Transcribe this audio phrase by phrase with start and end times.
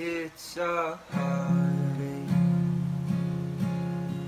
[0.00, 2.30] It's a heartache,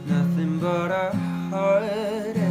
[0.04, 1.12] nothing but a
[1.48, 2.42] heartache.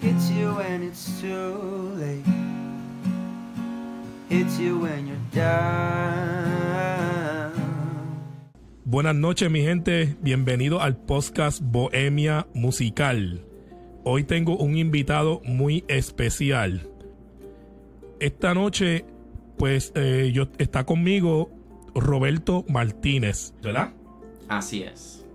[0.00, 2.24] Hits you when it's too late,
[4.30, 5.52] hits you when you're down.
[8.86, 13.44] Buenas noches mi gente, bienvenido al podcast Bohemia Musical.
[14.04, 16.80] Hoy tengo un invitado muy especial.
[18.20, 19.04] Esta noche,
[19.60, 21.50] pues, eh, yo, está conmigo
[21.94, 23.92] Roberto Martínez, ¿verdad?
[24.48, 25.26] Así es.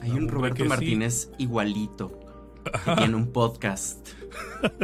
[0.00, 0.68] Hay un Roberto sí.
[0.68, 2.18] Martínez igualito.
[2.84, 4.08] Que tiene un podcast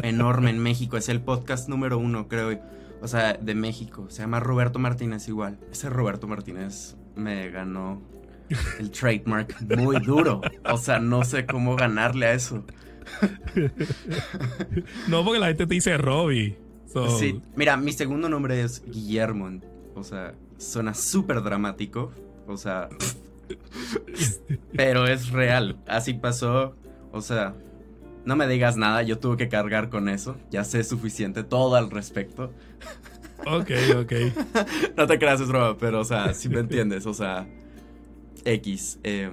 [0.02, 0.98] enorme en México.
[0.98, 2.60] Es el podcast número uno, creo.
[3.00, 4.10] O sea, de México.
[4.10, 5.58] Se llama Roberto Martínez igual.
[5.72, 8.02] Ese Roberto Martínez me ganó
[8.78, 10.42] el trademark muy duro.
[10.70, 12.66] O sea, no sé cómo ganarle a eso.
[15.08, 16.61] No, porque la gente te dice Robbie.
[16.92, 19.60] So, Sí, mira, mi segundo nombre es Guillermo.
[19.94, 22.12] O sea, suena súper dramático.
[22.46, 22.88] O sea,
[24.76, 25.76] pero es real.
[25.86, 26.74] Así pasó.
[27.12, 27.54] O sea,
[28.24, 29.02] no me digas nada.
[29.02, 30.36] Yo tuve que cargar con eso.
[30.50, 32.52] Ya sé suficiente todo al respecto.
[33.46, 34.12] Ok, ok.
[34.96, 37.06] No te creas, es broma, pero, o sea, si me entiendes.
[37.06, 37.46] O sea,
[38.44, 38.98] X.
[39.02, 39.30] eh,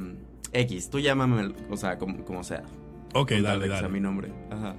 [0.51, 2.63] X, tú llámame, o sea, como, como sea.
[3.13, 3.89] Ok, dale, dale.
[3.89, 4.31] mi nombre.
[4.49, 4.75] Ajá.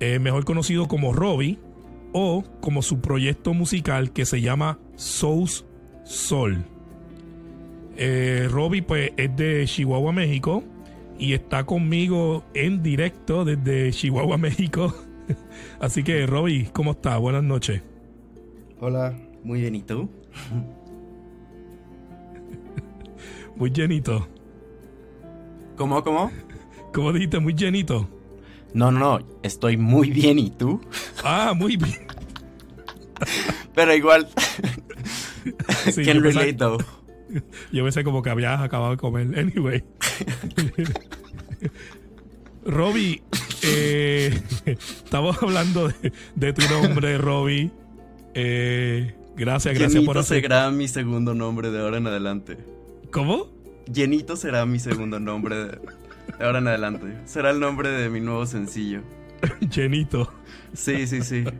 [0.00, 1.58] Eh, mejor conocido como Robbie
[2.12, 5.64] o como su proyecto musical que se llama Souls
[6.04, 6.64] Sol.
[7.96, 10.64] Eh, Robbie pues es de Chihuahua, México
[11.18, 14.94] y está conmigo en directo desde Chihuahua, México.
[15.80, 17.18] Así que Robbie, ¿cómo estás?
[17.20, 17.82] Buenas noches.
[18.80, 20.08] Hola, muy bien, ¿y tú?
[23.56, 24.26] Muy llenito.
[25.76, 26.30] ¿Cómo, cómo?
[26.92, 27.38] ¿Cómo dijiste?
[27.38, 28.08] Muy llenito.
[28.74, 30.80] No, no, no, estoy muy bien, ¿y tú?
[31.24, 32.06] Ah, muy bien.
[33.74, 34.28] Pero igual,
[35.92, 36.84] Sí, can yo, though.
[37.72, 39.38] yo pensé como que habías acabado de comer.
[39.38, 39.84] Anyway.
[42.64, 43.22] Robbie,
[43.62, 47.70] eh, estamos hablando de, de tu nombre, Robbie.
[48.34, 50.42] Eh, gracias, gracias Llenito por hacer.
[50.42, 52.58] será mi segundo nombre de ahora en adelante.
[53.10, 53.48] ¿Cómo?
[53.92, 55.78] Llenito será mi segundo nombre de,
[56.38, 57.06] de ahora en adelante.
[57.24, 59.00] Será el nombre de mi nuevo sencillo.
[59.74, 60.32] Llenito.
[60.72, 61.44] Sí, sí, sí.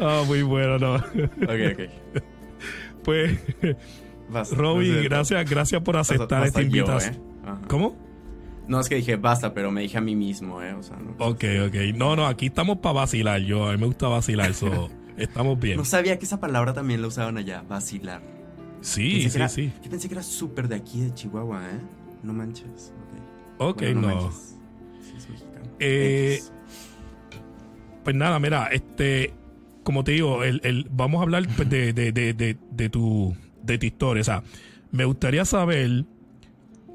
[0.00, 0.94] Ah, muy bueno, no.
[0.96, 2.22] Ok, ok.
[3.04, 3.38] Pues,
[4.28, 4.54] Basta.
[4.56, 7.14] Robbie, No sé, gracias, gracias por aceptar esta invitación.
[7.14, 7.18] ¿eh?
[7.68, 7.96] ¿Cómo?
[8.68, 10.72] No es que dije basta, pero me dije a mí mismo, ¿eh?
[10.74, 11.12] O sea, no.
[11.18, 11.74] Ok, ok.
[11.94, 13.40] No, no, aquí estamos para vacilar.
[13.40, 15.76] Yo, a mí me gusta vacilar, so, estamos bien.
[15.76, 18.22] No sabía que esa palabra también la usaban allá, vacilar.
[18.80, 19.72] Sí, Pensé sí, era- sí.
[19.82, 21.80] Yo pensé que era súper de aquí, de Chihuahua, ¿eh?
[22.22, 22.92] No manches.
[23.58, 23.70] Ok.
[23.70, 24.08] Ok, Bueno, no.
[24.22, 24.56] manches.
[25.02, 25.66] Sí, es mexicano.
[25.80, 26.40] Eh.
[28.04, 29.32] Pues nada, mira, este,
[29.84, 33.34] como te digo, el, el- vamos a hablar pues, de, de, de, de, de tu,
[33.62, 34.20] de tu historia.
[34.20, 34.42] O sea,
[34.90, 36.04] me gustaría saber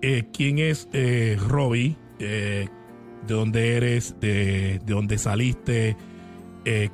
[0.02, 2.68] eh, quién es eh, Robbie, eh,
[3.26, 5.96] de dónde eres, de, de dónde saliste,
[6.66, 6.90] eh,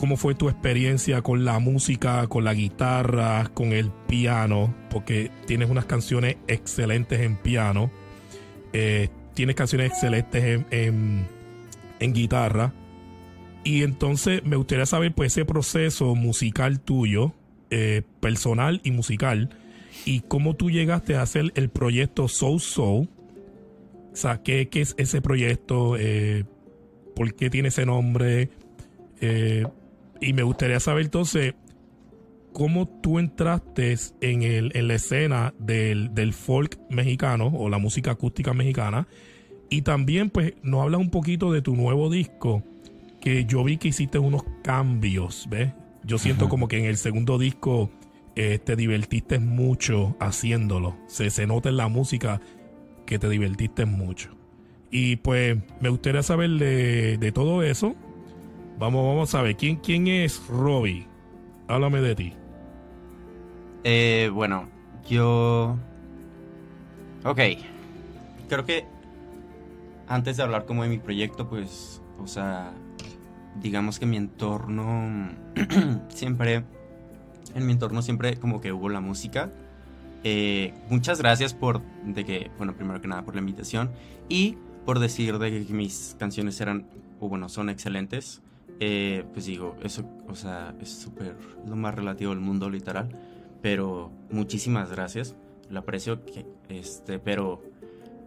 [0.00, 5.68] cómo fue tu experiencia con la música, con la guitarra, con el piano, porque tienes
[5.68, 7.90] unas canciones excelentes en piano,
[8.72, 11.26] eh, tienes canciones excelentes en-
[12.00, 12.72] en, guitarra.
[13.62, 17.34] Y entonces me gustaría saber pues ese proceso musical tuyo,
[17.68, 19.50] eh, personal y musical,
[20.06, 23.10] y cómo tú llegaste a hacer el proyecto Soul Soul.
[24.14, 25.98] O sea, ¿qué, qué es ese proyecto?
[25.98, 26.44] Eh,
[27.14, 28.48] ¿Por qué tiene ese nombre?
[29.20, 29.66] Eh,
[30.20, 31.54] y me gustaría saber entonces
[32.52, 38.12] cómo tú entraste en, el, en la escena del, del folk mexicano o la música
[38.12, 39.06] acústica mexicana.
[39.68, 42.64] Y también pues nos habla un poquito de tu nuevo disco
[43.20, 45.72] que yo vi que hiciste unos cambios, ¿ves?
[46.02, 46.50] Yo siento Ajá.
[46.50, 47.90] como que en el segundo disco
[48.34, 50.96] eh, te divertiste mucho haciéndolo.
[51.06, 52.40] Se, se nota en la música
[53.06, 54.30] que te divertiste mucho.
[54.90, 57.94] Y pues me gustaría saber de, de todo eso.
[58.80, 61.06] Vamos, vamos a ver, ¿quién, quién es Robbie?
[61.68, 62.32] Háblame de ti.
[63.84, 64.70] Eh, bueno,
[65.06, 65.76] yo...
[67.22, 67.40] Ok.
[68.48, 68.86] Creo que
[70.08, 72.72] antes de hablar como de mi proyecto, pues, o sea,
[73.60, 75.28] digamos que mi entorno
[76.08, 76.64] siempre,
[77.54, 79.50] en mi entorno siempre como que hubo la música.
[80.24, 83.90] Eh, muchas gracias por, de que, bueno, primero que nada por la invitación
[84.30, 84.56] y
[84.86, 86.86] por decir de que mis canciones eran,
[87.20, 88.40] o bueno, son excelentes.
[88.80, 91.36] Eh, pues digo, eso, o sea, es súper,
[91.66, 93.08] lo más relativo del mundo, literal.
[93.62, 95.36] Pero muchísimas gracias,
[95.68, 96.20] lo aprecio,
[96.68, 97.62] este, pero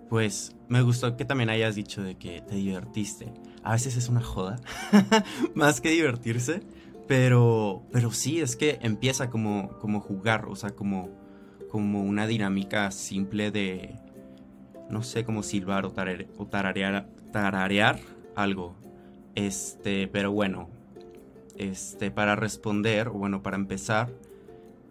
[0.10, 3.34] pues me gustó que también hayas dicho de que te divertiste.
[3.64, 4.60] A veces es una joda,
[5.56, 6.62] más que divertirse,
[7.08, 11.10] Pero, pero sí, es que empieza como, como jugar, o sea, como,
[11.70, 13.96] como una dinámica simple de,
[14.90, 18.00] no sé, como silbar o, tarare- o tararear, tararear
[18.36, 18.76] algo.
[19.36, 20.70] Este, pero bueno,
[21.58, 24.12] este, para responder, o bueno, para empezar,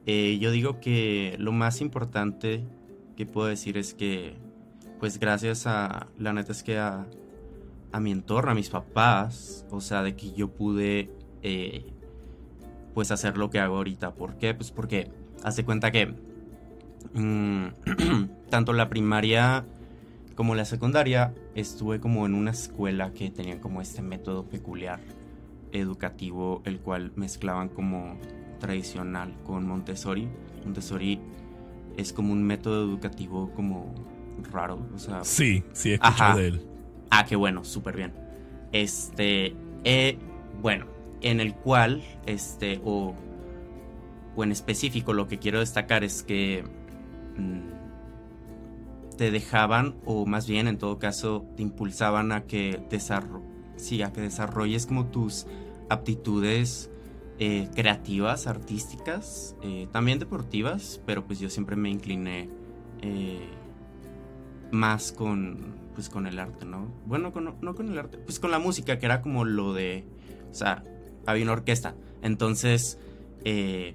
[0.06, 2.64] eh, yo digo que lo más importante
[3.16, 4.34] que puedo decir es que,
[4.98, 7.06] pues gracias a, la neta es que a,
[7.92, 11.10] a mi entorno, a mis papás, o sea, de que yo pude,
[11.42, 11.84] eh,
[12.94, 14.14] pues hacer lo que hago ahorita.
[14.14, 14.54] ¿Por qué?
[14.54, 15.10] Pues porque,
[15.42, 16.14] hace cuenta que
[17.14, 17.66] mm,
[18.50, 19.64] tanto la primaria
[20.34, 25.00] como la secundaria estuve como en una escuela que tenía como este método peculiar
[25.73, 28.19] educativo, el cual mezclaban como
[28.61, 30.29] tradicional con Montessori.
[30.64, 31.20] Montessori
[31.96, 33.94] es como un método educativo como
[34.50, 36.37] raro, o sea, Sí, sí, he escuchado Ajá.
[36.38, 36.67] de él.
[37.11, 38.12] Ah, qué bueno, súper bien.
[38.73, 39.55] Este,
[39.85, 40.19] eh,
[40.61, 40.87] bueno,
[41.20, 43.14] en el cual, este, o,
[44.35, 46.64] o en específico, lo que quiero destacar es que
[47.37, 47.71] mm,
[49.17, 52.81] te dejaban, o más bien, en todo caso, te impulsaban a que,
[53.76, 55.47] sí, a que desarrolles como tus
[55.88, 56.91] aptitudes
[57.38, 62.49] eh, creativas, artísticas, eh, también deportivas, pero pues yo siempre me incliné
[63.00, 63.49] eh,
[64.70, 66.87] más con, pues con el arte, ¿no?
[67.06, 70.05] Bueno, con- no con el arte, pues con la música, que era como lo de,
[70.50, 70.85] o sea,
[71.26, 72.99] había una orquesta, entonces,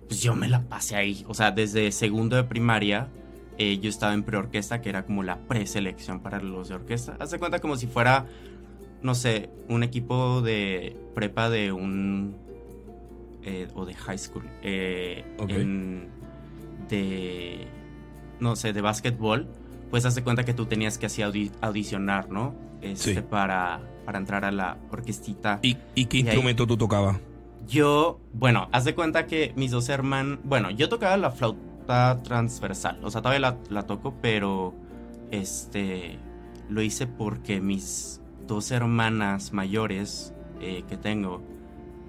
[0.08, 3.10] pues yo me la pasé ahí, o sea, desde segundo de primaria,
[3.58, 7.32] eh, yo estaba en preorquesta, que era como la preselección para los de orquesta, haz
[7.32, 8.26] de cuenta como si fuera,
[9.02, 12.36] no sé, un equipo de prepa de un,
[13.44, 16.08] eh, o de high school, eh, en-
[16.90, 17.68] de,
[18.40, 19.48] no sé, de básquetbol,
[19.90, 22.54] pues haz de cuenta que tú tenías que así audi- audicionar, ¿no?
[22.82, 23.22] Este, Sí.
[23.22, 25.60] para, para entrar a la orquestita.
[25.64, 27.18] ¿Y, y qué Y ahí- instrumento tú tocabas?
[27.68, 33.00] Yo, bueno, haz de cuenta que mis dos hermanos, bueno, yo tocaba la flauta transversal,
[33.04, 34.74] o sea, todavía la, la toco, pero
[35.32, 36.20] este,
[36.70, 41.42] lo hice porque mis dos hermanas mayores eh, que tengo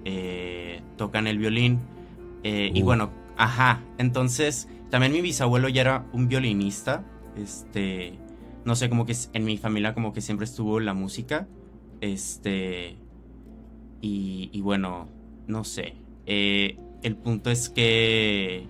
[0.05, 1.79] eh, tocan el violín.
[2.43, 2.85] eh, Y Uh.
[2.85, 7.03] bueno, ajá, entonces también mi bisabuelo ya era un violinista,
[7.37, 8.13] este,
[8.65, 11.47] no sé, como que en mi familia como que siempre estuvo la música,
[12.01, 12.95] este,
[14.01, 15.07] y, y bueno,
[15.47, 15.95] no sé.
[16.25, 18.67] eh, el punto es que.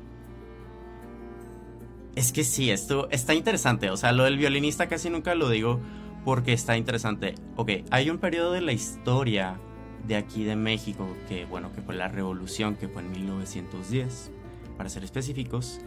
[2.20, 3.90] Es que sí, esto está interesante.
[3.92, 5.80] O sea, lo del violinista casi nunca lo digo
[6.26, 7.36] porque está interesante.
[7.56, 9.58] Ok, hay un periodo de la historia
[10.06, 14.32] de aquí de México que, bueno, que fue la revolución, que fue en 1910,
[14.76, 15.80] para ser específicos.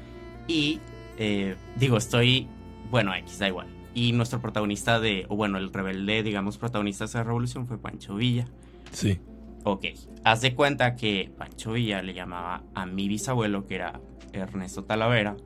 [0.48, 0.80] Y,
[1.18, 2.48] eh, digo, estoy.
[2.90, 3.66] Bueno, X, da igual.
[3.92, 5.26] Y nuestro protagonista de.
[5.28, 8.46] O bueno, el rebelde, digamos, protagonista de esa revolución fue Pancho Villa.
[8.90, 9.20] Sí.
[9.64, 9.84] Ok,
[10.24, 14.00] haz de cuenta que Pancho Villa le llamaba a mi bisabuelo, que era
[14.32, 15.36] Ernesto Talavera,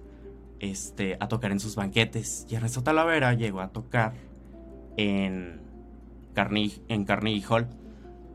[0.60, 2.46] este, a tocar en sus banquetes.
[2.48, 4.14] Y Ernesto Talavera llegó a tocar
[4.96, 5.60] en
[6.34, 7.68] Carnegie, en Carnegie Hall,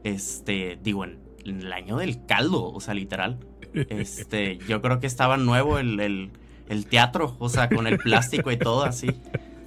[0.04, 3.40] este, digo, en, en el año del caldo, o sea, literal.
[3.74, 6.32] Este, yo creo que estaba nuevo el, el,
[6.70, 9.08] el teatro, o sea, con el plástico y todo así.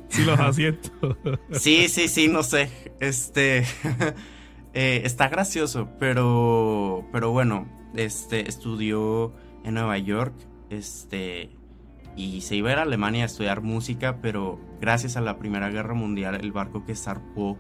[0.09, 0.93] Sí, los asientos.
[1.53, 2.71] Sí, sí, sí, no sé.
[3.01, 3.65] Este.
[4.75, 7.05] eh, está gracioso, pero.
[7.13, 7.67] Pero bueno,
[7.97, 8.49] este.
[8.49, 9.35] Estudió
[9.65, 10.35] en Nueva York.
[10.71, 11.51] Este.
[12.17, 15.69] Y se iba a ir a Alemania a estudiar música, pero gracias a la Primera
[15.71, 17.59] Guerra Mundial, el barco que zarpó.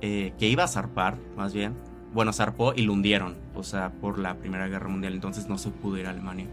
[0.00, 1.74] eh, que iba a zarpar, más bien.
[2.14, 3.36] Bueno, zarpó y lo hundieron.
[3.54, 5.12] O sea, por la Primera Guerra Mundial.
[5.14, 6.46] Entonces no se pudo ir a Alemania.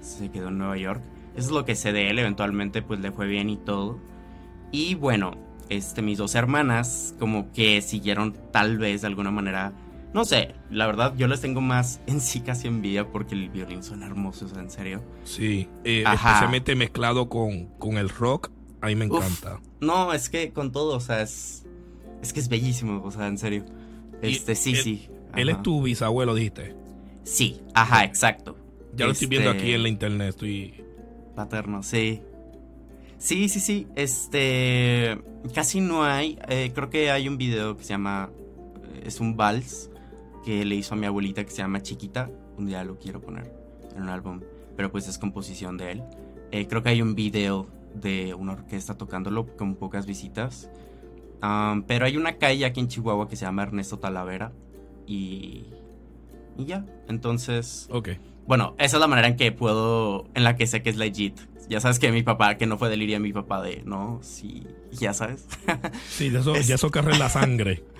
[0.00, 1.02] Se quedó en Nueva York.
[1.34, 2.18] Eso es lo que sé de él.
[2.18, 3.98] Eventualmente, pues le fue bien y todo.
[4.70, 5.32] Y bueno,
[5.68, 9.72] este, mis dos hermanas como que siguieron tal vez de alguna manera,
[10.14, 13.82] no sé, la verdad yo les tengo más en sí casi envidia porque el violín
[13.82, 15.02] suena hermoso, o sea, en serio.
[15.24, 15.68] Sí.
[15.84, 18.50] eh, especialmente mezclado con, con el rock.
[18.80, 19.16] A mí me Uf.
[19.24, 19.60] encanta.
[19.80, 21.64] No, es que con todo, o sea, es,
[22.20, 23.64] es que es bellísimo, o sea, en serio.
[24.22, 25.08] Y Este, sí, él- sí.
[25.36, 26.74] Él es tu bisabuelo, dijiste.
[27.24, 28.56] Sí, ajá, exacto.
[28.94, 30.28] Ya lo estoy viendo Este, aquí en la internet.
[30.30, 30.84] Estoy.
[31.34, 32.20] Paterno, sí.
[33.18, 33.86] Sí, sí, sí.
[33.96, 35.18] Este.
[35.54, 36.38] Casi no hay.
[36.48, 38.30] eh, creo que hay un video que se llama.
[38.94, 39.88] eh, Es un vals
[40.44, 42.30] que le hizo a mi abuelita que se llama Chiquita.
[42.56, 43.52] Un día lo quiero poner
[43.96, 44.40] en un álbum.
[44.76, 46.02] Pero pues es composición de él.
[46.50, 50.70] Eh, creo que hay un video de una orquesta tocándolo con pocas visitas.
[51.86, 54.52] Pero hay una calle aquí en Chihuahua que se llama Ernesto Talavera.
[55.06, 55.66] Y.
[56.56, 56.84] Y ya.
[57.08, 57.88] Entonces.
[57.90, 58.10] Ok.
[58.46, 61.38] Bueno, esa es la manera en que puedo, en la que sé que es legit.
[61.68, 65.14] Ya sabes que mi papá, que no fue delirio mi papá de, no, sí, ya
[65.14, 65.46] sabes.
[66.08, 66.76] Sí, de eso, Es- ya
[67.12, 67.84] en la sangre.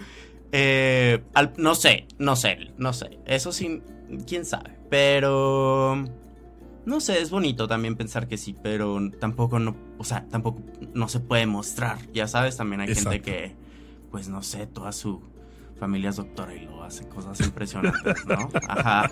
[0.52, 3.18] Eh, al- no sé, no sé, no sé.
[3.26, 3.82] Eso sí,
[4.26, 4.76] quién sabe.
[4.90, 6.04] Pero
[6.84, 10.62] no sé, es bonito también pensar que sí, pero tampoco no, o sea, tampoco
[10.94, 11.98] no se puede mostrar.
[12.12, 13.54] Ya sabes, también hay gente que,
[14.10, 15.22] pues no sé, toda su
[15.80, 18.48] familia es doctora y lo hace cosas impresionantes, ¿no?
[18.68, 19.10] Ajá.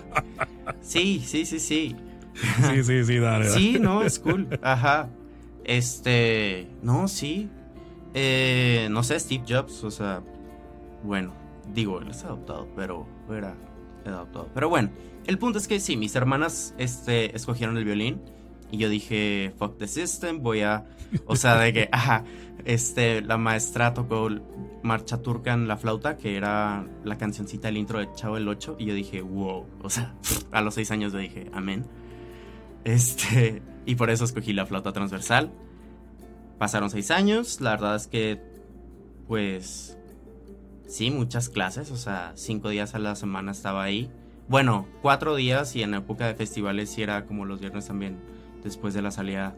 [0.81, 1.95] Sí, sí, sí, sí.
[2.69, 3.45] Sí, sí, sí, dale.
[3.45, 3.49] dale.
[3.49, 4.47] Sí, no, es cool.
[4.61, 5.09] Ajá.
[5.63, 7.49] Este, no, sí.
[8.13, 10.21] Eh, no sé, Steve Jobs, o sea,
[11.03, 11.33] bueno,
[11.73, 13.55] digo, él es adoptado, pero era
[14.05, 14.49] adoptado.
[14.53, 14.89] Pero bueno,
[15.25, 18.21] el punto es que sí, mis hermanas este, escogieron el violín
[18.71, 20.85] y yo dije, fuck the system, voy a,
[21.25, 22.23] o sea, de que, ajá,
[22.65, 24.29] este, la maestra tocó
[24.83, 28.77] Marcha Turca en la flauta, que era la cancioncita, el intro de Chavo el 8,
[28.79, 30.15] y yo dije, wow, o sea,
[30.51, 31.85] a los seis años yo dije, amén.
[32.83, 35.51] Este, y por eso escogí la flauta transversal.
[36.57, 38.41] Pasaron seis años, la verdad es que,
[39.27, 39.97] pues,
[40.91, 44.11] sí, muchas clases, o sea, cinco días a la semana estaba ahí.
[44.49, 48.19] Bueno, cuatro días y en época de festivales sí era como los viernes también,
[48.63, 49.55] después de la salida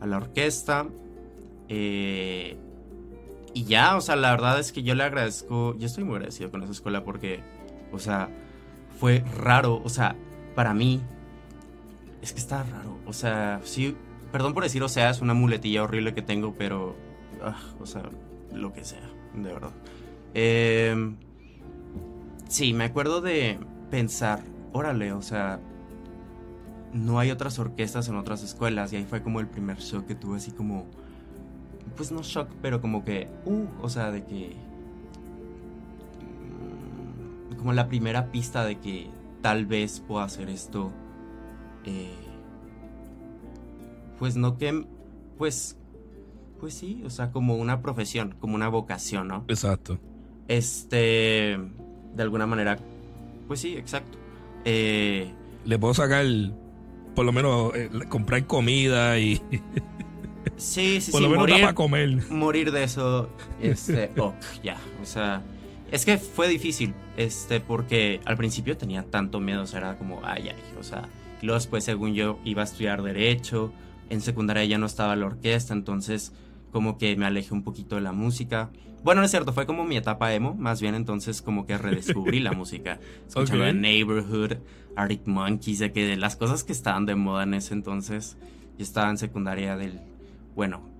[0.00, 0.86] a la orquesta.
[1.68, 2.56] Eh,
[3.52, 6.50] y ya, o sea, la verdad es que yo le agradezco, yo estoy muy agradecido
[6.52, 7.42] con esa escuela porque,
[7.90, 8.28] o sea,
[9.00, 10.14] fue raro, o sea,
[10.54, 11.00] para mí,
[12.22, 13.96] es que está raro, o sea, sí,
[14.30, 16.94] perdón por decir, o sea, es una muletilla horrible que tengo, pero,
[17.42, 18.02] ah, o sea,
[18.52, 19.72] lo que sea, de verdad.
[20.38, 20.94] Eh,
[22.46, 23.58] sí, me acuerdo de
[23.90, 24.42] pensar,
[24.74, 25.60] órale, o sea,
[26.92, 30.14] no hay otras orquestas en otras escuelas y ahí fue como el primer shock que
[30.14, 30.84] tuve así como,
[31.96, 34.54] pues no shock, pero como que, uh, o sea, de que,
[37.50, 39.08] mm, como la primera pista de que
[39.40, 40.92] tal vez pueda hacer esto,
[41.86, 42.12] eh,
[44.18, 44.86] pues no que,
[45.38, 45.78] pues,
[46.60, 49.46] pues sí, o sea, como una profesión, como una vocación, ¿no?
[49.48, 49.98] Exacto.
[50.48, 51.58] Este,
[52.14, 52.78] de alguna manera,
[53.48, 54.18] pues sí, exacto.
[54.64, 55.30] Eh,
[55.64, 56.24] Le puedo sacar,
[57.14, 59.36] por lo menos, eh, comprar comida y
[60.56, 62.30] sí, sí, por sí, lo menos morir, para comer.
[62.30, 63.28] morir de eso,
[63.60, 65.42] este, ok, ya, o sea,
[65.90, 70.20] es que fue difícil, este, porque al principio tenía tanto miedo, o sea, era como,
[70.24, 71.08] ay, ay, o sea,
[71.42, 73.72] y luego después, según yo, iba a estudiar Derecho,
[74.10, 76.32] en secundaria ya no estaba la orquesta, entonces,
[76.72, 78.70] como que me alejé un poquito de la música.
[79.06, 82.40] Bueno, no es cierto, fue como mi etapa emo, más bien entonces como que redescubrí
[82.40, 82.98] la música.
[83.28, 83.70] Escuchando Ok.
[83.70, 84.54] The Neighborhood,
[84.96, 88.36] Arctic Monkeys, de que de las cosas que estaban de moda en ese entonces,
[88.76, 90.00] yo estaba en secundaria del,
[90.56, 90.90] bueno,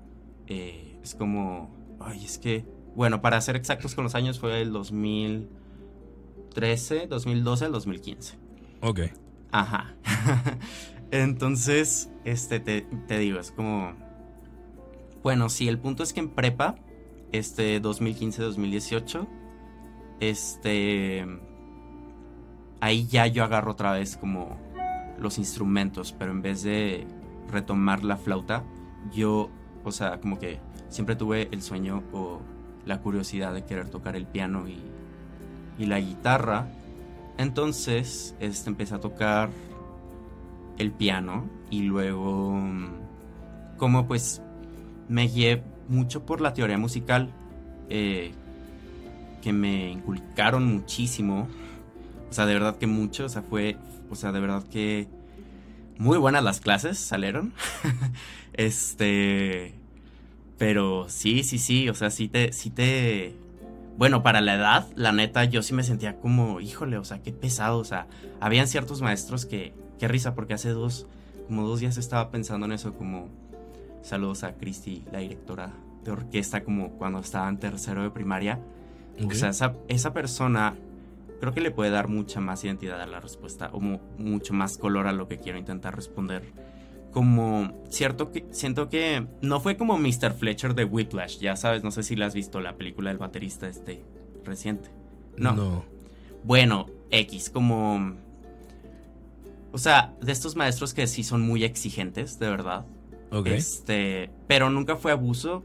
[0.46, 4.70] eh, es como, ay, es que, bueno, para ser exactos con los años fue el
[4.70, 8.38] 2013, 2012 al 2015.
[8.82, 9.00] Ok.
[9.50, 9.96] Ajá.
[11.10, 13.94] Entonces, este, te, te digo, es como...
[15.24, 16.76] Bueno, sí, el punto es que en prepa,
[17.32, 19.26] este 2015-2018,
[20.20, 21.26] este...
[22.80, 24.56] Ahí ya yo agarro otra vez como
[25.18, 27.06] los instrumentos, pero en vez de
[27.50, 28.64] retomar la flauta,
[29.12, 29.48] yo,
[29.82, 32.40] o sea, como que siempre tuve el sueño o
[32.84, 34.78] la curiosidad de querer tocar el piano y,
[35.78, 36.68] y la guitarra.
[37.38, 39.50] Entonces, este, empecé a tocar
[40.78, 42.88] el piano y luego, mm,
[43.76, 44.42] como pues
[45.08, 47.30] me guié mucho por la teoría musical
[47.88, 48.32] eh,
[49.42, 51.48] que me inculcaron muchísimo.
[52.30, 53.26] O sea, de verdad que mucho.
[53.26, 53.76] O sea, fue,
[54.10, 55.08] o sea, de verdad que
[55.98, 57.52] muy buenas las clases salieron.
[58.52, 59.74] este,
[60.58, 61.88] pero sí, sí, sí.
[61.88, 63.36] O sea, sí te, sí te,
[63.96, 67.32] bueno, para la edad, la neta, yo sí me sentía como, híjole, o sea, qué
[67.32, 67.78] pesado.
[67.78, 68.06] O sea,
[68.40, 71.06] habían ciertos maestros que, qué risa, porque hace dos,
[71.46, 73.28] como dos días estaba pensando en eso, como,
[74.06, 75.72] saludos a Cristi, la directora
[76.04, 78.60] de orquesta, como cuando estaba en tercero de primaria.
[79.24, 80.76] O sea, esa, esa persona
[81.40, 84.78] creo que le puede dar mucha más identidad a la respuesta, o mu- mucho más
[84.78, 86.44] color a lo que quiero intentar responder.
[87.12, 90.34] Como, cierto que, siento que no fue como Mr.
[90.34, 93.68] Fletcher de Whiplash, ya sabes, no sé si la has visto, la película del baterista
[93.68, 94.04] este
[94.44, 94.90] reciente.
[95.36, 95.54] No.
[95.54, 95.84] No.
[96.44, 98.14] Bueno, X, como...
[99.72, 102.86] O sea, de estos maestros que sí son muy exigentes, de verdad.
[103.46, 105.62] Este, pero nunca fue abuso.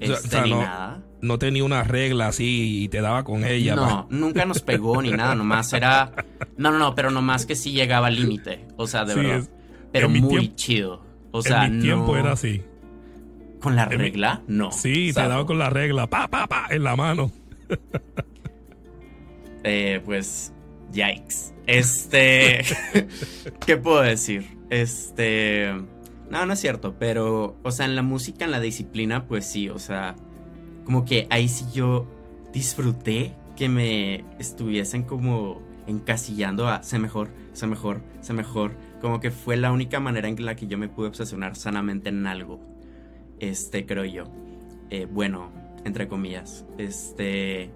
[0.00, 1.02] Este, o sea, ni no- nada.
[1.20, 3.74] No tenía una regla así y te daba con ella.
[3.74, 6.12] No, nunca nos pegó ni nada, nomás era.
[6.56, 8.66] No, no, no, pero nomás que sí llegaba al límite.
[8.76, 9.38] O sea, de Sí, verdad.
[9.38, 9.50] es-
[9.92, 11.02] pero muy tiempo- chido.
[11.32, 12.62] O sea, en mi tiempo no- era así.
[13.60, 14.42] ¿Con la mi- regla?
[14.46, 14.70] No.
[14.70, 17.32] Sí, te daba con la regla, pa, pa, pa, en la mano.
[19.64, 20.52] Eh, pues,
[20.92, 21.52] yikes.
[21.66, 22.60] Este,
[23.66, 24.46] ¿qué puedo decir?
[24.70, 25.74] Este,
[26.30, 29.68] no, no es cierto, pero, o sea, en la música, en la disciplina, pues sí,
[29.68, 30.16] o sea,
[30.84, 32.06] como que ahí sí yo
[32.52, 38.76] disfruté que me estuviesen como encasillando a sé mejor, sé mejor, sé mejor.
[39.00, 42.26] Como que fue la única manera en la que yo me pude obsesionar sanamente en
[42.26, 42.60] algo.
[43.40, 44.24] Este, creo yo.
[44.90, 45.50] Eh, bueno,
[45.84, 46.66] entre comillas.
[46.76, 47.70] Este,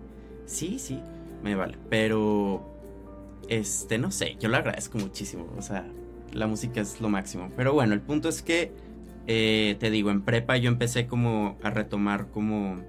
[0.44, 1.00] sí, sí,
[1.42, 1.78] me vale.
[1.88, 2.76] Pero,
[3.48, 5.52] este, no sé, yo lo agradezco muchísimo.
[5.56, 5.86] O sea,
[6.32, 7.48] la música es lo máximo.
[7.56, 8.72] Pero bueno, el punto es que,
[9.26, 12.80] eh, te digo, en prepa yo empecé como a retomar como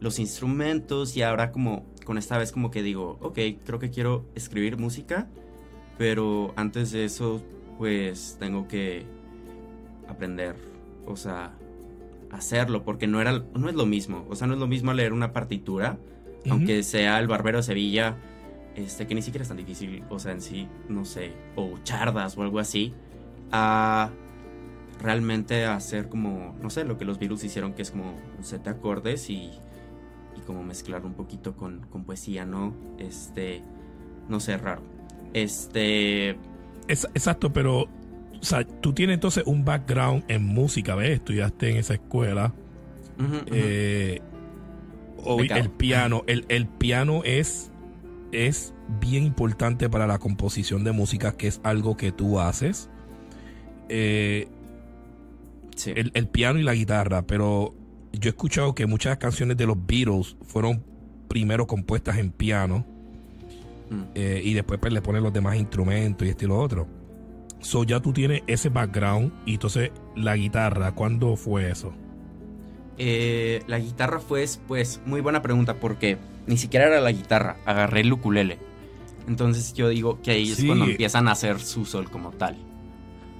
[0.00, 4.24] los instrumentos y ahora como con esta vez como que digo, ok, creo que quiero
[4.34, 5.28] escribir música,
[5.98, 7.42] pero antes de eso
[7.76, 9.04] pues tengo que
[10.08, 10.56] aprender,
[11.06, 11.52] o sea,
[12.30, 15.12] hacerlo, porque no, era, no es lo mismo, o sea, no es lo mismo leer
[15.12, 15.98] una partitura,
[16.50, 18.16] aunque sea el Barbero de Sevilla,
[18.76, 22.36] este, que ni siquiera es tan difícil, o sea, en sí, no sé, o chardas
[22.36, 22.94] o algo así,
[23.50, 24.10] a
[25.00, 28.64] realmente hacer como, no sé, lo que los virus hicieron, que es como un set
[28.64, 29.50] de acordes y
[30.38, 32.74] y como mezclarlo un poquito con, poesía, ¿no?
[32.98, 33.62] Este,
[34.28, 34.82] no sé, raro.
[35.34, 36.38] Este...
[36.86, 41.10] Es, exacto, pero, o sea, tú tienes entonces un background en música, ¿ves?
[41.10, 42.54] Estudiaste en esa escuela.
[43.46, 44.20] Eh,
[45.26, 47.72] el piano, el, el piano es,
[48.32, 52.90] es bien importante para la composición de música, que es algo que tú haces.
[53.88, 54.48] Eh,
[55.86, 57.74] el, el, piano y la guitarra, pero
[58.12, 60.82] yo he escuchado que muchas canciones de los Beatles fueron
[61.28, 62.84] primero compuestas en piano
[63.90, 64.02] mm.
[64.14, 66.86] eh, y después pues, le ponen los demás instrumentos y este y lo otro.
[67.60, 71.92] So ya tú tienes ese background y entonces la guitarra, ¿cuándo fue eso?
[72.98, 76.18] Eh, la guitarra fue, pues, muy buena pregunta porque
[76.48, 78.58] ni siquiera era la guitarra, agarré el ukulele.
[79.28, 82.56] Entonces yo digo que ahí es cuando empiezan a hacer su sol como tal.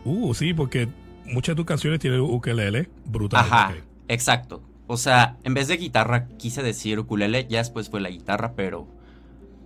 [0.04, 0.88] Uh, sí, porque
[1.24, 3.40] muchas de tus canciones tienen ukulele, brutal.
[3.40, 3.74] Ajá.
[4.06, 4.62] Exacto.
[4.86, 8.86] O sea, en vez de guitarra quise decir ukulele, ya después fue la guitarra, pero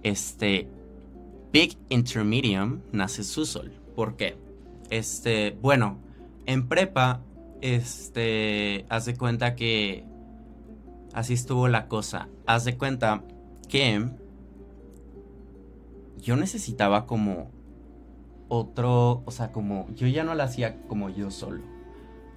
[0.03, 0.69] este
[1.53, 3.73] Big Intermedium nace su sol.
[3.95, 4.37] ¿Por qué?
[4.91, 5.99] Este, bueno,
[6.47, 7.21] en prepa
[7.61, 10.05] este haz de cuenta que
[11.13, 12.29] así estuvo la cosa.
[12.47, 13.23] Haz de cuenta
[13.73, 14.07] que
[16.21, 17.51] yo necesitaba como
[18.49, 21.63] otro, o sea, como yo ya no la hacía como yo solo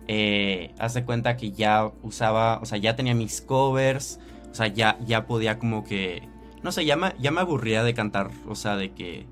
[0.08, 4.98] eh, hace cuenta que ya usaba, o sea, ya tenía mis covers, o sea, ya,
[5.06, 6.24] ya podía como que,
[6.64, 9.26] no sé, ya me, ya me aburría de cantar, o sea, de que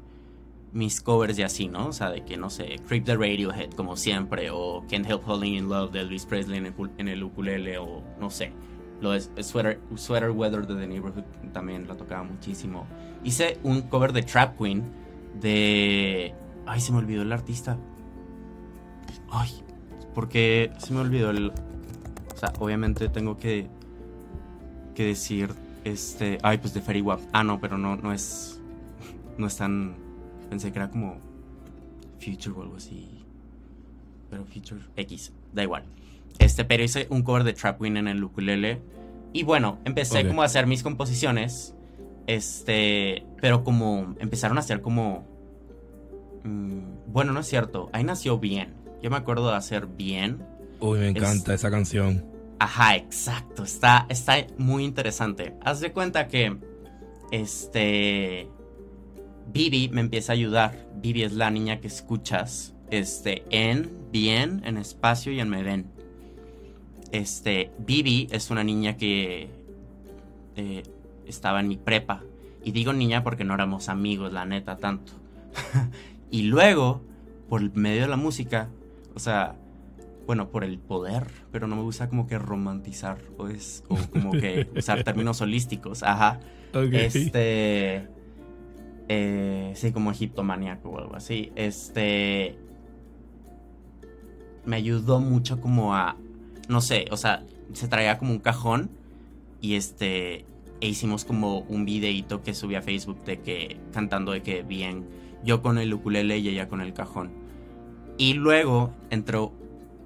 [0.74, 1.88] mis covers y así, ¿no?
[1.88, 5.54] O sea, de que, no sé, Creep the Radiohead como siempre, o Can't Help Falling
[5.54, 8.52] in Love de Elvis Presley en el, en el ukulele, o no sé,
[9.04, 12.88] lo de Sweater, Sweater Weather de The Neighborhood también lo tocaba muchísimo.
[13.24, 14.84] Hice un cover de Trap Queen
[15.40, 16.34] de...
[16.66, 17.78] Ay, se me olvidó el artista.
[19.30, 19.50] Ay,
[20.14, 21.50] porque se me olvidó el.
[21.50, 23.68] O sea, obviamente tengo que.
[24.96, 25.50] Que decir.
[25.84, 26.38] Este.
[26.44, 27.20] Ay, pues de Ferry Wap.
[27.34, 28.62] Ah, no, pero no, no es.
[29.38, 29.96] No es tan.
[30.50, 31.18] Pensé que era como.
[32.20, 33.26] Future o algo así.
[34.30, 35.34] Pero Future X.
[35.52, 35.84] Da igual.
[36.40, 38.82] Este, pero hice un cover de Trap Queen en el ukulele.
[39.34, 41.76] Y bueno, empecé como a hacer mis composiciones.
[42.28, 43.26] Este.
[43.42, 44.16] Pero como.
[44.20, 45.28] Empezaron a hacer como.
[46.44, 47.90] Mm, bueno, no es cierto.
[47.94, 50.48] Ahí nació bien yo me acuerdo de hacer bien.
[50.80, 52.26] Uy, me encanta esa canción.
[52.58, 53.64] Ajá, exacto.
[53.64, 55.54] Está, está muy interesante.
[55.64, 56.58] Haz de cuenta que.
[57.30, 58.48] Este.
[59.52, 60.88] Vivi me empieza a ayudar.
[60.96, 62.74] Vivi es la niña que escuchas.
[62.90, 63.44] Este.
[63.50, 65.92] En, bien, en espacio y en me ven.
[67.14, 67.72] Este.
[67.78, 69.50] Vivi es una niña que.
[70.58, 70.84] Eh,
[71.26, 72.24] estaba en mi prepa.
[72.64, 75.14] Y digo niña porque no éramos amigos, la neta, tanto.
[76.32, 77.02] y luego,
[77.50, 78.70] por medio de la música,
[79.16, 79.56] o sea,
[80.26, 84.70] bueno, por el poder, pero no me gusta como que romantizar, pues, o como que
[84.76, 86.40] usar términos holísticos, ajá.
[86.74, 88.08] Este,
[89.10, 91.52] eh, sí, como egiptomaníaco o algo así.
[91.56, 92.56] Este,
[94.66, 96.16] me ayudó mucho como a,
[96.68, 98.90] no sé, o sea, se traía como un cajón
[99.62, 100.46] y este,
[100.82, 105.08] e hicimos como un videito que subí a Facebook de que, cantando de que bien,
[105.44, 107.32] yo con el ukulele y ella con el cajón.
[108.18, 109.54] Y luego entró,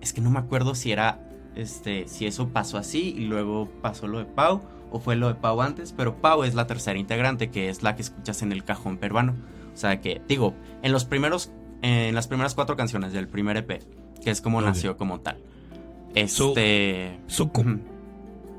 [0.01, 4.07] es que no me acuerdo si era, este, si eso pasó así y luego pasó
[4.07, 7.49] lo de Pau o fue lo de Pau antes, pero Pau es la tercera integrante
[7.49, 9.35] que es la que escuchas en el cajón peruano.
[9.73, 13.83] O sea que, digo, en los primeros, en las primeras cuatro canciones del primer EP,
[14.23, 15.37] que es como nació como tal.
[16.15, 17.19] Este.
[17.27, 17.51] So,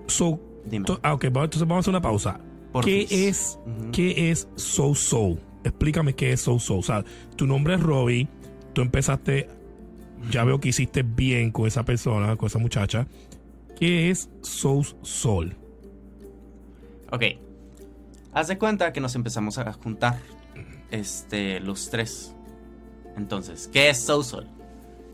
[0.07, 0.87] so, Dime.
[1.03, 2.41] ah, ok, entonces vamos a hacer una pausa.
[2.85, 3.59] ¿Qué es,
[3.93, 5.39] ¿Qué es So So?
[5.65, 6.79] Explícame qué es So So.
[6.79, 7.05] O sea,
[7.37, 8.29] tu nombre es Robbie
[8.79, 9.49] tú empezaste,
[10.31, 13.09] ya veo que hiciste bien con esa persona, con esa muchacha.
[13.77, 15.57] ¿Qué es Soul Soul?
[17.11, 17.25] Ok.
[18.33, 20.21] Haz de cuenta que nos empezamos a juntar.
[20.93, 22.37] este, los tres.
[23.17, 24.47] Entonces, ¿qué es sous-sol?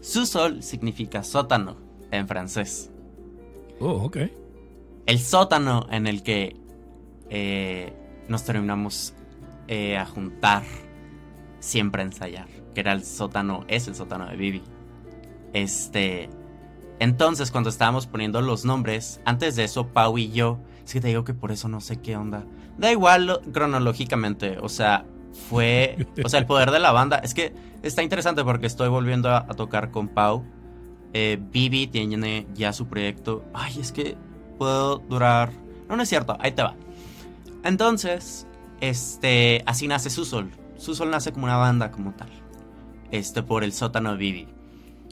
[0.03, 1.79] Sous-sol significa sótano
[2.17, 2.91] en francés.
[3.81, 4.19] Oh, ok.
[5.07, 6.57] El sótano en el que
[7.31, 7.93] eh,
[8.29, 9.15] nos terminamos
[9.69, 10.63] eh, a juntar
[11.61, 14.63] siempre a ensayar, que era el sótano, es el sótano de Vivi.
[15.53, 16.29] Este,
[16.99, 21.09] entonces cuando estábamos poniendo los nombres, antes de eso Pau y yo, es que te
[21.09, 22.45] digo que por eso no sé qué onda.
[22.79, 25.05] Da igual lo- cronológicamente, o sea,
[25.49, 29.31] fue, o sea, el poder de la banda, es que está interesante porque estoy volviendo
[29.31, 30.45] a, a tocar con Pau.
[31.15, 33.45] Eh, Vivi tiene ya su proyecto.
[33.55, 34.17] Ay, es que
[34.59, 35.53] puedo durar.
[35.89, 36.75] No, no es cierto, ahí te va.
[37.63, 38.47] Entonces,
[38.81, 40.51] este, así nace Susol.
[40.77, 42.29] Susol nace como una banda como tal.
[43.11, 44.49] Este, por el sótano de Vivi.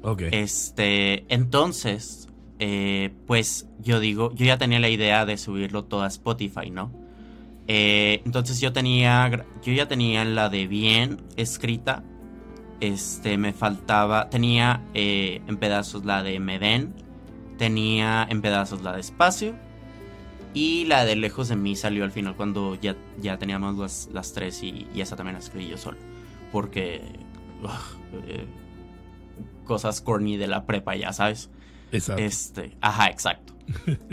[0.02, 0.22] Ok.
[0.32, 6.08] Este, entonces, eh, pues yo digo, yo ya tenía la idea de subirlo todo a
[6.08, 6.90] Spotify, ¿no?
[7.68, 9.30] Eh, entonces yo tenía,
[9.62, 12.02] yo ya tenía la de bien escrita.
[12.82, 16.92] Este, me faltaba, tenía eh, en pedazos la de Me Ven,
[17.56, 19.54] tenía en pedazos la de Espacio
[20.52, 24.32] y la de Lejos de mí salió al final cuando ya, ya teníamos las, las
[24.34, 25.96] tres y, y esa también la escribí yo solo.
[26.50, 27.02] Porque...
[27.62, 28.46] ugh, eh,
[29.64, 31.48] cosas corny de la prepa, ya sabes.
[31.92, 32.20] Exacto.
[32.20, 33.54] Este, ajá, exacto.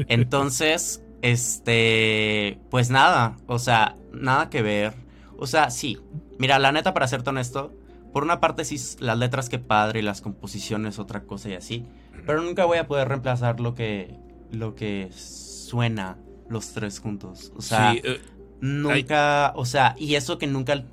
[0.08, 4.94] Entonces, este, pues nada, o sea, nada que ver.
[5.38, 5.98] O sea, sí.
[6.38, 7.74] Mira, la neta, para serte honesto,
[8.14, 11.86] por una parte sí, las letras que padre y las composiciones otra cosa y así,
[12.26, 14.16] pero nunca voy a poder reemplazar lo que,
[14.52, 16.18] lo que suena
[16.50, 17.52] los tres juntos.
[17.56, 18.22] O sea, sí, eh,
[18.62, 20.84] nunca, o sea, y eso que nunca,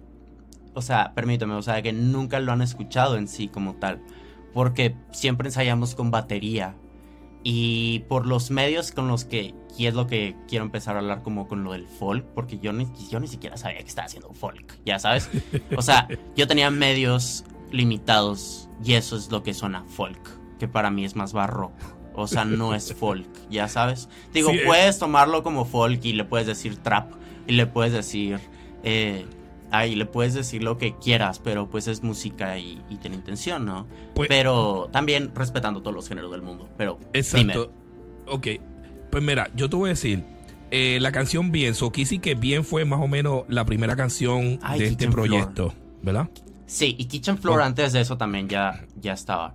[0.74, 4.02] o sea, permíteme, o sea, que nunca lo han escuchado en sí como tal,
[4.52, 6.74] porque siempre ensayamos con batería
[7.48, 11.22] y por los medios con los que, y es lo que quiero empezar a hablar
[11.22, 14.32] como con lo del folk, porque yo ni, yo ni siquiera sabía que estaba haciendo
[14.32, 15.30] folk, ya sabes,
[15.76, 20.18] o sea, yo tenía medios limitados y eso es lo que suena folk,
[20.58, 21.76] que para mí es más barroco.
[22.16, 24.08] O sea, no es folk, ya sabes.
[24.32, 27.12] Digo, Sí, puedes tomarlo como folk y le puedes decir trap
[27.46, 28.40] y le puedes decir
[28.82, 29.24] eh,
[29.70, 33.64] ay, le puedes decir lo que quieras, pero pues es música y, y tiene intención,
[33.64, 33.86] ¿no?
[34.14, 36.68] Pues- pero también respetando todos los géneros del mundo.
[36.76, 37.72] Pero Exacto.
[38.26, 38.46] Ok.
[39.10, 40.22] Pues mira, yo te voy a decir.
[40.70, 44.80] eh, la canción Bien, so que Bien fue más o menos la primera canción Ay,
[44.80, 45.28] de este Floor.
[45.28, 46.28] proyecto, ¿verdad?
[46.66, 47.64] sí, y Kitchen Floor Oh.
[47.64, 49.54] antes de eso también ya, ya estaba.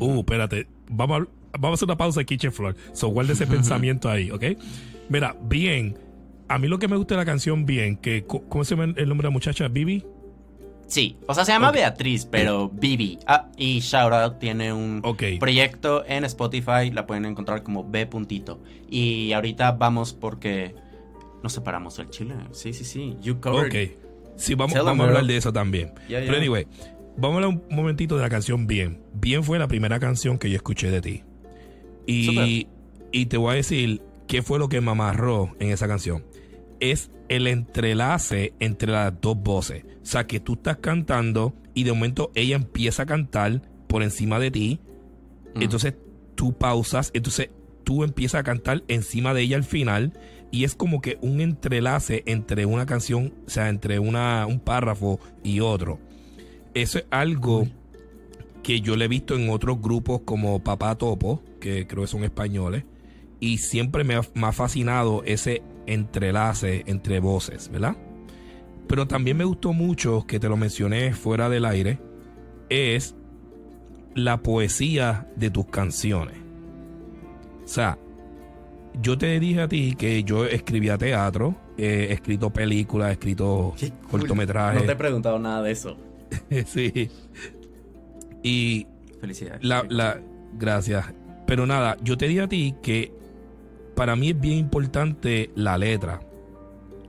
[0.00, 0.66] Uh, espérate.
[0.90, 1.26] Vamos a,
[1.58, 2.74] vamos a hacer una pausa de Kitchen Floor.
[2.92, 4.42] So, guarda ese pensamiento ahí, ¿ok?
[5.08, 5.96] Mira, Bien.
[6.48, 9.08] A mí lo que me gusta de la canción Bien, que, ¿cómo se llama el
[9.08, 9.68] nombre de la muchacha?
[9.68, 10.04] ¿Bibi?
[10.88, 11.70] Sí, o sea, se llama.
[11.70, 13.18] Beatriz, pero Bibi.
[13.26, 15.02] Ah, y Shoutout tiene un
[15.38, 18.06] proyecto en Spotify, la pueden encontrar como B.
[18.06, 18.60] puntito.
[18.88, 20.74] Y ahorita vamos porque
[21.42, 22.34] nos separamos del Chile.
[22.52, 23.16] Sí, sí, sí.
[23.22, 23.90] You covered.
[23.90, 23.98] Ok.
[24.36, 25.92] Sí, vamos, vamos a hablar de eso también.
[26.08, 26.66] Yeah, Pero anyway,
[27.18, 29.02] vamos a hablar un momentito de la canción Bien.
[29.12, 31.22] Bien fue la primera canción que yo escuché de ti.
[32.06, 32.66] Y,
[33.12, 36.24] y te voy a decir qué fue lo que me amarró en esa canción.
[36.80, 39.84] Es el entrelace entre las dos voces.
[40.02, 44.38] O sea, que tú estás cantando y de momento ella empieza a cantar por encima
[44.38, 44.80] de ti.
[45.54, 45.62] Mm.
[45.62, 45.94] Entonces
[46.34, 47.50] tú pausas, entonces
[47.84, 50.12] tú empiezas a cantar encima de ella al final
[50.50, 55.20] y es como que un entrelace entre una canción, o sea, entre una, un párrafo
[55.42, 55.98] y otro.
[56.74, 57.68] Eso es algo
[58.62, 62.24] que yo le he visto en otros grupos como Papá Topo, que creo que son
[62.24, 62.84] españoles,
[63.40, 67.96] y siempre me ha, me ha fascinado ese entrelace entre voces, ¿verdad?
[68.86, 71.98] Pero también me gustó mucho, que te lo mencioné fuera del aire,
[72.70, 73.14] es
[74.14, 76.36] la poesía de tus canciones.
[77.64, 77.98] O sea,
[79.02, 83.90] yo te dije a ti que yo escribía teatro, he escrito películas, he escrito Qué
[83.90, 84.20] cool.
[84.20, 84.80] cortometrajes.
[84.80, 85.96] No te he preguntado nada de eso.
[86.66, 87.10] sí.
[88.42, 88.86] Y
[89.20, 89.62] Felicidades.
[89.64, 90.20] la, la,
[90.54, 91.06] gracias.
[91.46, 93.12] Pero nada, yo te dije a ti que
[93.98, 96.20] para mí es bien importante la letra.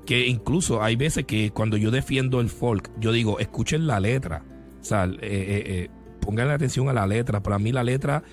[0.07, 4.43] Que incluso hay veces que cuando yo defiendo el folk, yo digo, escuchen la letra.
[4.81, 7.43] O sea, eh, eh, eh, pongan atención a la letra.
[7.43, 8.23] Para mí la letra,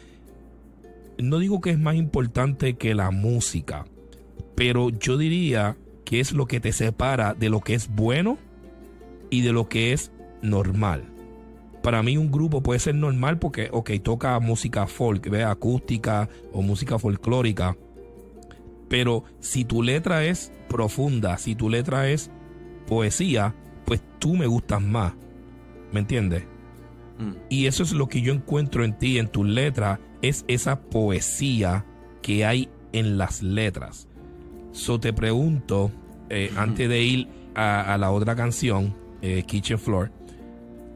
[1.18, 3.84] no digo que es más importante que la música,
[4.54, 8.38] pero yo diría que es lo que te separa de lo que es bueno
[9.28, 11.12] y de lo que es normal
[11.82, 15.44] para mí un grupo puede ser normal porque, ok, toca música folk, ¿ve?
[15.44, 17.76] acústica o música folclórica.
[18.88, 22.30] Pero si tu letra es profunda, si tu letra es
[22.86, 25.14] poesía, pues tú me gustas más.
[25.92, 26.44] ¿Me entiendes?
[27.18, 27.32] Mm.
[27.48, 31.84] Y eso es lo que yo encuentro en ti, en tus letras, es esa poesía
[32.22, 34.08] que hay en las letras.
[34.72, 35.90] So te pregunto,
[36.28, 40.10] eh, antes de ir a, a la otra canción, eh, Kitchen Floor.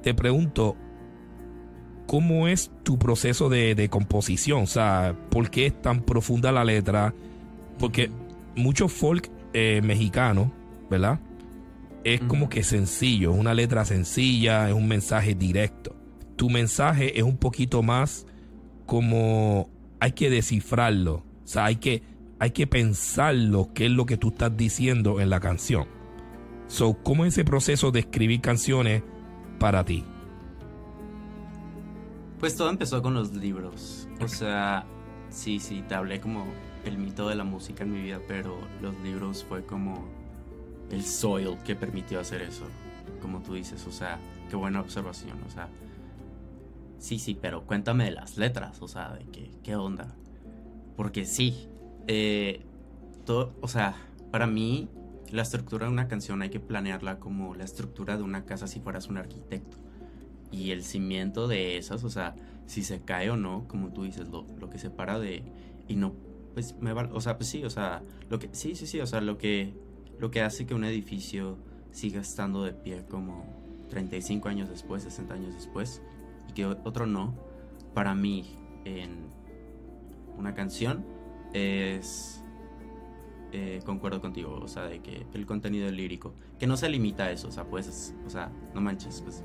[0.03, 0.77] Te pregunto,
[2.07, 4.63] ¿cómo es tu proceso de, de composición?
[4.63, 7.15] O sea, ¿por qué es tan profunda la letra?
[7.81, 8.11] Porque
[8.55, 10.51] muchos folk eh, mexicanos,
[10.89, 11.19] ¿verdad?
[12.05, 15.97] Es como que sencillo, es una letra sencilla, es un mensaje directo.
[16.37, 18.27] Tu mensaje es un poquito más
[18.87, 22.03] como hay que descifrarlo, o sea, hay que,
[22.39, 25.87] hay que pensarlo, qué es lo que tú estás diciendo en la canción.
[26.69, 29.03] So, ¿cómo es ese proceso de escribir canciones
[29.59, 30.05] para ti?
[32.39, 34.09] Pues todo empezó con los libros.
[34.23, 34.87] O sea,
[35.29, 36.47] sí, sí, te hablé como
[36.85, 40.09] el mito de la música en mi vida, pero los libros fue como
[40.91, 42.65] el soil que permitió hacer eso.
[43.21, 45.39] Como tú dices, o sea, qué buena observación.
[45.47, 45.69] O sea,
[46.99, 50.15] sí, sí, pero cuéntame de las letras, o sea, de qué, qué onda.
[50.97, 51.69] Porque sí,
[52.07, 52.65] eh,
[53.25, 53.95] todo, o sea,
[54.31, 54.89] para mí
[55.31, 58.81] la estructura de una canción hay que planearla como la estructura de una casa si
[58.81, 59.77] fueras un arquitecto
[60.51, 62.35] y el cimiento de esas, o sea,
[62.67, 65.45] si se cae o no, como tú dices, lo, lo que separa de
[65.89, 66.15] y no
[66.61, 69.07] pues me va, o sea, pues sí, o sea, lo que sí, sí, sí, o
[69.07, 69.75] sea, lo que
[70.19, 71.57] lo que hace que un edificio
[71.91, 73.45] siga estando de pie como
[73.89, 76.03] 35 años después, 60 años después
[76.49, 77.35] y que otro no,
[77.95, 79.31] para mí en
[80.37, 81.05] una canción
[81.55, 82.45] es
[83.53, 87.31] eh, concuerdo contigo, o sea, de que el contenido lírico, que no se limita a
[87.31, 89.43] eso, o sea, pues, o sea, no manches, pues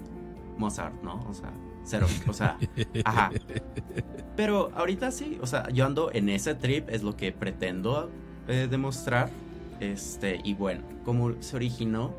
[0.58, 1.26] Mozart, ¿no?
[1.30, 1.54] O sea,
[1.86, 2.58] cero, o sea,
[3.06, 3.32] ajá.
[4.36, 8.10] Pero ahorita sí, o sea, yo ando en ese trip, es lo que pretendo
[8.48, 9.30] eh, demostrar,
[9.80, 12.14] este, y bueno, como se originó,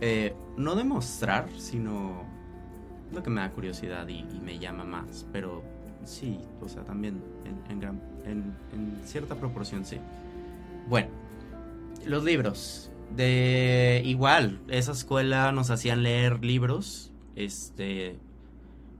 [0.00, 2.22] eh, no demostrar, sino
[3.12, 5.62] lo que me da curiosidad y, y me llama más, pero
[6.04, 9.98] sí, o sea, también en, en gran, en, en cierta proporción sí.
[10.88, 11.08] Bueno,
[12.06, 12.90] los libros.
[13.14, 17.12] De igual, esa escuela nos hacían leer libros.
[17.36, 18.18] Este.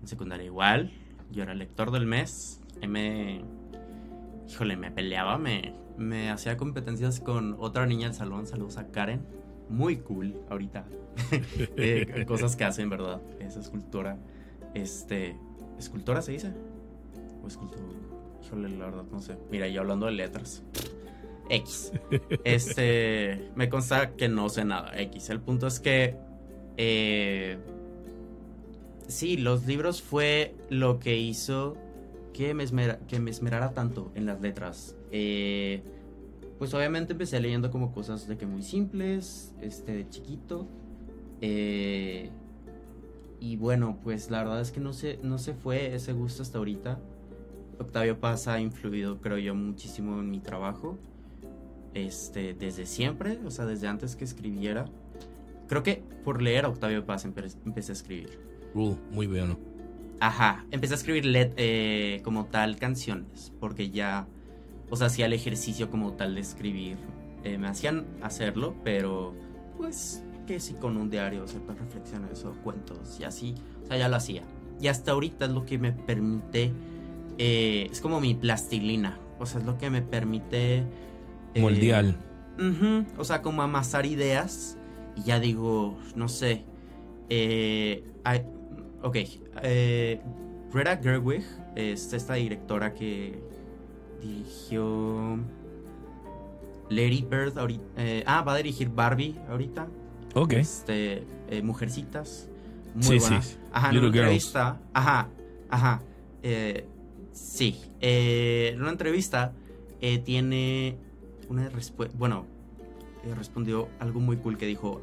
[0.03, 0.93] En secundaria igual.
[1.31, 2.61] Yo era lector del mes.
[2.87, 3.43] Me.
[4.49, 8.47] Híjole, me peleaba, me, me hacía competencias con otra niña del salón.
[8.47, 9.25] Saludos a Karen.
[9.69, 10.85] Muy cool ahorita.
[11.77, 13.21] Eh, cosas que hacen, ¿verdad?
[13.39, 14.19] Esa escultora.
[14.75, 15.37] Este.
[15.79, 16.53] ¿Escultora se dice?
[17.43, 17.85] ¿O escultura?
[18.45, 19.37] Híjole, la verdad, no sé.
[19.51, 20.63] Mira, yo hablando de letras.
[21.49, 21.93] X.
[22.45, 23.51] Este.
[23.55, 24.93] Me consta que no sé nada.
[25.01, 25.31] X.
[25.31, 26.17] El punto es que.
[26.77, 27.59] eh,
[29.13, 31.77] sí, los libros fue lo que hizo
[32.33, 34.97] que me, esmerara tanto en las letras.
[35.11, 35.83] Eh,
[36.59, 40.67] pues obviamente empecé leyendo como cosas de que muy simples, este, de chiquito.
[41.41, 42.31] Eh,
[43.41, 46.59] y bueno, pues la verdad es que no se, no se fue ese gusto hasta
[46.59, 47.01] ahorita.
[47.79, 50.99] Octavio Paz ha influido, creo yo, muchísimo en mi trabajo.
[51.95, 54.87] Este, desde siempre, o sea, desde antes que escribiera.
[55.69, 58.52] Creo que por leer a Octavio Paz empe- empecé a escribir.
[58.75, 59.59] Uh, muy bueno.
[60.21, 64.29] Ajá, empecé a escribir let- eh, como tal canciones, porque ya,
[64.89, 66.97] o sea, hacía el ejercicio como tal de escribir.
[67.45, 69.35] Eh, me hacían hacerlo, pero
[69.77, 74.09] pues que sí con un diario, ciertas reflexiones o cuentos y así, o sea, ya
[74.09, 74.43] lo hacía.
[74.81, 76.73] Y hasta ahorita es lo que me permite,
[77.39, 80.85] eh, es como mi plastilina, o sea, es lo que me permite...
[81.55, 82.15] eh, Moldear.
[82.59, 84.79] Ujú, O sea, como amasar ideas.
[85.17, 86.65] Y ya digo, no sé.
[87.29, 88.45] Eh, hay-
[89.03, 89.17] ok.
[89.63, 90.21] Eh,
[90.73, 91.45] Greta Gerwig
[91.77, 93.39] es esta directora que
[94.21, 95.39] dirigió
[96.91, 97.85] Lady Bird ahorita.
[97.97, 99.87] eh, ah, va a dirigir Barbie ahorita.
[100.35, 100.53] Ok.
[100.55, 102.49] Este, eh, Mujercitas.
[102.95, 103.43] Muy Sí, buena.
[103.43, 103.57] sí.
[103.73, 104.25] Ajá, en Little una Girls.
[104.27, 104.81] entrevista.
[104.93, 105.29] Ajá,
[105.71, 106.03] ajá.
[106.43, 106.87] eh,
[107.33, 107.81] sí.
[108.01, 109.53] eh, en una entrevista
[110.01, 110.97] eh, tiene
[111.49, 112.15] una respuesta.
[112.19, 112.47] Bueno,
[113.25, 115.01] eh, respondió algo muy cool que dijo: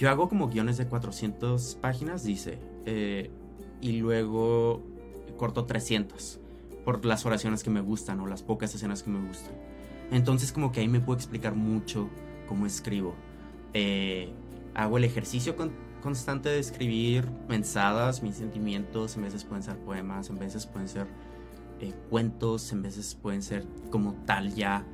[0.00, 2.58] Yo hago como guiones de 400 páginas, dice.
[2.86, 3.30] eh,
[3.82, 4.82] y luego
[5.36, 6.40] corto 300
[6.86, 9.52] por las oraciones que me gustan o las pocas escenas que me gustan.
[10.10, 12.08] Entonces, como que ahí me puedo explicar mucho
[12.48, 13.14] cómo escribo.
[13.74, 14.32] Eh,
[14.74, 20.30] hago el ejercicio con- constante de escribir mensadas, mis sentimientos, en veces pueden ser poemas,
[20.30, 21.06] en veces pueden ser
[21.80, 24.84] eh, cuentos, en veces pueden ser como tal ya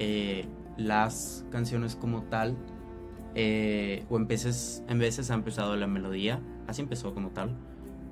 [0.00, 2.56] eh, las canciones como tal,
[3.38, 7.54] eh, o en veces, en veces ha empezado la melodía, así empezó como tal,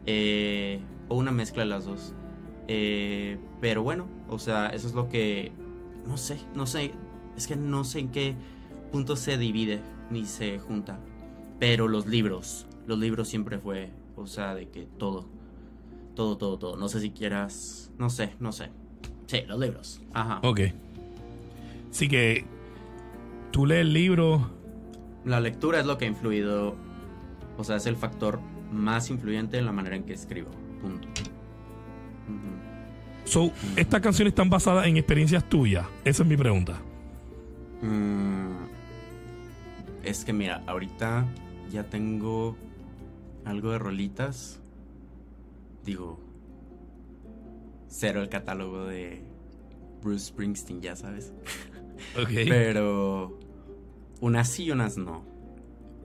[0.05, 2.15] eh, o una mezcla de las dos.
[2.69, 5.51] Eh, pero bueno, o sea, eso es lo que,
[6.07, 6.93] no sé, no sé,
[7.39, 8.35] es que no sé en qué
[8.93, 11.01] punto se divide ni se junta.
[11.59, 15.27] Pero los libros, los libros siempre fue, o sea, de que todo,
[16.15, 16.77] todo, todo, todo.
[16.77, 18.69] No sé si quieras, no sé, no sé.
[19.27, 20.03] Sí, los libros.
[20.13, 20.41] Ajá.
[20.43, 20.61] Ok.
[21.91, 22.45] Así que
[23.53, 24.51] tú lees el libro.
[25.25, 26.77] La lectura es lo que ha influido
[27.57, 30.51] O sea, es el factor más influyente en la manera en que escribo.
[30.81, 31.09] Punto.
[33.25, 35.87] So, ¿estas canciones están basadas en experiencias tuyas?
[36.05, 36.79] Esa es mi pregunta.
[37.81, 38.67] Mm,
[40.03, 41.27] es que mira, ahorita
[41.71, 42.57] ya tengo
[43.45, 44.61] algo de rolitas.
[45.85, 46.21] Digo,
[47.89, 49.23] cero el catálogo de
[50.03, 51.33] Bruce Springsteen, ya sabes.
[52.21, 52.29] Ok.
[52.49, 53.39] Pero
[54.21, 55.25] unas sí y unas no.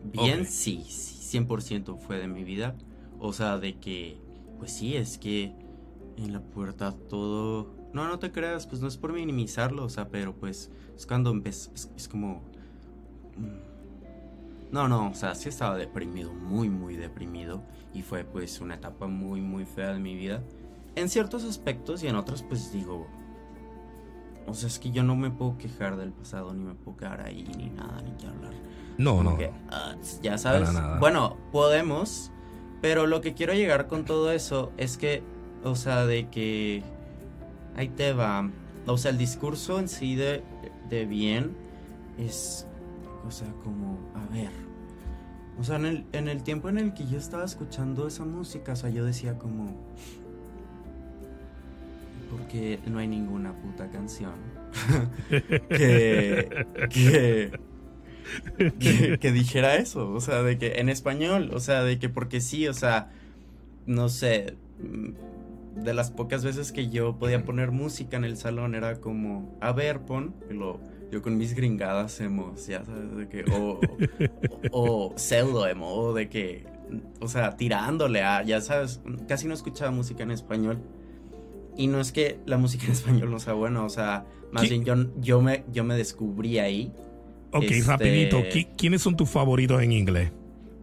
[0.03, 0.47] Bien, Ok.
[0.47, 2.75] sí, sí, 100% fue de mi vida.
[3.19, 4.17] O sea, de que,
[4.57, 5.53] pues sí, es que
[6.17, 7.75] en la puerta todo...
[7.93, 11.31] No, no te creas, pues no es por minimizarlo, o sea, pero pues es cuando
[11.31, 12.41] empezó, es, es como...
[13.37, 13.69] mm.
[14.71, 17.63] No, no, o sea, sí estaba deprimido, muy, muy deprimido.
[17.93, 20.43] Y fue pues una etapa muy, muy fea de mi vida.
[20.95, 23.07] En ciertos aspectos y en otros pues digo...
[24.49, 27.21] O sea, es que yo no me puedo quejar del pasado, ni me puedo quedar
[27.21, 28.53] ahí, ni nada, ni que hablar.
[28.97, 29.37] No, Como no.
[29.37, 30.69] que, ah, ya sabes.
[30.99, 32.31] Bueno, podemos,
[32.81, 35.23] pero lo que quiero llegar con todo eso es que,
[35.63, 36.83] o sea, de que
[37.75, 38.49] ahí te va.
[38.87, 40.43] O sea, el discurso en sí de,
[40.89, 41.55] de bien
[42.17, 42.67] es,
[43.25, 44.51] o sea, como, a ver.
[45.59, 48.73] O sea, en el, en el tiempo en el que yo estaba escuchando esa música,
[48.73, 49.75] o sea, yo decía como...
[52.29, 54.33] Porque no hay ninguna puta canción
[55.69, 57.51] que, que,
[58.79, 62.39] que, que dijera eso, o sea, de que en español, o sea, de que porque
[62.41, 63.09] sí, o sea,
[63.85, 68.75] no sé, mm, de las pocas veces que yo podía poner música en el salón
[68.75, 70.79] era como, a ver, pon, y lo,
[71.11, 73.79] yo con mis gringadas emos, ya sabes, de que, o,
[74.71, 76.65] o, o pseudo emo, o de que,
[77.19, 80.79] o sea, tirándole a, ya sabes, casi no escuchaba música en español.
[81.79, 84.69] Y no es que la música en español no sea buena, o sea, más ¿Qué?
[84.69, 86.91] bien yo, yo, me, yo me descubrí ahí
[87.51, 88.39] Ok, Este- rapidito.
[88.41, 90.31] ¿qui- ¿Quiénes son tus favoritos en inglés?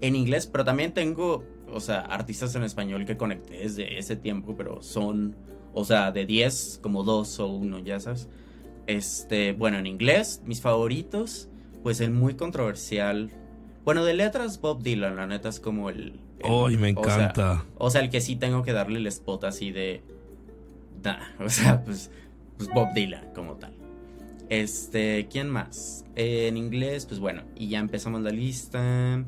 [0.01, 4.55] en inglés, pero también tengo, o sea, artistas en español que conecté desde ese tiempo,
[4.57, 5.37] pero son,
[5.75, 8.29] o sea, de 10, como 2 o 1, ya sabes.
[8.87, 11.49] Este, bueno, en inglés, mis favoritos,
[11.83, 13.31] pues el muy controversial.
[13.85, 16.21] Bueno, de letras, Bob Dylan, la neta es como el.
[16.41, 17.65] el- Ay, me o sea, encanta.
[17.79, 20.03] O sea, el que sí tengo que darle el spot así de.
[21.41, 22.11] O sea, pues,
[22.57, 23.75] pues Bob Dylan como tal.
[24.49, 26.05] Este, ¿quién más?
[26.15, 29.25] Eh, en inglés, pues bueno, y ya empezamos la lista.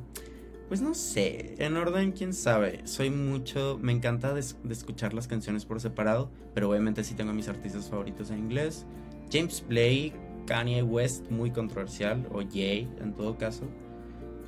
[0.68, 2.86] Pues no sé, en orden, quién sabe.
[2.86, 7.48] Soy mucho, me encanta de, escuchar las canciones por separado, pero obviamente sí tengo mis
[7.48, 8.84] artistas favoritos en inglés.
[9.32, 10.12] James Blake,
[10.46, 13.64] Kanye West, muy controversial, o Jay en todo caso.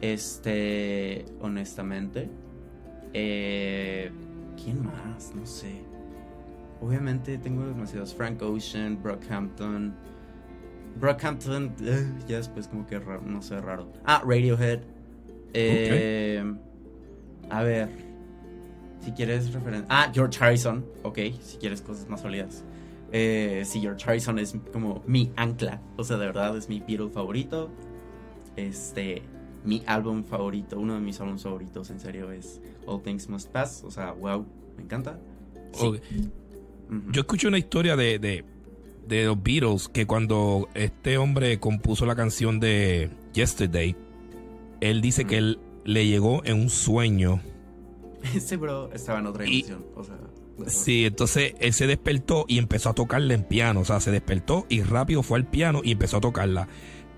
[0.00, 2.28] Este, honestamente.
[3.12, 4.10] Eh,
[4.62, 5.34] ¿Quién más?
[5.34, 5.89] No sé.
[6.80, 8.14] Obviamente tengo demasiados.
[8.14, 9.94] Frank Ocean, Brockhampton.
[10.98, 13.86] Brockhampton, eh, ya después como que raro, no sé, raro.
[14.04, 14.80] Ah, Radiohead.
[15.52, 16.42] Eh,
[17.48, 17.88] A ver.
[19.00, 19.86] Si quieres referencia.
[19.88, 20.84] Ah, George Harrison.
[21.02, 22.64] Ok, si quieres cosas más sólidas.
[23.12, 25.80] Eh, sí, George Harrison es como mi ancla.
[25.96, 27.70] O sea, de verdad es mi Beatle favorito.
[28.56, 29.22] Este,
[29.64, 33.84] mi álbum favorito, uno de mis álbumes favoritos, en serio, es All Things Must Pass.
[33.84, 34.44] O sea, wow,
[34.76, 35.18] me encanta.
[35.72, 36.00] Sí.
[37.12, 38.44] Yo escuché una historia de, de,
[39.06, 43.94] de los Beatles que cuando este hombre compuso la canción de Yesterday,
[44.80, 47.40] él dice que él le llegó en un sueño.
[48.34, 49.84] Ese bro estaba en otra dimensión.
[49.96, 50.16] O sea,
[50.66, 53.80] Sí, entonces él se despertó y empezó a tocarla en piano.
[53.80, 56.68] O sea, se despertó y rápido fue al piano y empezó a tocarla.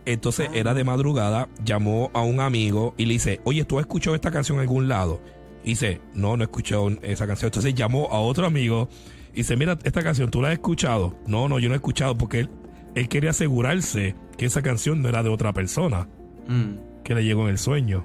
[0.05, 0.55] Entonces Ah.
[0.57, 4.31] era de madrugada, llamó a un amigo y le dice, oye, ¿tú has escuchado esta
[4.31, 5.21] canción en algún lado?
[5.65, 7.49] Y dice, no, no he escuchado esa canción.
[7.49, 8.89] Entonces llamó a otro amigo
[9.33, 11.17] y dice, mira, esta canción, ¿tú la has escuchado?
[11.27, 12.51] No, no, yo no he escuchado porque él,
[12.95, 16.09] él quería asegurarse que esa canción no era de otra persona,
[16.49, 18.05] Mm, que le llegó en el sueño.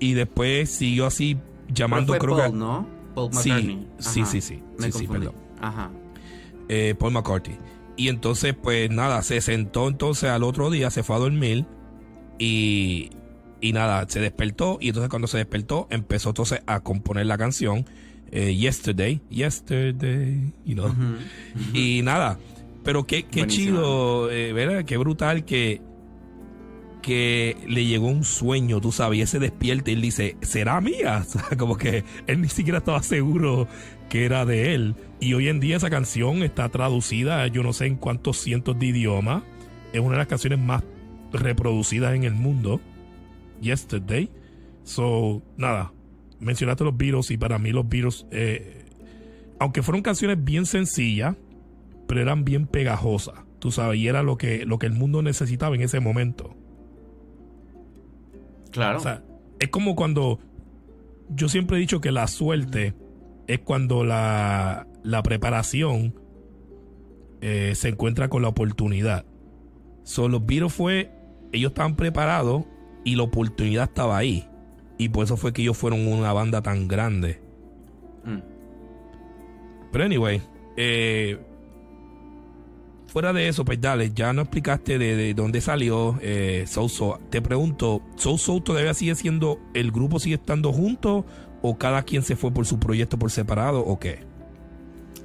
[0.00, 1.38] Y después siguió así
[1.72, 2.56] llamando, creo Paul, que...
[2.58, 2.88] ¿no?
[3.14, 3.88] Paul Sí, McCartney.
[3.98, 4.30] sí, Ajá.
[4.32, 5.34] sí, sí, Me sí, sí, perdón.
[5.60, 5.90] Ajá.
[6.68, 7.56] eh, Paul McCartney.
[7.96, 11.64] Y entonces, pues nada, se sentó entonces al otro día, se fue a dormir
[12.38, 13.10] y,
[13.60, 14.78] y nada, se despertó.
[14.80, 17.86] Y entonces cuando se despertó, empezó entonces a componer la canción
[18.32, 20.92] eh, Yesterday, Yesterday, you know.
[21.74, 22.38] Y nada,
[22.82, 24.84] pero qué, qué chido, eh, ¿verdad?
[24.84, 25.82] Qué brutal que,
[27.02, 30.80] que le llegó un sueño, tú sabes, y él se despierta y él dice, ¿será
[30.80, 31.24] mía?
[31.58, 33.68] Como que él ni siquiera estaba seguro
[34.08, 34.94] que era de él.
[35.20, 38.86] Y hoy en día esa canción está traducida yo no sé en cuántos cientos de
[38.86, 39.42] idiomas.
[39.92, 40.82] Es una de las canciones más
[41.32, 42.80] reproducidas en el mundo.
[43.60, 44.28] Yesterday.
[44.84, 45.92] So, nada,
[46.42, 48.84] mencionaste los Beatles y para mí los Beatles, eh,
[49.58, 51.36] aunque fueron canciones bien sencillas,
[52.06, 55.74] pero eran bien pegajosas, tú sabes, y era lo que, lo que el mundo necesitaba
[55.74, 56.54] en ese momento.
[58.70, 58.98] Claro.
[58.98, 59.22] O sea,
[59.60, 60.40] es como cuando
[61.28, 62.94] yo siempre he dicho que la suerte
[63.46, 66.14] es cuando la, la preparación
[67.40, 69.24] eh, se encuentra con la oportunidad.
[70.04, 71.10] Solo los Beatles fue,
[71.52, 72.64] ellos estaban preparados
[73.04, 74.48] y la oportunidad estaba ahí.
[74.98, 77.40] Y por eso fue que ellos fueron una banda tan grande.
[78.24, 78.38] Mm.
[79.90, 80.40] Pero anyway,
[80.76, 81.38] eh,
[83.06, 87.20] fuera de eso, pues dale, ya no explicaste de, de dónde salió eh, So So.
[87.30, 91.24] Te pregunto, ¿So So todavía sigue siendo, el grupo sigue estando juntos
[91.60, 94.20] o cada quien se fue por su proyecto por separado o qué?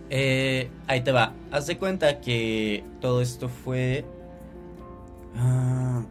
[0.09, 1.33] Eh, ahí te va.
[1.51, 4.05] Haz de cuenta que todo esto fue
[5.35, 6.05] ah,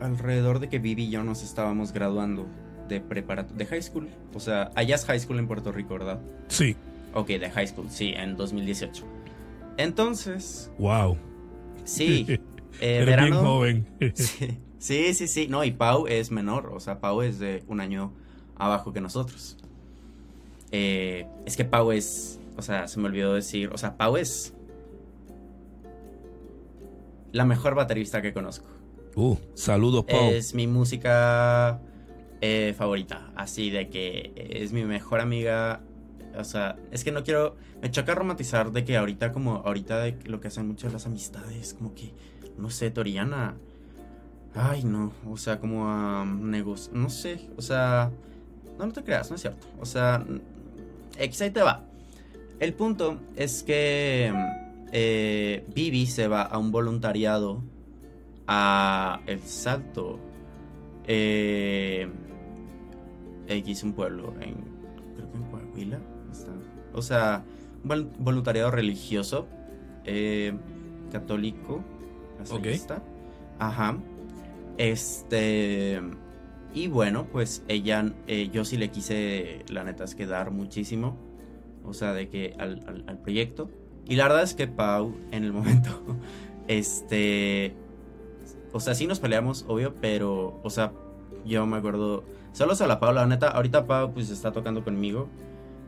[0.00, 2.46] alrededor de que Vivi y yo nos estábamos graduando
[2.88, 4.08] de preparato de high school.
[4.34, 6.20] O sea, allá es high school en Puerto Rico, ¿verdad?
[6.48, 6.76] Sí.
[7.14, 9.04] Ok, de high school, sí, en 2018.
[9.76, 11.16] Entonces, Wow.
[11.84, 12.40] sí, eh,
[12.80, 13.30] Eres verano.
[13.36, 13.86] bien joven.
[14.14, 15.48] Sí, sí, sí, sí.
[15.48, 16.70] No, y Pau es menor.
[16.72, 18.12] O sea, Pau es de un año
[18.56, 19.56] abajo que nosotros.
[20.70, 22.38] Eh, es que Pau es.
[22.56, 23.70] O sea, se me olvidó decir.
[23.72, 24.54] O sea, Pau es.
[27.32, 28.66] La mejor baterista que conozco.
[29.16, 30.30] Uh, saludos, Pau.
[30.30, 31.80] Es mi música
[32.40, 33.30] eh, favorita.
[33.36, 35.80] Así de que es mi mejor amiga.
[36.36, 37.56] O sea, es que no quiero.
[37.82, 41.74] Me choca romantizar de que ahorita, como ahorita, de lo que hacen muchas las amistades,
[41.74, 42.12] como que,
[42.56, 43.56] no sé, Toriana.
[44.54, 45.12] Ay, no.
[45.26, 46.94] O sea, como a negocios.
[46.94, 47.48] No sé.
[47.56, 48.10] O sea.
[48.78, 49.66] No, no te creas, no es cierto.
[49.80, 50.24] O sea,
[51.18, 51.84] X ahí te va.
[52.60, 54.32] El punto es que
[54.92, 57.62] eh, se va a un voluntariado
[58.46, 60.18] a El Salto.
[61.06, 62.08] Eh,
[63.48, 64.54] X, un pueblo en.
[65.16, 65.98] Creo que en Coahuila.
[66.30, 66.52] está.
[66.94, 67.44] O sea,
[67.84, 69.46] un vol- voluntariado religioso.
[70.04, 70.54] eh,
[71.12, 71.82] católico.
[72.40, 72.66] así Ok.
[72.66, 73.02] está.
[73.58, 73.96] Ajá.
[74.78, 76.00] Este.
[76.74, 78.12] Y bueno, pues ella.
[78.26, 81.16] eh, yo sí le quise, la neta, es que dar muchísimo.
[81.84, 83.70] O sea, de que al, al- al proyecto.
[84.06, 85.90] Y la verdad es que Pau, en el momento.
[86.68, 87.74] Este.
[88.74, 90.60] O sea, sí nos peleamos, obvio, pero.
[90.62, 90.92] O sea,
[91.46, 92.24] yo me acuerdo.
[92.58, 93.50] Solo a la Pau, la neta.
[93.50, 95.28] Ahorita Pau, pues está tocando conmigo.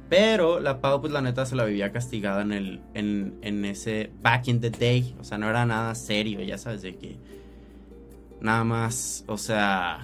[0.08, 2.80] Pero la Pau, pues la neta se la vivía castigada en el.
[2.94, 4.12] En, en ese.
[4.22, 5.16] Back in the day.
[5.18, 7.18] O sea, no era nada serio, ya sabes, de que.
[8.40, 9.24] Nada más.
[9.26, 9.98] O sea.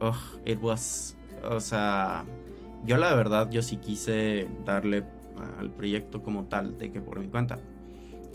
[0.00, 1.16] Oh, it was.
[1.48, 2.24] O sea.
[2.84, 5.04] Yo la verdad, yo sí quise darle
[5.60, 7.60] al proyecto como tal, de que por mi cuenta.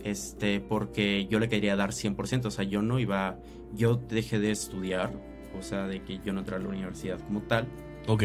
[0.05, 3.39] Este, porque yo le quería dar 100%, o sea, yo no iba,
[3.73, 5.11] yo dejé de estudiar,
[5.57, 7.67] o sea, de que yo no entré a la universidad como tal.
[8.07, 8.23] Ok.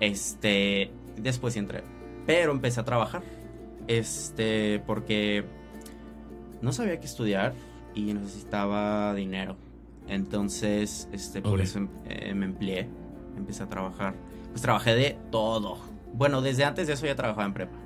[0.00, 1.82] Este, después sí entré,
[2.26, 3.22] pero empecé a trabajar.
[3.88, 5.44] Este, porque
[6.60, 7.54] no sabía qué estudiar
[7.94, 9.56] y necesitaba dinero.
[10.08, 12.88] Entonces, este, por eso eh, me empleé,
[13.36, 14.14] empecé a trabajar.
[14.50, 15.78] Pues trabajé de todo.
[16.12, 17.76] Bueno, desde antes de eso ya trabajaba en prepa.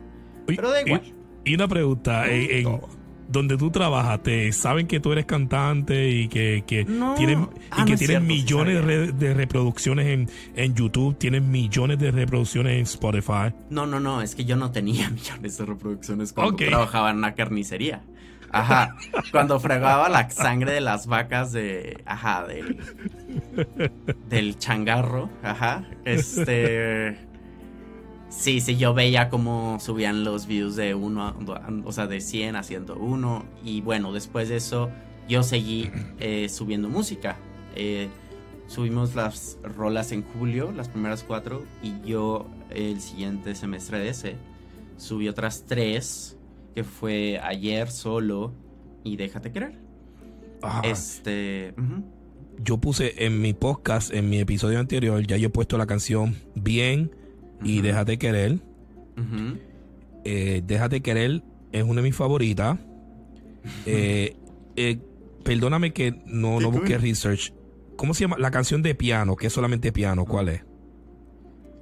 [0.49, 1.03] Uy, Pero da igual.
[1.45, 2.89] Y, una pregunta, en, en Todo.
[3.29, 7.14] Donde tú trabajas, ¿te saben que tú eres cantante y que, que No.
[7.14, 12.11] tienen, Ah, y que no tienen millones de, reproducciones en, en YouTube, tienen millones de
[12.11, 13.53] reproducciones en Spotify?
[13.70, 17.35] No, no, no, es que yo no tenía millones de reproducciones cuando trabajaba en una
[17.35, 18.03] carnicería.
[18.53, 18.95] Ajá,
[19.33, 22.79] cuando fregaba la sangre de las vacas de, ajá, del,
[24.29, 27.18] del changarro, ajá, este,
[28.37, 31.37] sí, sí, yo veía cómo subían los views de uno, a-
[31.84, 34.91] o sea, de 100 a 101, y bueno, después de eso
[35.28, 37.37] yo seguí eh, subiendo música,
[37.74, 38.09] eh,
[38.68, 44.37] subimos las rolas en julio, las primeras cuatro, y yo el siguiente semestre de ese
[44.97, 46.37] subí otras tres,
[46.74, 48.53] que fue ayer solo
[49.05, 49.78] y déjate querer.
[50.62, 50.82] Ajá.
[50.84, 51.74] Este.
[52.59, 56.34] Yo puse en mi podcast, en mi episodio anterior, ya yo he puesto la canción
[56.55, 57.11] Bien
[57.63, 57.81] y.
[57.81, 58.59] Déjate Querer.
[60.25, 61.43] Eh, Déjate Querer
[61.73, 62.79] es una de mis favoritas.
[63.85, 64.37] Eh,
[64.77, 64.99] eh,
[65.43, 67.53] perdóname que no, no busqué research.
[67.97, 68.37] ¿Cómo se llama?
[68.39, 70.65] La canción de piano, que es solamente piano, ¿cuál es?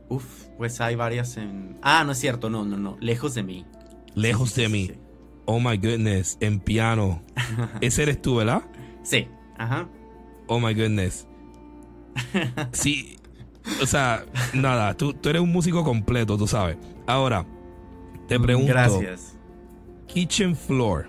[0.09, 1.77] Uf, pues hay varias en...
[1.83, 3.67] Ah, no es cierto, no, no, no, lejos de mí.
[4.15, 4.87] Lejos de mí.
[4.87, 4.95] sí.
[5.47, 7.23] Oh my goodness, en piano.
[7.83, 8.63] Ese eres tú, ¿verdad?
[9.03, 9.89] Sí, ajá.
[10.47, 11.27] Oh my goodness.
[12.73, 13.17] Sí,
[13.83, 16.77] o sea, nada, tú, tú eres un músico completo, tú sabes.
[17.07, 17.45] Ahora,
[18.29, 19.37] te pregunto, Gracias.
[20.07, 21.07] Kitchen Floor.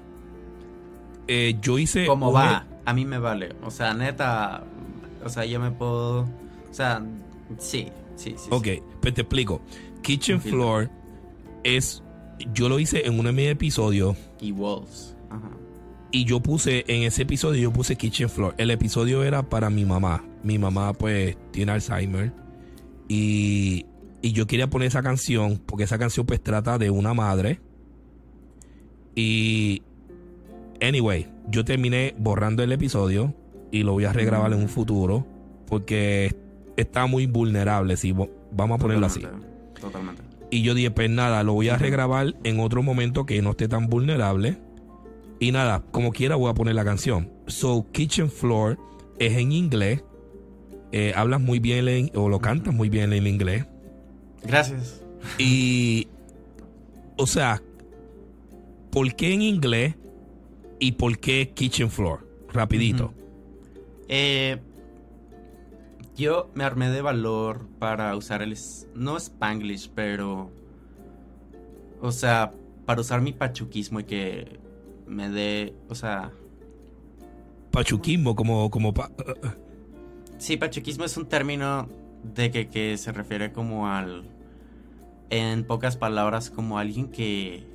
[1.27, 2.05] Eh, yo hice.
[2.05, 2.65] ¿Cómo un- va?
[2.85, 3.55] A mí me vale.
[3.63, 4.63] O sea, neta,
[5.23, 6.21] o sea, yo me puedo...
[6.21, 7.03] O sea,
[7.57, 8.47] sí, sí, sí.
[8.51, 8.83] Ok, sí.
[9.01, 9.61] pues te explico.
[10.01, 10.57] Kitchen Confirma.
[10.57, 10.89] Floor
[11.63, 12.03] es.
[12.53, 14.15] Yo lo hice en uno de mis episodios.
[14.39, 15.15] Y Walls.
[15.29, 15.49] Ajá.
[16.11, 18.53] Y yo puse, en ese episodio, yo puse Kitchen Floor.
[18.57, 20.23] El episodio era para mi mamá.
[20.43, 22.31] Mi mamá, pues, tiene Alzheimer.
[23.07, 23.85] Y,
[24.21, 27.59] y yo quería poner esa canción porque esa canción pues trata de una madre.
[29.15, 29.83] Y,
[30.81, 33.33] anyway, yo terminé borrando el episodio
[33.71, 35.25] y lo voy a regrabar en un futuro
[35.67, 36.35] porque
[36.77, 39.21] está muy vulnerable, si vamos a ponerlo así.
[39.79, 40.21] Totalmente.
[40.51, 43.67] Y yo dije, pues nada, lo voy a regrabar en otro momento que no esté
[43.67, 44.57] tan vulnerable.
[45.39, 47.31] Y nada, como quiera voy a poner la canción.
[47.47, 48.77] So, Kitchen Floor
[49.19, 50.03] es en inglés.
[50.97, 53.65] Eh, hablas muy bien en- o lo cantas muy bien en inglés.
[54.43, 55.03] Gracias.
[55.37, 56.07] Y,
[57.17, 57.61] o sea,
[58.91, 59.95] ¿por qué en inglés
[60.79, 62.25] y por qué Kitchen Floor?
[62.53, 63.13] Rapidito.
[64.07, 64.57] Eh,
[66.15, 68.57] yo me armé de valor para usar el...
[68.93, 70.49] No Spanglish, pero...
[72.01, 72.53] O sea,
[72.85, 74.59] para usar mi pachuquismo y que
[75.07, 75.73] me dé...
[75.89, 76.31] O sea...
[77.71, 79.11] Pachuquismo, como, como pa-
[80.37, 81.87] Sí, pachuquismo es un término
[82.23, 84.29] de que, que se refiere como al...
[85.29, 87.67] En pocas palabras, como alguien que...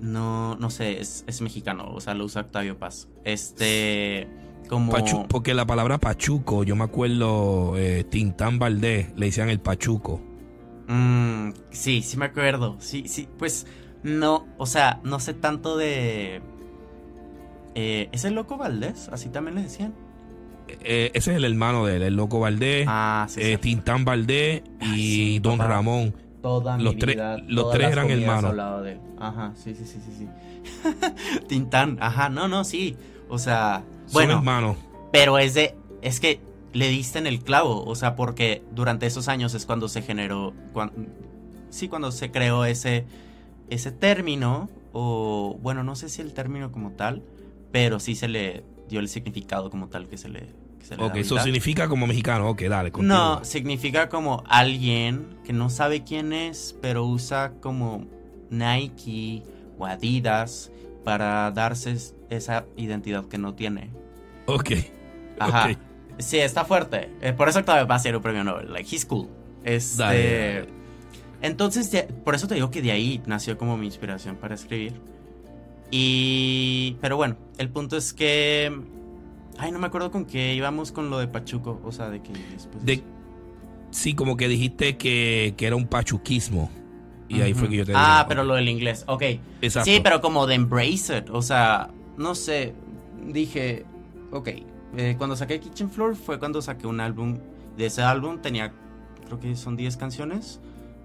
[0.00, 3.08] No, no sé, es, es mexicano, o sea, lo usa Octavio Paz.
[3.24, 4.28] Este...
[4.68, 4.92] Como...
[4.92, 10.20] Pachu- porque la palabra pachuco, yo me acuerdo, eh, Tintán Valdés, le decían el pachuco.
[10.88, 12.76] Mm, sí, sí me acuerdo.
[12.78, 13.66] Sí, sí, pues
[14.02, 16.40] no, o sea, no sé tanto de...
[17.74, 19.08] Eh, ¿Es el loco Valdés?
[19.08, 19.94] Así también le decían.
[20.82, 23.56] Eh, ese es el hermano de él, el loco Valdés, Ah, sí, eh, sí.
[23.58, 24.84] Tintán Valdés y
[25.34, 25.70] Ay, Don papá.
[25.70, 26.14] Ramón.
[26.42, 28.50] Toda los mi tres- vida, los tres eran hermanos.
[28.50, 29.00] al lado de él.
[29.18, 30.28] Ajá, sí, sí, sí, sí, sí.
[31.48, 32.96] Tintán, ajá, no, no, sí.
[33.28, 34.76] O sea, Son bueno, hermanos.
[35.12, 36.40] pero es de, es que
[36.72, 40.54] le diste en el clavo, o sea, porque durante esos años es cuando se generó,
[41.68, 43.04] sí, cuando se creó ese,
[43.68, 47.22] ese término, o bueno, no sé si el término como tal,
[47.72, 50.48] pero sí se le dio el significado como tal que se le,
[50.98, 52.48] Ok, eso significa como mexicano.
[52.48, 53.36] Ok, dale, continúa.
[53.38, 58.06] No, significa como alguien que no sabe quién es, pero usa como
[58.50, 59.42] Nike
[59.78, 60.70] o Adidas
[61.04, 63.90] para darse es- esa identidad que no tiene.
[64.46, 64.70] Ok.
[65.38, 65.70] Ajá.
[66.18, 67.10] Sí, está fuerte.
[67.22, 68.72] Eh, por eso Octavio Paz era un premio Nobel.
[68.72, 69.28] Like, he's cool.
[69.64, 70.68] Este, Dale, dale.
[71.42, 75.00] Entonces, por eso te digo que de ahí nació como mi inspiración para escribir.
[75.90, 76.96] Y...
[77.00, 78.70] Pero bueno, el punto es que...
[79.62, 81.80] Ay, no me acuerdo con qué íbamos con lo de Pachuco.
[81.84, 82.84] O sea, de que después...
[82.84, 83.02] De-
[83.90, 86.70] sí, como que dijiste que, que era un pachuquismo.
[87.28, 88.48] Y ahí fue que yo te Ah, dije, pero ok.
[88.48, 89.04] lo del inglés.
[89.06, 89.22] Ok.
[89.62, 89.88] Exacto.
[89.90, 91.30] Sí, pero como de embrace it.
[91.30, 92.74] O sea, no sé.
[93.28, 93.84] Dije,
[94.32, 94.48] ok.
[94.96, 97.38] eh, cuando saqué Kitchen Floor fue cuando saqué un álbum.
[97.76, 98.72] De ese álbum tenía,
[99.26, 100.60] creo que son 10 canciones.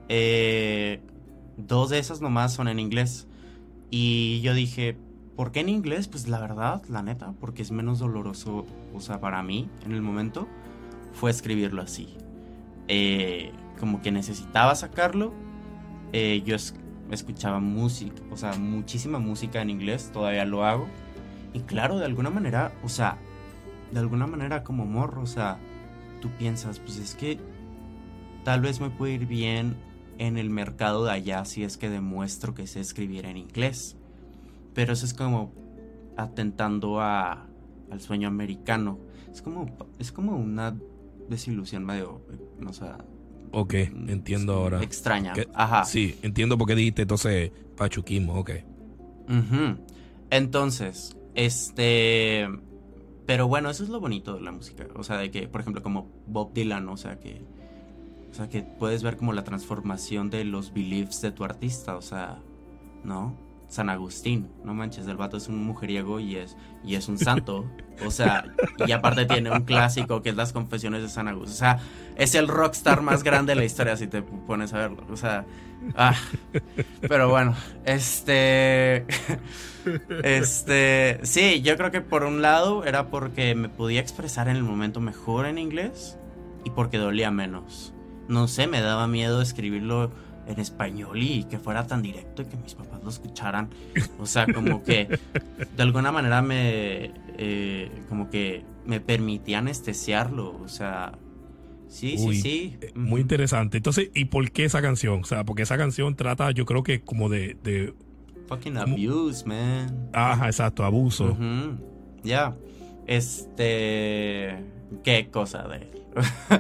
[0.09, 0.99] Eh,
[1.57, 3.27] dos de esas nomás son en inglés.
[3.91, 4.97] Y yo dije,
[5.35, 6.07] ¿por qué en inglés?
[6.07, 10.01] Pues la verdad, la neta, porque es menos doloroso, o sea, para mí en el
[10.01, 10.47] momento,
[11.13, 12.15] fue escribirlo así.
[12.87, 15.33] Eh, como que necesitaba sacarlo.
[16.13, 16.75] Eh, yo es-
[17.11, 20.87] escuchaba música, o sea, muchísima música en inglés, todavía lo hago.
[21.53, 23.17] Y claro, de alguna manera, o sea,
[23.91, 25.57] de alguna manera como morro, o sea,
[26.21, 27.39] tú piensas, pues es que
[28.43, 29.75] tal vez me puede ir bien
[30.17, 33.97] en el mercado de allá si es que demuestro que sé escribir en inglés.
[34.75, 35.51] Pero eso es como
[36.17, 37.47] atentando a,
[37.89, 38.99] al sueño americano.
[39.31, 39.65] Es como,
[39.97, 40.77] es como una
[41.27, 42.21] desilusión medio,
[42.65, 42.99] o sea,
[43.51, 44.83] Ok, entiendo ahora.
[44.83, 45.33] extraña.
[45.53, 45.85] Ajá.
[45.85, 48.37] Sí, entiendo por qué dijiste entonces pachuquismo.
[48.37, 48.51] Ok.
[50.29, 52.47] Entonces, este.
[53.25, 54.87] Pero bueno, eso es lo bonito de la música.
[54.95, 57.43] O sea, de que, por ejemplo, como Bob Dylan, o sea, que.
[58.29, 61.95] O sea, que puedes ver como la transformación de los beliefs de tu artista.
[61.95, 62.39] O sea,
[63.03, 63.37] ¿no?
[63.75, 66.55] San Agustín, no manches, el vato es un mujeriego y es,
[66.85, 67.65] y es un santo.
[68.05, 68.45] O sea,
[68.87, 71.53] y aparte tiene un clásico que es Las Confesiones de San Agustín.
[71.53, 71.79] O sea,
[72.15, 75.05] es el rockstar más grande de la historia si te pones a verlo.
[75.09, 75.45] O sea,
[75.95, 76.15] ah.
[77.01, 77.53] Pero bueno,
[77.85, 79.05] este.
[80.23, 81.19] Este.
[81.23, 84.99] Sí, yo creo que por un lado era porque me podía expresar en el momento
[85.01, 86.17] mejor en inglés
[86.63, 87.93] y porque dolía menos.
[88.27, 90.11] No sé, me daba miedo escribirlo
[90.47, 93.69] en español y que fuera tan directo y que mis papás lo escucharan.
[94.19, 95.07] O sea, como que
[95.75, 97.11] de alguna manera me.
[97.37, 100.59] eh, como que me permitía anestesiarlo.
[100.63, 101.13] O sea.
[101.87, 102.77] Sí, Uy, sí, sí.
[102.81, 103.77] Eh, Muy interesante.
[103.77, 105.21] Entonces, ¿y por qué esa canción?
[105.21, 107.57] O sea, porque esa canción trata, yo creo que como de.
[107.63, 107.93] de
[108.47, 110.09] Fucking abuse, man.
[110.13, 111.31] ajá, exacto, abuso.
[111.31, 111.77] Ujú,
[112.23, 112.55] Ya.
[113.07, 114.57] Este.
[115.03, 115.89] ¿Qué cosa de él?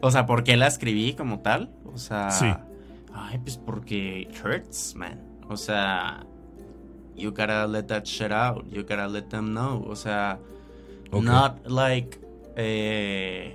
[0.00, 1.70] o sea, ¿por qué la escribí como tal?
[1.94, 2.30] O sea.
[2.30, 2.46] Sí.
[3.14, 5.20] Ay, pues porque it hurts, man.
[5.48, 6.26] O sea.
[7.16, 8.64] You gotta let that shit out.
[8.70, 9.84] You gotta let them know.
[9.88, 10.38] O sea.
[11.12, 12.18] Not like.
[12.56, 13.52] Eh,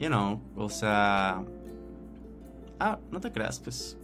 [0.00, 1.42] you know, o sea...
[2.80, 3.96] Ah, no te creas, pues...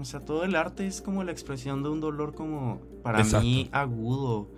[0.00, 3.44] O sea, todo el arte es como la expresión de un dolor como, para Exacto.
[3.46, 4.48] mí, agudo.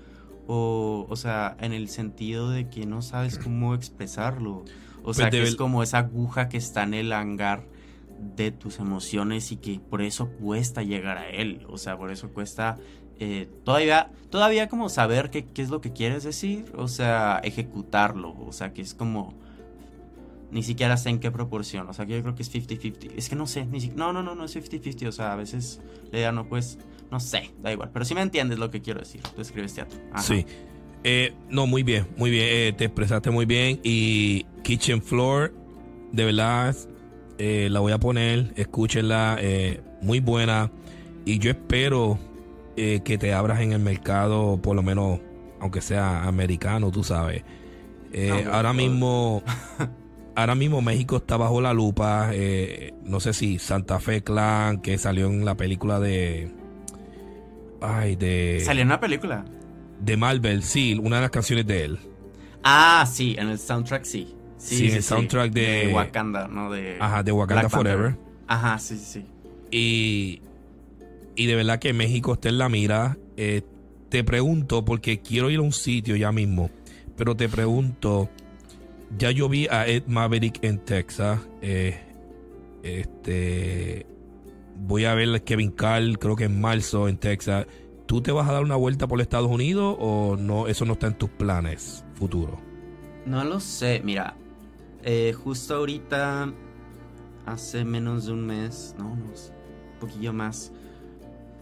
[0.49, 4.65] O, o sea, en el sentido de que no sabes cómo expresarlo.
[5.05, 7.65] O sea, Pues que debe- es como esa aguja que está en el hangar
[8.37, 11.65] de tus emociones y que por eso cuesta llegar a él.
[11.69, 12.79] O sea, por eso cuesta
[13.19, 16.65] eh, todavía, todavía como saber qué, qué es lo que quieres decir.
[16.77, 18.35] O sea, ejecutarlo.
[18.41, 19.35] O sea, que es como...
[20.51, 21.89] Ni siquiera sé en qué proporción.
[21.89, 23.13] O sea, que yo creo que es 50-50.
[23.17, 23.67] Es que no sé.
[23.67, 25.07] Ni si- no, no, no, no es 50-50.
[25.09, 26.79] O sea, a veces la idea no, pues...
[27.11, 27.91] No sé, da igual.
[27.93, 29.21] Pero sí me entiendes lo que quiero decir.
[29.35, 29.99] Tú escribes teatro.
[30.19, 30.47] Sí.
[31.03, 32.47] Eh, no, muy bien, muy bien.
[32.49, 33.81] eh, te expresaste muy bien.
[33.83, 35.53] Y Kitchen Floor,
[36.13, 36.77] de verdad,
[37.41, 38.53] eh, la voy a poner.
[38.55, 39.39] Escúchenla.
[39.41, 40.71] eh, muy buena.
[41.25, 42.19] Y yo espero
[42.77, 45.21] eh, que te abras en el mercado, por lo menos,
[45.59, 47.43] aunque sea americano, tú sabes.
[48.53, 49.43] Ahora mismo.
[50.37, 52.31] Ahora mismo México está bajo la lupa.
[53.05, 56.53] no sé si Santa Fe Clan, que salió en la película de.
[57.81, 58.63] Ay, de.
[58.65, 59.45] Salió en una película.
[59.99, 61.99] De Marvel, sí, una de las canciones de él.
[62.63, 64.35] Ah, sí, en el soundtrack sí.
[64.61, 66.71] Sí, el soundtrack de- Wakanda, ¿no?
[66.71, 67.93] De Ajá, de Wakanda Black Panther.
[67.97, 68.17] Forever.
[68.47, 69.27] Ajá, sí, sí, sí.
[69.71, 70.43] Y,
[71.35, 73.17] y de verdad que México está en la mira.
[73.37, 73.63] Eh,
[74.11, 76.69] te pregunto, porque quiero ir a un sitio ya mismo,
[77.17, 78.29] pero te pregunto,
[79.17, 81.41] ya yo vi a Ed Maverick en Texas.
[81.63, 81.99] eh,
[82.83, 84.07] este,
[84.77, 87.67] voy a ver a Kevin Carl, creo que en marzo en Texas.
[88.07, 90.67] ¿Tú te vas a dar una vuelta por Estados Unidos o no?
[90.67, 92.59] Eso no está en tus planes futuros.
[93.27, 94.35] No lo sé, mira.
[95.03, 96.53] Eh, justo ahorita,
[97.47, 99.21] hace menos de un mes, no, un
[100.01, 100.73] poquillo más,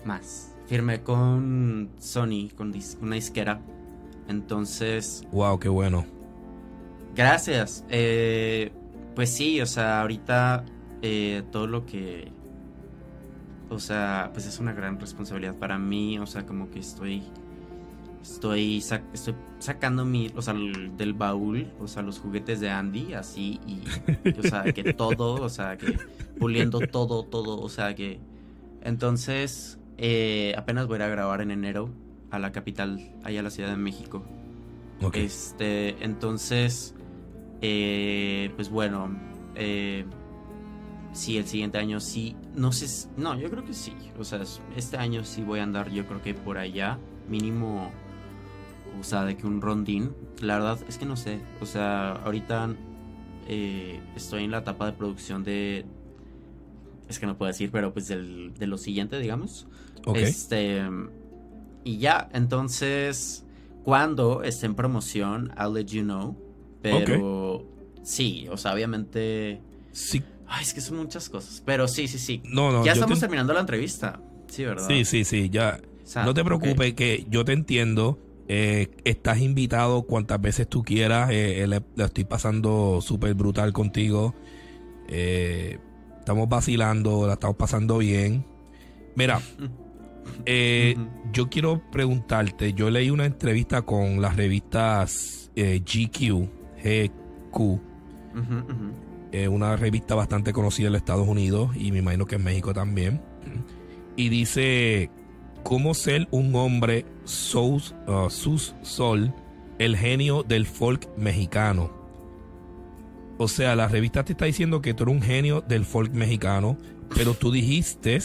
[0.05, 0.55] más.
[0.67, 3.61] Firmé con Sony, con una disquera.
[4.29, 6.05] Entonces, Wow, qué bueno.
[7.15, 7.85] Gracias.
[7.89, 8.71] Eh,
[9.15, 10.65] pues sí, o sea, ahorita
[11.03, 12.31] eh, todo lo que...
[13.71, 16.19] O sea, pues es una gran responsabilidad para mí.
[16.19, 17.23] O sea, como que estoy...
[18.23, 22.71] Estoy, sac- estoy sacando mi, o sea, el- del baúl, o sea, los juguetes de
[22.71, 23.83] Andy, así, y,
[24.39, 25.97] o sea, que todo, o sea, que
[26.39, 28.21] puliendo todo, todo, o sea, que...
[28.83, 31.91] Entonces, eh, apenas voy a ir a grabar en enero
[32.31, 34.23] a la capital, allá a la Ciudad de México.
[35.19, 36.95] Este, entonces,
[37.61, 39.17] eh, pues bueno,
[39.57, 40.05] eh,
[41.13, 44.61] sí, el siguiente año sí, no sé, no, yo creo que sí, o sea, es-
[44.77, 46.99] este año sí voy a andar, yo creo que por allá,
[47.29, 47.91] mínimo,
[49.01, 52.75] o sea, de que un rondín, la verdad es que no sé, o sea, ahorita
[53.49, 55.85] eh, estoy en la etapa de producción de,
[57.09, 59.67] es que no puedo decir, pero pues del, de lo siguiente, digamos.
[60.05, 60.17] ok.
[60.17, 60.83] Este.
[61.85, 63.45] Y ya, entonces.
[63.85, 66.37] Cuando esté en promoción, I'll let you know.
[66.83, 67.65] Pero.
[68.03, 69.63] Sí, o sea, obviamente.
[69.93, 71.63] Sí, Ay, es que son muchas cosas.
[71.65, 72.43] Pero sí, sí, sí.
[72.45, 72.85] no, no.
[72.85, 74.21] ya estamos te- terminando la entrevista.
[74.49, 74.87] Sí, ¿verdad?
[74.87, 75.81] Sí, sí, sí, ya.
[76.05, 78.19] O sea, no te preocupes, que yo te entiendo.
[78.51, 81.31] Eh, estás invitado cuantas veces tú quieras.
[81.31, 84.35] eh, eh, le- la estoy pasando súper brutal contigo.
[85.09, 85.79] Eh,
[86.19, 88.45] estamos vacilando, la estamos pasando bien.
[89.17, 89.41] Mira,
[91.33, 92.73] yo quiero preguntarte.
[92.73, 96.49] Yo leí una entrevista con las revistas GQ,
[96.83, 97.81] GQ,
[99.51, 103.21] una revista bastante conocida en los Estados Unidos y me imagino que en México también.
[104.17, 105.11] Y dice
[105.65, 109.33] cómo ser un hombre sus, uh, sus sol,
[109.79, 111.91] el genio del folk mexicano.
[113.37, 116.77] O sea, la revista te está diciendo que tú eres un genio del folk mexicano,
[117.15, 118.19] pero tú dijiste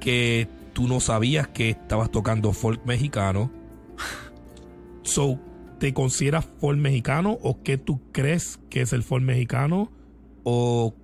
[0.00, 3.50] que tú no sabías que estabas tocando folk mexicano.
[5.02, 5.38] So,
[5.78, 9.90] ¿te consideras folk mexicano o qué tú crees que es el folk mexicano?
[10.44, 10.94] ¿O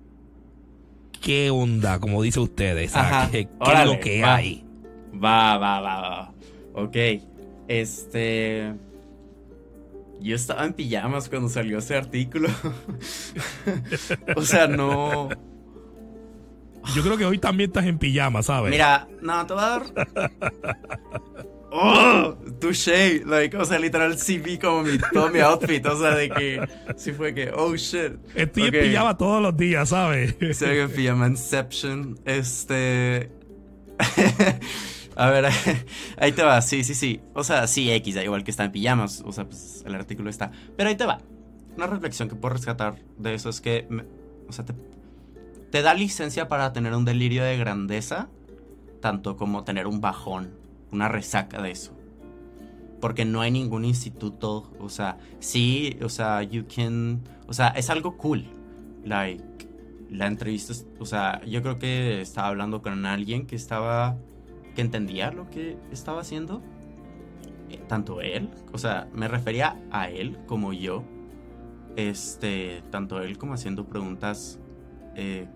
[1.21, 2.91] qué onda, como dice ustedes?
[2.91, 3.29] O sea.
[3.31, 4.35] ¿Qué, es lo que va.
[4.35, 4.68] hay?
[5.13, 6.33] Va, va, va, va.
[6.73, 6.95] Ok.
[7.67, 8.73] Este.
[10.21, 12.49] Yo estaba en pijamas cuando salió ese artículo.
[14.35, 15.29] o sea, no.
[16.95, 18.71] Yo creo que hoy también estás en pijama, ¿sabes?
[18.71, 19.83] Mira, no, te voy a dar.
[21.71, 22.35] ¡Oh!
[22.59, 23.23] Touché.
[23.25, 25.85] Like, o sea, literal, sí vi como mi, todo mi outfit.
[25.85, 26.67] O sea, de que.
[26.97, 27.51] Sí fue que.
[27.55, 28.13] Oh shit.
[28.35, 30.37] Estoy en pijama todos los días, ¿sabes?
[30.39, 32.19] Ve que pijama Inception.
[32.25, 33.31] Este.
[35.19, 35.47] A ver,
[36.17, 37.19] ahí te va, sí, sí, sí.
[37.33, 39.21] O sea, sí, X, da igual que está en pijamas.
[39.25, 40.49] O sea, pues el artículo está.
[40.77, 41.19] Pero ahí te va.
[41.75, 43.85] Una reflexión que puedo rescatar de eso es que.
[44.47, 44.73] o sea, te,
[45.71, 48.29] te da licencia para tener un delirio de grandeza,
[49.01, 50.53] tanto como tener un bajón,
[50.89, 51.91] una resaca de eso.
[53.01, 57.89] Porque no hay ningún instituto, o sea, sí, o sea, you can, o sea, es
[57.89, 58.45] algo cool.
[59.03, 59.43] Like,
[60.09, 64.17] la entrevista, o sea, yo creo que estaba hablando con alguien que estaba,
[64.81, 66.61] entendía lo que estaba haciendo.
[67.69, 71.03] Eh, Tanto él, o sea, me refería a él como yo.
[71.95, 74.59] Este, tanto él como haciendo preguntas
[75.15, 75.47] eh,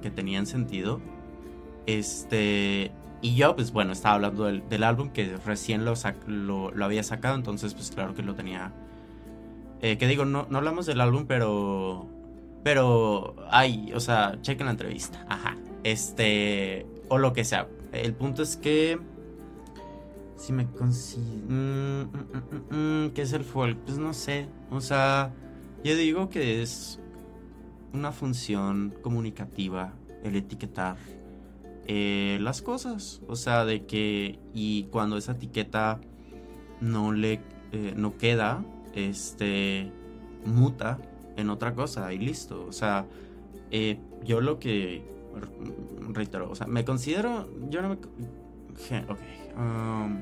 [0.00, 1.00] que tenían sentido.
[1.86, 7.74] Este, y yo, pues bueno, estaba hablando del, álbum que recién lo había sacado, entonces,
[7.74, 8.72] pues claro que lo tenía.
[9.82, 12.06] Eh, que digo, no, no hablamos del álbum, pero.
[12.62, 13.34] Pero.
[13.50, 15.26] Ay, o sea, chequen la entrevista.
[15.28, 15.56] Ajá.
[15.82, 16.86] Este.
[17.08, 17.66] O lo que sea.
[17.92, 18.98] El punto es que.
[20.36, 21.46] Si me consigo.
[23.14, 23.78] ¿Qué es el folk?
[23.84, 24.48] Pues no sé.
[24.70, 25.32] O sea,
[25.84, 26.98] yo digo que es
[27.92, 29.92] una función comunicativa
[30.24, 30.96] el etiquetar
[31.86, 33.20] eh, las cosas.
[33.28, 34.38] O sea, de que.
[34.54, 36.00] Y cuando esa etiqueta
[36.80, 37.40] no le.
[37.72, 38.64] eh, no queda.
[38.94, 39.92] Este.
[40.44, 40.98] Muta
[41.36, 42.64] en otra cosa y listo.
[42.66, 43.06] O sea,
[43.70, 45.04] eh, yo lo que.
[45.34, 47.48] Re- Reitero, o sea, me considero.
[47.70, 47.98] Yo no me.
[48.88, 49.18] gen- ok.
[49.56, 50.18] um,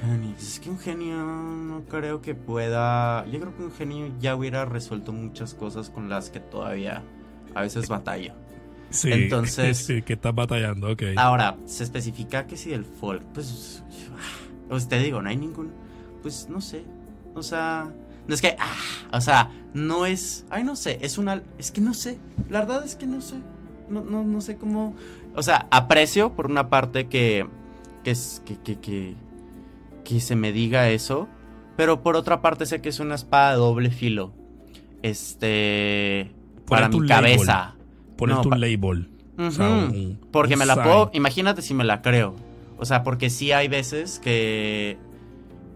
[0.00, 0.34] genio.
[0.38, 3.26] Es que un genio no creo que pueda.
[3.26, 7.02] Yo creo que un genio ya hubiera resuelto muchas cosas con las que todavía
[7.54, 8.34] a veces batallo.
[8.90, 11.02] Sí, Entonces- sí, que estás batallando, ok.
[11.16, 13.82] Ahora, se especifica que si del folk, pues.
[14.68, 15.70] Pues te digo, no hay ningún.
[16.22, 16.84] Pues no sé.
[17.34, 17.92] O sea.
[18.28, 18.56] No es que.
[18.58, 20.44] Ah, o sea, no es.
[20.50, 20.98] Ay, no sé.
[21.02, 21.42] Es una.
[21.58, 22.18] Es que no sé.
[22.48, 23.36] La verdad es que no sé.
[23.88, 24.94] No, no, no sé cómo.
[25.34, 27.46] O sea, aprecio por una parte que.
[28.04, 28.42] Que es.
[28.46, 29.14] Que, que, que.
[30.04, 31.28] Que se me diga eso.
[31.76, 34.32] Pero por otra parte sé que es una espada de doble filo.
[35.02, 36.30] Este.
[36.66, 37.08] Para mi label.
[37.08, 37.74] cabeza.
[38.16, 39.08] Ponerte no, un pa- label.
[39.38, 39.94] O sea, Ujú.
[39.94, 40.84] un- Porque un me la sign.
[40.84, 41.10] puedo.
[41.14, 42.34] Imagínate si me la creo.
[42.78, 44.98] O sea, porque sí hay veces que.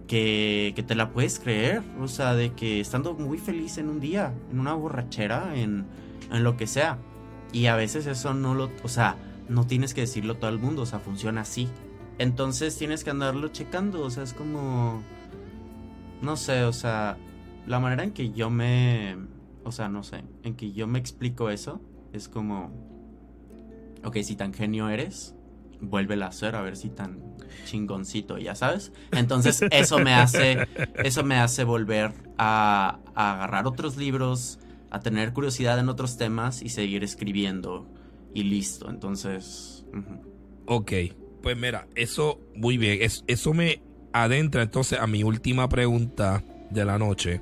[0.06, 1.82] Que, te la puedes creer.
[2.00, 5.86] O sea, de que estando muy feliz en un día, en una borrachera, en,
[6.30, 6.98] en lo que sea.
[7.52, 8.70] Y a veces eso no lo.
[8.82, 9.16] O sea,
[9.48, 10.82] no tienes que decirlo todo el mundo.
[10.82, 11.68] O sea, funciona así.
[12.18, 14.02] Entonces tienes que andarlo checando.
[14.02, 15.02] O sea, es como.
[16.22, 17.16] No sé, o sea.
[17.66, 19.16] La manera en que yo me.
[19.64, 20.22] O sea, no sé.
[20.44, 21.80] En que yo me explico eso.
[22.12, 22.70] Es como
[24.06, 25.34] ok, si tan genio eres,
[25.80, 27.20] vuélvela a hacer a ver si tan
[27.64, 28.92] chingoncito, ya sabes.
[29.12, 30.68] Entonces eso me hace,
[31.02, 34.58] eso me hace volver a, a agarrar otros libros,
[34.90, 37.88] a tener curiosidad en otros temas y seguir escribiendo
[38.34, 38.88] y listo.
[38.90, 40.20] Entonces, ujú.
[40.66, 40.92] Ok,
[41.42, 42.98] pues mira, eso muy bien.
[43.02, 43.80] Es- eso me
[44.12, 47.40] adentra entonces a mi última pregunta de la noche.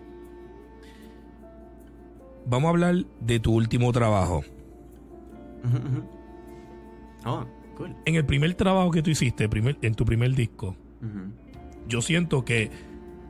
[2.46, 4.42] Vamos a hablar de tu último trabajo.
[7.26, 7.94] Oh, cool.
[8.04, 10.76] En el primer trabajo que tú hiciste, primer- en tu primer disco,
[11.88, 12.70] yo siento que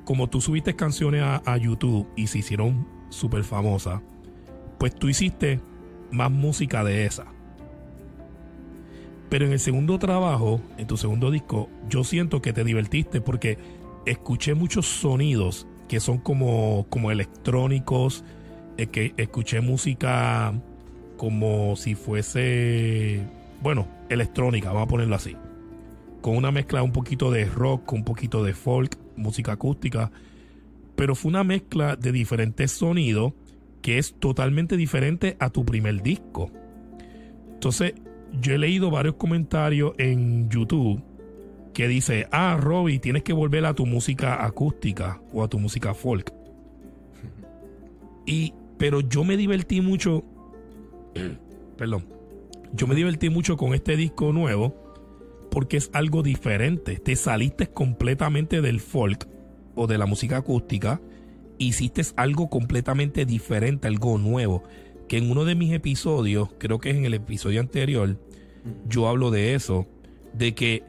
[0.05, 4.01] como tú subiste canciones a, a YouTube y se hicieron súper famosas,
[4.79, 5.61] pues tú hiciste
[6.11, 7.27] más música de esa.
[9.31, 13.59] Pero en el segundo trabajo, en tu segundo disco, yo siento que te divertiste porque
[14.07, 18.25] escuché muchos sonidos que son como, como electrónicos,
[18.77, 20.53] eh, que escuché música
[21.17, 23.23] como si fuese,
[23.65, 25.37] bueno, electrónica, vamos a ponerlo así
[26.25, 30.11] con una mezcla un poquito de rock, con un poquito de folk, música acústica,
[30.97, 33.35] pero fue una mezcla de diferentes sonidos
[33.83, 36.51] que es totalmente diferente a tu primer disco.
[37.53, 37.93] Entonces,
[38.41, 41.03] yo he leído varios comentarios en YouTube
[41.75, 45.93] que dice, ah, Robbie, tienes que volver a tu música acústica o a tu música
[45.93, 46.33] folk.
[48.25, 50.25] Y, pero yo me divertí mucho,
[51.77, 52.14] perdón,
[52.75, 54.75] yo me divertí mucho con este disco nuevo
[55.51, 56.97] porque es algo diferente.
[56.97, 59.29] Te saliste completamente del folk
[59.77, 61.01] o de la música acústica,
[61.59, 64.65] hiciste algo completamente diferente, algo nuevo.
[65.09, 68.19] Que en uno de mis episodios, creo que es en el episodio anterior,
[68.89, 69.87] yo hablo de eso,
[70.33, 70.83] de que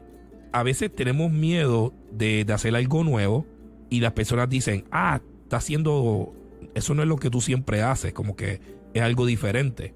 [0.52, 3.46] a veces tenemos miedo de, de hacer algo nuevo
[3.90, 6.32] y las personas dicen, ah, está haciendo,
[6.74, 8.60] eso no es lo que tú siempre haces, como que
[8.92, 9.94] es algo diferente.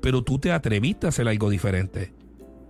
[0.00, 2.12] Pero tú te atreviste a hacer algo diferente.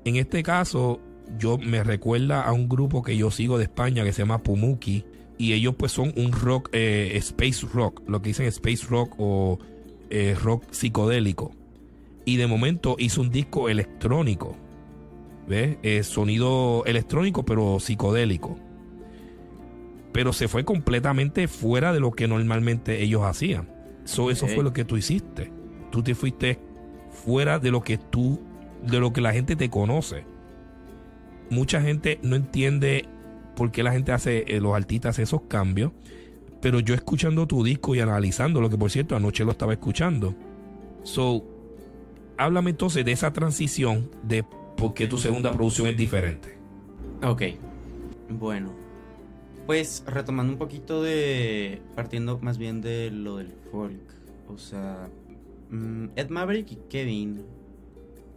[0.05, 1.01] En este caso,
[1.39, 5.05] yo me recuerda a un grupo que yo sigo de España que se llama Pumuki.
[5.39, 9.59] Y ellos pues son un rock, eh, space rock, lo que dicen space rock o
[10.11, 11.53] eh, rock psicodélico.
[12.27, 14.57] Y de momento hizo un disco electrónico.
[15.49, 15.79] ¿Ves?
[15.83, 18.59] Eh, sonido electrónico pero psicodélico.
[20.13, 23.71] Pero se fue completamente fuera de lo que normalmente ellos hacían.
[24.05, 25.53] So, Eso fue lo que tú hiciste.
[25.91, 26.59] Tú te fuiste
[27.25, 28.41] fuera de lo que tú,
[28.83, 30.25] de lo que la gente te conoce.
[31.51, 33.07] Mucha gente no entiende
[33.57, 35.93] por qué la gente hace, eh, los artistas hacen esos cambios.
[36.61, 40.35] pero yo escuchando tu disco y analizando, lo que por cierto anoche lo estaba escuchando.
[41.05, 41.43] So,
[42.37, 44.45] háblame entonces de esa transición de
[44.77, 46.57] por qué tu segunda producción es diferente.
[47.23, 47.43] Ok.
[48.29, 48.73] Bueno.
[49.67, 51.81] Pues retomando un poquito de.
[51.95, 54.01] partiendo más bien de lo del folk.
[54.49, 55.09] O sea.
[55.71, 57.43] Mm, Ed Maverick y Kevin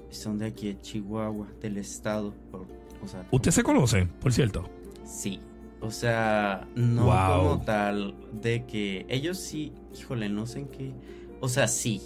[0.10, 2.34] son de aquí de Chihuahua, del estado.
[2.52, 2.68] por-
[3.04, 4.70] o sea, ¿Usted se conoce, por cierto?
[5.06, 5.40] Sí.
[5.82, 7.44] O sea, no Wow.
[7.50, 10.94] como tal de que ellos sí, híjole, no sé en qué.
[11.42, 12.02] O sea, sí.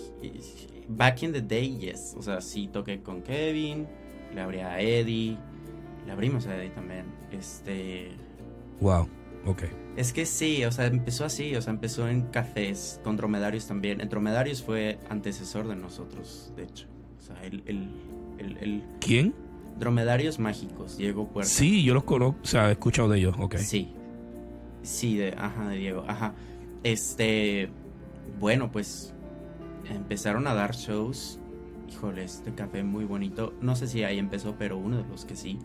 [0.90, 2.16] Back in the day, yes.
[2.18, 3.86] O sea, sí toqué con Kevin,
[4.34, 5.38] le abrí a Eddie,
[6.08, 7.06] le abrimos a Eddie también.
[7.32, 8.10] Este.
[8.82, 9.08] Wow,
[9.48, 9.64] ok.
[9.96, 14.02] Es que sí, o sea, empezó así, o sea, empezó en cafés, con dromedarios también.
[14.02, 16.88] En dromedarios fue antecesor de nosotros, de hecho.
[17.20, 17.90] O sea, el, el,
[18.38, 19.34] el, el ¿Quién?
[19.80, 21.50] dromedarios mágicos, Diego Puerta.
[21.50, 23.58] Sí, yo los conozco, o sea, he escuchado de ellos, ok.
[23.58, 23.94] Sí.
[24.84, 26.34] Sí, de, ajá, de Diego, ajá.
[26.84, 27.70] Este,
[28.40, 29.14] bueno, pues
[29.90, 31.40] empezaron a dar shows.
[31.90, 33.54] Híjole, este café muy bonito.
[33.62, 35.58] No sé si ahí empezó, pero uno de los que sí.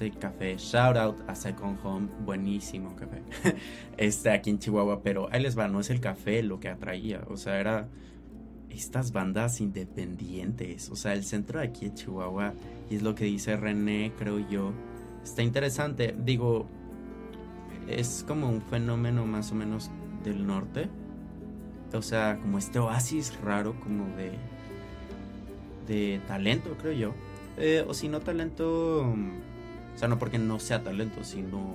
[0.00, 3.22] Este café, shout out a Second Home, buenísimo café.
[3.98, 7.20] Este aquí en Chihuahua, pero ahí les va, no es el café lo que atraía,
[7.28, 7.86] o sea, era
[8.70, 12.54] estas bandas independientes, o sea, el centro de aquí en Chihuahua,
[12.88, 14.72] y es lo que dice René, creo yo,
[15.22, 16.14] está interesante.
[16.18, 16.66] Digo,
[17.86, 19.90] es como un fenómeno más o menos
[20.24, 20.88] del norte.
[21.92, 24.32] O sea, como este oasis raro, como de.
[25.86, 27.14] de talento, creo yo.
[27.58, 29.14] Eh, o si no talento.
[30.00, 31.74] O sea, no porque no sea talento, sino.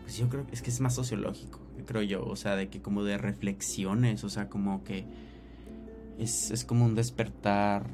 [0.00, 2.24] Pues yo creo que es que es más sociológico, creo yo.
[2.24, 5.04] O sea, de que como de reflexiones, o sea, como que.
[6.18, 7.84] Es, es como un despertar.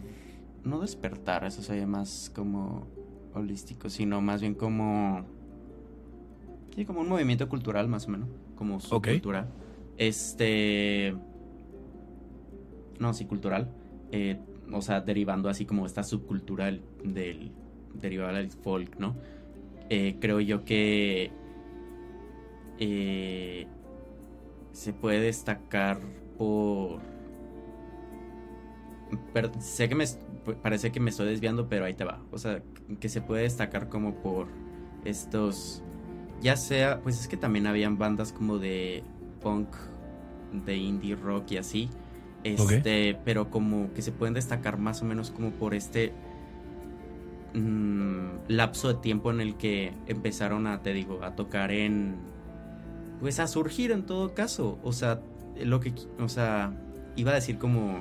[0.62, 2.86] No despertar, eso sería más como
[3.34, 5.24] holístico, sino más bien como.
[6.76, 8.28] Sí, como un movimiento cultural, más o menos.
[8.54, 9.48] Como subcultural.
[9.96, 11.16] Este.
[13.00, 13.68] No, sí, cultural.
[14.12, 14.38] Eh,
[14.70, 16.82] o sea, derivando así como esta subcultura del.
[17.02, 17.61] del
[17.94, 19.16] derivada del folk, ¿no?
[19.90, 21.30] Eh, creo yo que.
[22.78, 23.66] eh,
[24.72, 26.00] se puede destacar
[26.38, 27.00] por.
[29.32, 30.04] per- sé que me.
[30.62, 32.20] Parece que me estoy desviando, pero ahí te va.
[32.32, 32.62] O sea,
[33.00, 34.48] que se puede destacar como por
[35.04, 35.82] estos
[36.40, 39.04] ya sea, pues es que también habían bandas como de
[39.40, 39.68] punk,
[40.66, 41.88] de indie rock y así.
[42.42, 46.12] Este, pero como que se pueden destacar más o menos como por este
[47.54, 52.16] mm, lapso de tiempo en el que empezaron a, te digo, a tocar en
[53.20, 55.20] pues a surgir en todo caso, o sea,
[55.62, 56.72] lo que o sea,
[57.14, 58.00] iba a decir como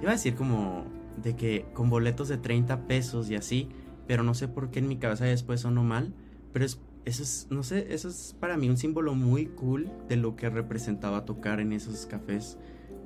[0.00, 0.84] iba a decir como
[1.22, 3.68] de que con boletos de 30 pesos y así,
[4.06, 6.12] pero no sé por qué en mi cabeza después sonó mal,
[6.52, 10.16] pero es, eso es, no sé, eso es para mí un símbolo muy cool de
[10.16, 12.58] lo que representaba tocar en esos cafés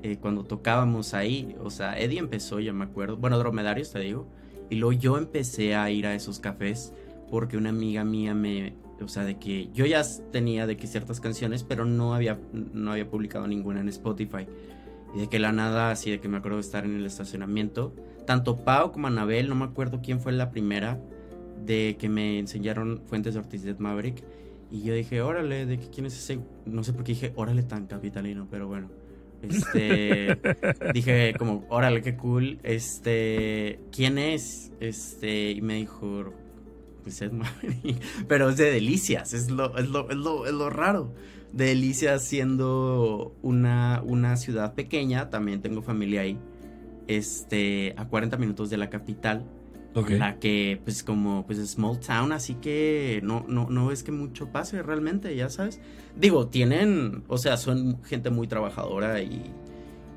[0.03, 1.57] eh, cuando tocábamos ahí.
[1.63, 4.27] O sea, Eddie empezó, ya me acuerdo, bueno, Dromedarios te digo,
[4.71, 6.93] y luego yo empecé a ir a esos cafés
[7.31, 11.21] porque una amiga mía me, o sea, de que yo ya tenía de que ciertas
[11.21, 14.47] canciones, pero no había, no había publicado ninguna en Spotify.
[15.15, 17.95] Y de que la nada, así de que me acuerdo de estar en el estacionamiento.
[18.27, 21.01] Tanto Pau como Anabel, no me acuerdo quién fue la primera,
[21.65, 24.25] de que me enseñaron Fuentes de Ortiz de Maverick.
[24.71, 26.41] Y yo dije, órale, ¿de qué quién es ese?
[26.67, 28.91] No sé por qué dije, órale, tan capitalino, pero bueno.
[29.51, 30.39] Este.
[30.93, 32.59] dije, como, órale, qué cool.
[32.63, 33.81] Este.
[33.93, 34.73] ¿Quién es?
[34.81, 35.53] Este.
[35.53, 36.33] Y me dijo,
[37.03, 37.31] pues es.
[38.29, 41.13] Pero es de Delicias, es lo, es lo, es lo, es lo raro.
[41.53, 46.39] De Delicias siendo una, una ciudad pequeña, también tengo familia ahí.
[47.07, 47.95] Este.
[47.97, 49.47] A 40 minutos de la capital
[49.95, 50.11] Ok.
[50.11, 54.49] la que pues como pues small town así que no no no es que mucho
[54.51, 55.81] pase realmente ya sabes
[56.17, 59.53] digo tienen o sea son gente muy trabajadora y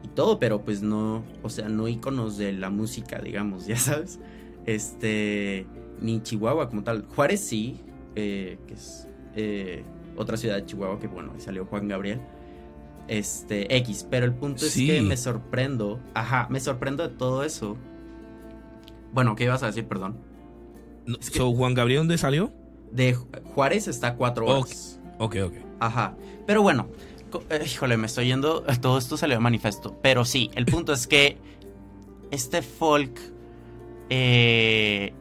[0.04, 4.20] y todo pero pues no o sea no íconos de la música digamos ya sabes
[4.66, 5.66] este
[6.02, 7.80] ni Chihuahua como tal Juárez sí
[8.16, 9.84] eh, que es eh,
[10.16, 12.20] otra ciudad de Chihuahua que bueno ahí salió Juan Gabriel
[13.08, 14.90] este X pero el punto Sí.
[14.90, 17.78] es que me sorprendo ajá me sorprendo de todo eso
[19.14, 19.88] bueno, ¿qué ibas a decir?
[19.88, 20.18] Perdón.
[21.06, 22.52] No, es que- so, Juan Gabriel, ¿dónde salió?
[22.92, 25.00] De Ju- Juárez está a cuatro horas.
[25.20, 25.54] Ok, ok.
[25.80, 26.16] Ajá.
[26.46, 26.88] Pero bueno,
[27.50, 28.64] eh, híjole, me estoy yendo.
[28.82, 29.98] Todo esto salió de manifiesto.
[30.02, 31.38] Pero sí, el punto es que
[32.32, 33.20] este folk.
[34.10, 35.14] eh,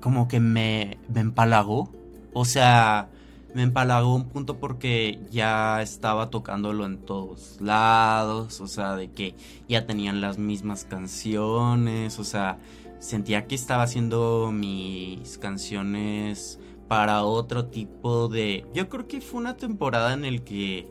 [0.00, 1.90] como que me, me empalagó.
[2.32, 3.08] O sea,
[3.54, 8.60] me empalagó un punto porque ya estaba tocándolo en todos lados.
[8.60, 9.34] O sea, de que
[9.68, 12.18] ya tenían las mismas canciones.
[12.18, 12.58] O sea,
[12.98, 18.66] sentía que estaba haciendo mis canciones para otro tipo de...
[18.74, 20.88] Yo creo que fue una temporada en el que...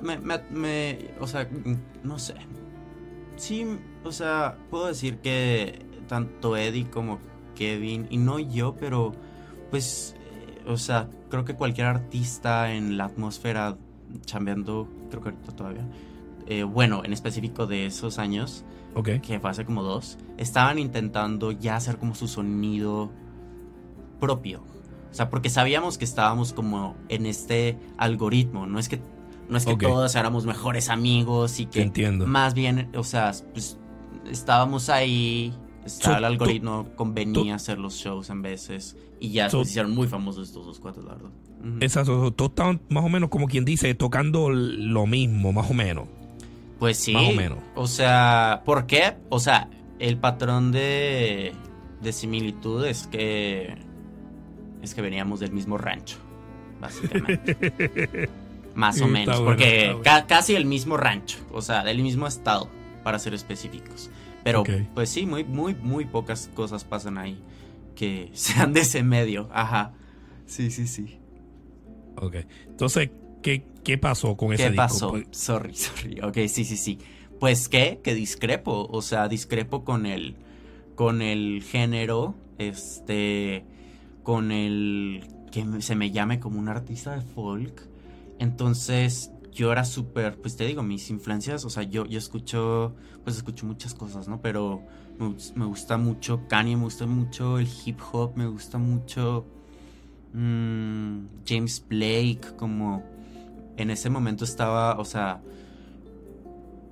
[0.00, 1.48] me, o sea,
[2.02, 2.34] no sé.
[3.36, 3.66] Sí,
[4.04, 7.18] o sea, puedo decir que tanto Eddie como
[7.54, 9.12] Kevin, y no yo, pero
[9.70, 10.13] pues,
[10.66, 13.76] o sea, creo que cualquier artista en la atmósfera
[14.26, 15.86] chambeando, creo que ahorita todavía,
[16.46, 19.08] eh, bueno, en específico de esos años, Ok.
[19.22, 23.10] que fue hace como dos, estaban intentando ya hacer como su sonido
[24.20, 24.62] propio.
[25.10, 28.66] O sea, porque sabíamos que estábamos como en este algoritmo.
[28.66, 29.00] No es que,
[29.48, 32.26] no es que todos éramos mejores amigos y que Entiendo.
[32.26, 33.78] más bien, o sea, pues
[34.30, 35.54] estábamos ahí.
[35.84, 38.96] Estaba So, el tú- algoritmo, convenía tú- hacer los shows en veces.
[39.20, 41.30] Y ya So- se hicieron muy famosos estos dos cuates, la verdad.
[41.60, 41.76] Ujú.
[41.80, 42.30] Exacto.
[42.32, 46.06] Todos estaban más o menos como quien dice, tocando lo mismo, más o menos.
[46.78, 47.12] Pues sí.
[47.12, 47.58] Más o menos.
[47.74, 49.14] O sea, ¿por qué?
[49.28, 49.68] O sea,
[49.98, 51.52] el patrón de,
[52.02, 53.76] de similitud es que
[54.82, 56.16] es que veníamos del mismo rancho,
[56.80, 57.56] básicamente.
[58.74, 62.68] Más o menos, bueno, porque ca- casi el mismo rancho, o sea, del mismo estado,
[63.04, 64.10] para ser específicos.
[64.44, 64.62] Pero,
[64.94, 67.40] pues sí, muy, muy, muy pocas cosas pasan ahí
[67.94, 69.48] que sean de ese medio.
[69.52, 69.94] Ajá.
[70.46, 71.18] Sí, sí, sí.
[72.16, 72.36] Ok.
[72.68, 73.10] Entonces,
[73.42, 74.82] ¿qué, qué pasó con ese ¿Qué disco?
[74.82, 75.10] pasó?
[75.10, 76.20] Pues, Sorry, sorry.
[76.20, 76.98] Ok, sí, sí, sí.
[77.40, 78.86] Pues qué, que discrepo.
[78.90, 80.36] O sea, discrepo con el.
[80.94, 82.34] Con el género.
[82.58, 83.64] Este.
[84.22, 85.24] Con el.
[85.50, 87.86] Que se me llame como un artista de folk.
[88.38, 89.30] Entonces.
[89.54, 90.36] Yo era súper.
[90.40, 91.64] Pues te digo, mis influencias.
[91.64, 92.94] O sea, yo, yo escucho.
[93.24, 94.40] Pues escucho muchas cosas, ¿no?
[94.42, 94.82] Pero.
[95.18, 99.46] Me, gus- me gusta mucho Kanye, me gusta mucho el hip hop, me gusta mucho.
[100.32, 103.04] mm, James Blake, como
[103.76, 105.40] en ese momento estaba, o sea,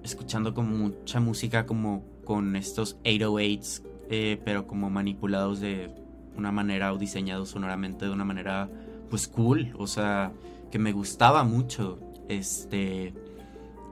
[0.03, 5.91] escuchando como mucha música como con estos 808s, eh, pero como manipulados de
[6.37, 8.69] una manera o diseñados sonoramente de una manera
[9.11, 10.33] pues cool, o sea,
[10.71, 11.99] que me gustaba mucho,
[12.29, 13.15] este,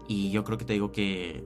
[0.09, 1.45] y yo creo que te digo que,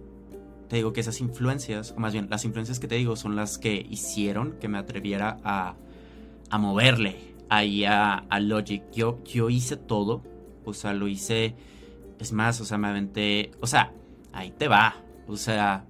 [0.68, 3.58] te digo que esas influencias, o más bien las influencias que te digo son las
[3.58, 5.76] que hicieron que me atreviera a,
[6.50, 8.82] a moverle ahí a, a Logic.
[8.92, 10.22] Yo, yo hice todo,
[10.64, 11.54] o sea, lo hice,
[12.18, 13.92] es más, o sea, me aventé, o sea,
[14.32, 14.96] ahí te va,
[15.28, 15.84] o sea,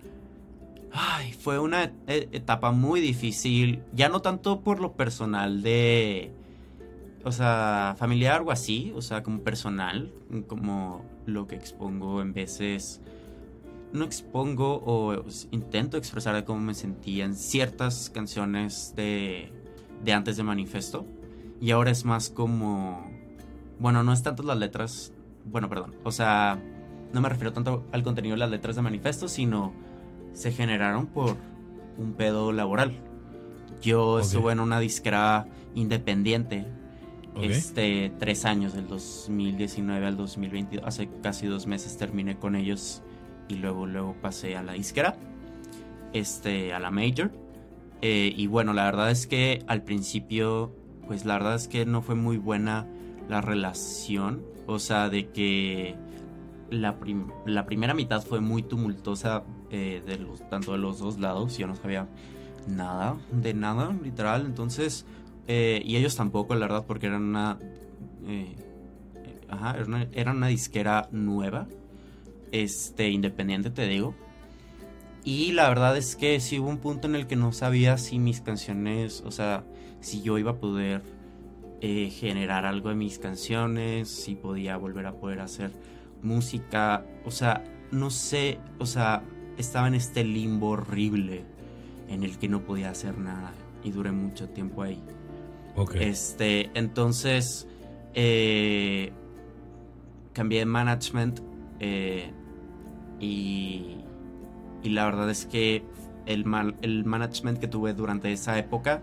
[0.92, 6.32] ay, fue una e- etapa muy difícil, ya no tanto por lo personal de,
[7.24, 10.12] o sea, familiar o así, o sea, como personal,
[10.46, 13.00] como lo que expongo en veces,
[13.92, 19.52] no expongo o intento expresar de cómo me sentía en ciertas canciones de,
[20.04, 21.06] de antes de Manifesto,
[21.60, 23.10] y ahora es más como,
[23.78, 25.12] bueno, no es tanto las letras,
[25.44, 26.60] bueno, perdón, o sea,
[27.12, 29.72] no me refiero tanto al contenido de las letras de manifiesto, sino
[30.32, 31.36] se generaron por
[31.96, 33.00] un pedo laboral.
[33.80, 36.66] Yo estuve en una disquera independiente
[37.42, 40.84] Este tres años, del 2019 al 2022.
[40.86, 43.02] Hace casi dos meses terminé con ellos
[43.48, 45.16] y luego, luego pasé a la disquera,
[46.12, 47.30] este, a la major.
[48.02, 50.74] Eh, y bueno, la verdad es que al principio,
[51.06, 52.86] pues la verdad es que no fue muy buena
[53.28, 54.42] la relación.
[54.66, 55.94] O sea, de que
[56.70, 61.18] la, prim- la primera mitad fue muy tumultuosa eh, de los, tanto de los dos
[61.18, 61.58] lados.
[61.58, 62.08] Yo no sabía
[62.68, 64.46] nada, de nada, literal.
[64.46, 65.04] Entonces,
[65.48, 67.58] eh, y ellos tampoco, la verdad, porque eran una...
[68.26, 68.54] eh,
[69.48, 71.66] ajá, era una, era una disquera nueva.
[72.52, 74.14] Este, independiente, te digo.
[75.24, 78.18] Y la verdad es que sí hubo un punto en el que no sabía si
[78.18, 79.64] mis canciones, o sea,
[80.00, 81.02] si yo iba a poder
[81.80, 85.72] eh, generar algo de mis canciones, si podía volver a poder hacer
[86.22, 89.22] música, o sea, no sé, o sea,
[89.56, 91.44] estaba en este limbo horrible
[92.08, 95.02] en el que no podía hacer nada y duré mucho tiempo ahí.
[95.76, 95.96] Ok.
[95.96, 97.66] Este, entonces,
[98.14, 99.12] eh,
[100.32, 101.40] cambié de management
[101.80, 102.30] eh,
[103.20, 103.96] y,
[104.82, 105.84] y la verdad es que
[106.26, 109.02] el, mal- el management que tuve durante esa época,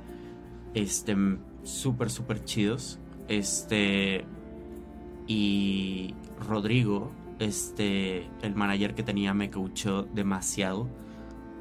[0.74, 1.16] este,
[1.64, 3.00] súper, súper chidos.
[3.28, 4.26] Este,
[5.28, 6.14] y
[6.48, 10.88] Rodrigo, este, el manager que tenía me coachó demasiado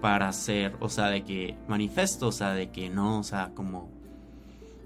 [0.00, 3.90] para hacer, o sea, de que manifiesto, o sea, de que no, o sea, como,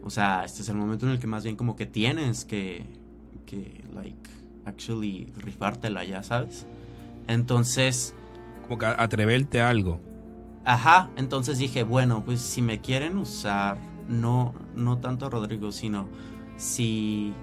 [0.04, 2.86] o sea, este es el momento en el que más bien como que tienes que,
[3.46, 4.30] que, like,
[4.66, 6.66] actually rifártela, ya sabes.
[7.26, 8.14] Entonces,
[8.62, 10.00] Como que atreverte a algo.
[10.64, 13.78] Ajá, entonces dije, bueno, pues si me quieren usar,
[14.08, 16.08] no, no tanto a Rodrigo, sino
[16.56, 17.34] si,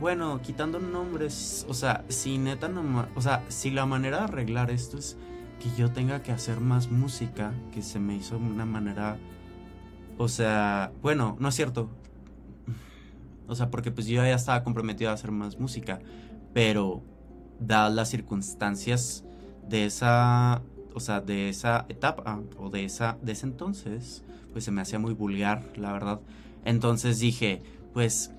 [0.00, 4.70] bueno, quitando nombres, o sea, si neta no, o sea, si la manera de arreglar
[4.70, 5.16] esto es
[5.60, 9.18] que yo tenga que hacer más música, que se me hizo una manera,
[10.16, 11.90] o sea, bueno, no es cierto,
[13.50, 15.98] O sea, porque pues yo ya estaba comprometido a hacer más música.
[16.54, 17.02] Pero,
[17.58, 19.24] dadas las circunstancias
[19.68, 20.62] de esa,
[20.94, 25.00] o sea, de esa etapa o de, esa, de ese entonces, pues se me hacía
[25.00, 26.20] muy vulgar, la verdad.
[26.64, 27.60] Entonces dije,
[27.92, 28.32] pues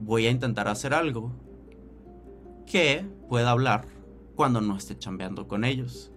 [0.00, 1.30] voy a intentar hacer algo
[2.66, 3.86] que pueda hablar
[4.34, 6.10] cuando no esté chambeando con ellos.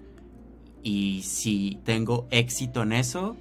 [0.83, 3.35] Y si tengo éxito en eso,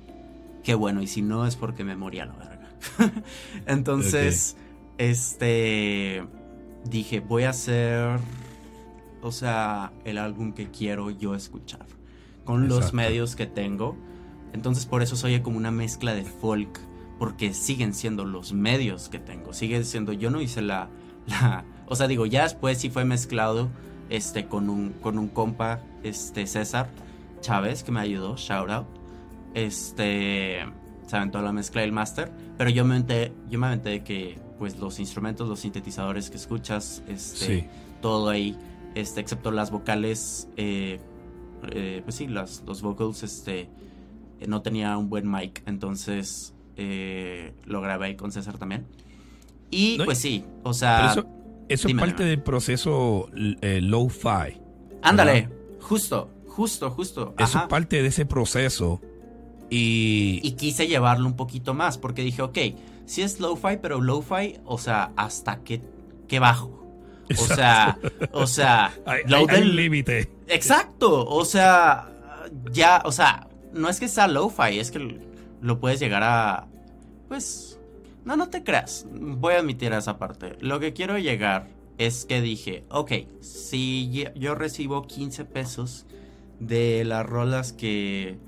[0.65, 1.01] qué bueno.
[1.01, 2.69] Y si no, es porque me morí la verga.
[3.67, 4.57] Entonces,
[4.99, 6.25] este.
[6.85, 8.19] Dije, voy a hacer.
[9.23, 11.87] O sea, el álbum que quiero yo escuchar.
[12.45, 13.97] Con los medios que tengo.
[14.53, 16.79] Entonces, por eso soy como una mezcla de folk.
[17.19, 19.53] Porque siguen siendo los medios que tengo.
[19.53, 20.13] Sigue siendo.
[20.13, 20.89] Yo no hice la.
[21.27, 23.69] la o sea, digo, ya después sí fue mezclado.
[24.09, 26.89] Este, con un, con un compa, este, César
[27.41, 28.87] Chávez, que me ayudó, shout out.
[29.55, 30.65] Este,
[31.07, 34.39] se aventó la mezcla del máster, pero yo me aventé, yo me aventé de que,
[34.59, 37.65] pues, los instrumentos, los sintetizadores que escuchas, este, Sí.
[38.01, 38.57] todo ahí,
[38.95, 41.01] este, excepto las vocales, eh,
[41.73, 43.69] eh, pues sí, las, los vocals, este,
[44.41, 48.87] eh, no tenía un buen mic, entonces eh, lo grabé ahí con César también.
[49.71, 51.27] Y No, pues sí, o Pero sea, eso,
[51.69, 52.31] eso dime, es parte dime.
[52.37, 53.29] del proceso
[53.63, 54.61] eh, low-fi.
[55.03, 55.49] ándale,
[55.81, 57.35] justo, justo, justo.
[57.39, 59.01] Eso es parte de ese proceso.
[59.71, 62.59] Y, Y quise llevarlo un poquito más, porque dije, ok,
[63.07, 65.81] si es lo-fi, pero lo-fi, o sea, hasta qué,
[66.29, 66.73] qué bajo.
[67.31, 67.99] O sea,
[68.33, 70.31] o sea, hay, lo del- un límite.
[70.49, 72.11] Exacto, o sea,
[72.73, 75.19] ya, o sea, no es que sea lo-fi, es que
[75.61, 76.67] lo puedes llegar a,
[77.29, 77.81] pues,
[78.25, 80.57] no, no te creas, voy a admitir esa parte.
[80.61, 81.67] Lo que quiero llegar
[81.99, 86.07] es que dije, ok, si yo recibo 15 pesos
[86.61, 88.39] de las rolas que,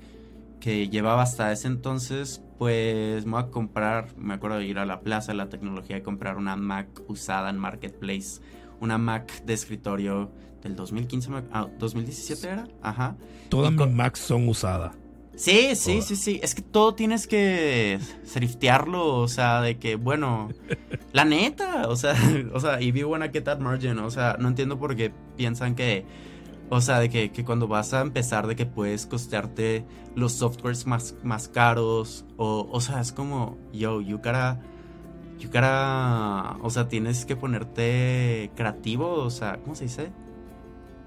[0.59, 4.85] que llevaba hasta ese entonces, pues me voy a comprar, me acuerdo de ir a
[4.85, 8.41] la Plaza de la Tecnología y comprar una Mac usada en Marketplace,
[8.81, 10.29] una Mac de escritorio
[10.61, 13.15] del 2015, me- ah, 2017 era, ajá.
[13.49, 14.93] Todas mis Macs son usadas.
[15.35, 16.05] Sí, sí, Todas.
[16.05, 16.39] sí, sí.
[16.43, 17.97] Es que todo tienes que
[18.33, 20.49] thriftearlo, o sea, de que, bueno,
[21.13, 22.13] la neta, o sea,
[22.53, 25.75] o sea, y vivo en get that margin, o sea, no entiendo por qué piensan
[25.75, 26.05] que,
[26.69, 30.85] o sea, de que, que cuando vas a empezar de que puedes costearte los softwares
[30.85, 34.59] más, más caros, o, o sea, es como, yo, you gotta,
[35.39, 40.11] you gotta, o sea, tienes que ponerte creativo, o sea, ¿cómo se dice?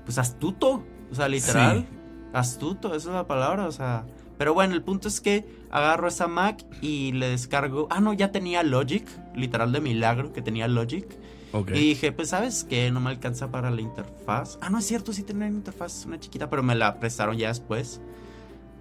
[0.04, 1.86] Pues astuto, o sea, literal.
[1.88, 1.98] Sí.
[2.32, 4.06] Astuto, esa es la palabra, o sea.
[4.38, 7.86] Pero bueno, el punto es que agarro esa Mac y le descargo.
[7.90, 9.06] Ah, no, ya tenía Logic,
[9.36, 11.06] literal de milagro que tenía Logic.
[11.52, 12.90] Y dije, pues, ¿sabes qué?
[12.90, 14.58] No me alcanza para la interfaz.
[14.60, 17.48] Ah, no es cierto, sí tenía una interfaz, una chiquita, pero me la prestaron ya
[17.48, 18.00] después.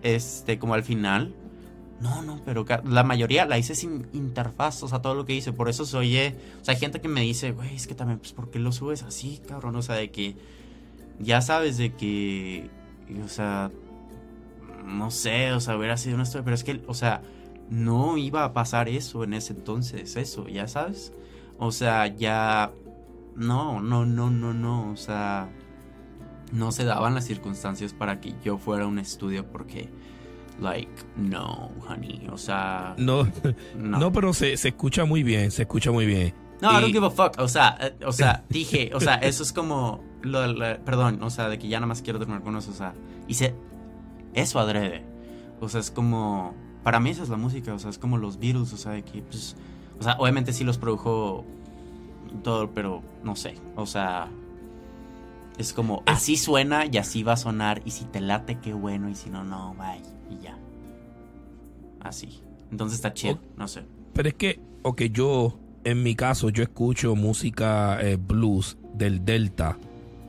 [0.03, 1.35] Este, como al final.
[1.99, 5.53] No, no, pero la mayoría la hice sin interfaz, o sea, todo lo que hice.
[5.53, 6.35] Por eso se oye.
[6.61, 8.71] O sea, hay gente que me dice, güey, es que también, pues, ¿por qué lo
[8.71, 9.75] subes así, cabrón?
[9.75, 10.35] O sea, de que.
[11.19, 12.69] Ya sabes de que.
[13.23, 13.71] O sea.
[14.85, 17.21] No sé, o sea, hubiera sido una historia, pero es que, o sea,
[17.69, 21.13] no iba a pasar eso en ese entonces, eso, ya sabes.
[21.63, 22.71] O sea, ya.
[23.35, 24.91] No, no, no, no, no.
[24.91, 25.47] O sea.
[26.51, 29.89] No se daban las circunstancias para que yo fuera a un estudio porque.
[30.59, 32.27] Like, no, honey.
[32.31, 32.95] O sea.
[32.97, 33.23] No,
[33.77, 33.99] No.
[33.99, 36.33] no, pero se, se escucha muy bien, se escucha muy bien.
[36.61, 37.39] No, I don't give a fuck.
[37.39, 40.03] O sea, eh, o sea, dije, o sea, eso es como.
[40.23, 42.69] Lo, lo- perdón, o sea, de que ya nada más quiero terminar con eso.
[42.71, 42.93] O sea,
[43.27, 43.55] hice
[44.33, 45.05] eso adrede.
[45.59, 46.53] O sea, es como.
[46.83, 49.03] Para mí esa es la música, o sea, es como los Beatles, o sea, de
[49.03, 49.55] que, pues.
[50.01, 51.45] O sea, obviamente sí los produjo
[52.43, 53.53] todo, pero no sé.
[53.75, 54.27] O sea.
[55.57, 57.81] Es como, así suena y así va a sonar.
[57.85, 59.09] Y si te late, qué bueno.
[59.09, 60.01] Y si no, no, bye.
[60.35, 60.57] Y ya.
[61.99, 62.41] Así.
[62.71, 63.83] Entonces está chido, no sé.
[64.13, 69.77] Pero es que, ok, yo, en mi caso, yo escucho música eh, blues del Delta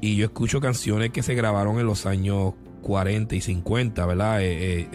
[0.00, 4.42] y yo escucho canciones que se grabaron en los años 40 y 50, ¿verdad?
[4.42, 4.88] Eh,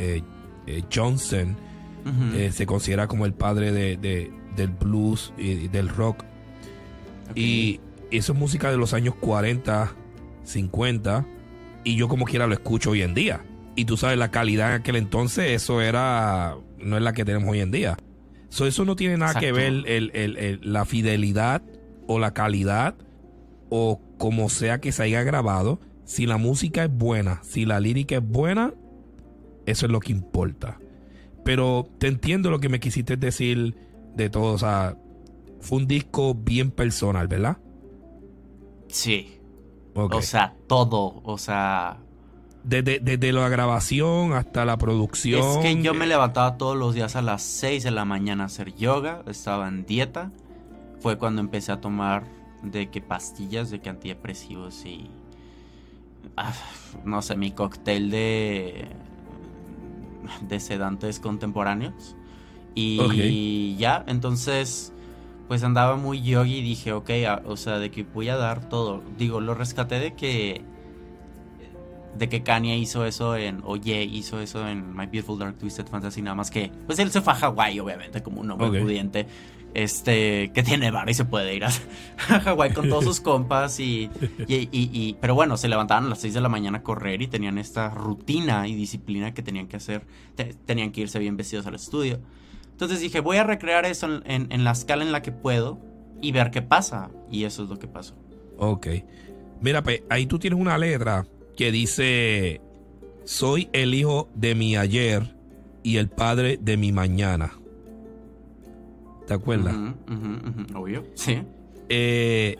[0.67, 1.55] eh, Johnson
[2.51, 6.23] se considera como el padre de, de- del blues y, del rock.
[7.35, 7.79] Y
[8.11, 9.93] eso es música de los años 40,
[10.43, 11.25] 50.
[11.83, 13.45] Y yo como quiera lo escucho hoy en día.
[13.75, 16.55] Y tú sabes, la calidad en aquel entonces, eso era...
[16.79, 17.97] No es la que tenemos hoy en día.
[18.49, 21.61] So, eso no tiene nada que ver el- el- el- la fidelidad
[22.07, 22.95] o la calidad
[23.69, 25.79] o como sea que se haya grabado.
[26.05, 28.73] Si la música es buena, si la lírica es buena,
[29.65, 30.79] eso es lo que importa.
[31.43, 33.75] Pero te entiendo lo que me quisiste decir
[34.17, 34.53] de todo.
[34.53, 34.97] O sea,
[35.61, 37.57] fue un disco bien personal, ¿verdad?
[38.89, 39.39] Sí.
[39.93, 41.21] O sea, todo.
[41.23, 41.99] O sea,
[42.67, 45.41] desde, desde la grabación hasta la producción.
[45.41, 48.45] es que yo me levantaba todos los días a las 6 de la mañana a
[48.47, 49.23] hacer yoga.
[49.25, 50.31] Estaba en dieta.
[50.99, 52.25] fue cuando empecé a tomar
[52.63, 55.09] de que pastillas, de que antidepresivos y...
[56.35, 56.51] ah,
[57.05, 58.89] no sé, mi cóctel de...
[60.41, 62.17] de sedantes contemporáneos.
[62.77, 64.93] Y ya, entonces
[65.47, 68.67] pues andaba muy yogi y dije, ok, a- o sea, de que voy a dar
[68.69, 69.01] todo.
[69.17, 70.61] Digo, lo rescaté de que
[72.17, 76.21] de que Kanye hizo eso en Oye hizo eso en My Beautiful Dark Twisted Fantasy
[76.23, 78.79] nada más que pues él se fue a Hawái obviamente como un hombre Ok.
[78.79, 79.27] pudiente
[79.75, 81.67] este que tiene bar y se puede ir a,
[82.29, 84.09] a Hawái con todos sus compas y,
[84.47, 87.21] y, y- y- pero bueno se levantaban a las 6 de la mañana a correr
[87.21, 90.01] y tenían esta rutina y disciplina que tenían que hacer
[90.35, 92.19] te- tenían que irse bien vestidos al estudio
[92.77, 95.79] entonces dije voy a recrear eso en, en- en la escala en la que puedo
[96.21, 98.13] y ver qué pasa y eso es lo que pasó
[98.59, 98.87] Ok.
[99.61, 101.25] Mira, pues ahí tú tienes una letra
[101.55, 102.59] que dice:
[103.23, 105.35] Soy el hijo de mi ayer
[105.83, 107.51] y el padre de mi mañana.
[109.27, 109.75] ¿Te acuerdas?
[109.75, 111.39] Ujú, obvio sí
[111.89, 112.55] Eh,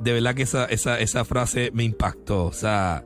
[0.00, 2.44] de verdad que esa, esa, esa frase me impactó.
[2.46, 3.04] O sea,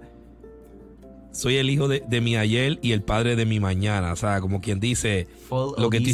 [1.33, 4.13] soy el hijo de, de mi ayer y el padre de mi mañana.
[4.13, 6.11] O sea, como quien dice, Full Lo que tú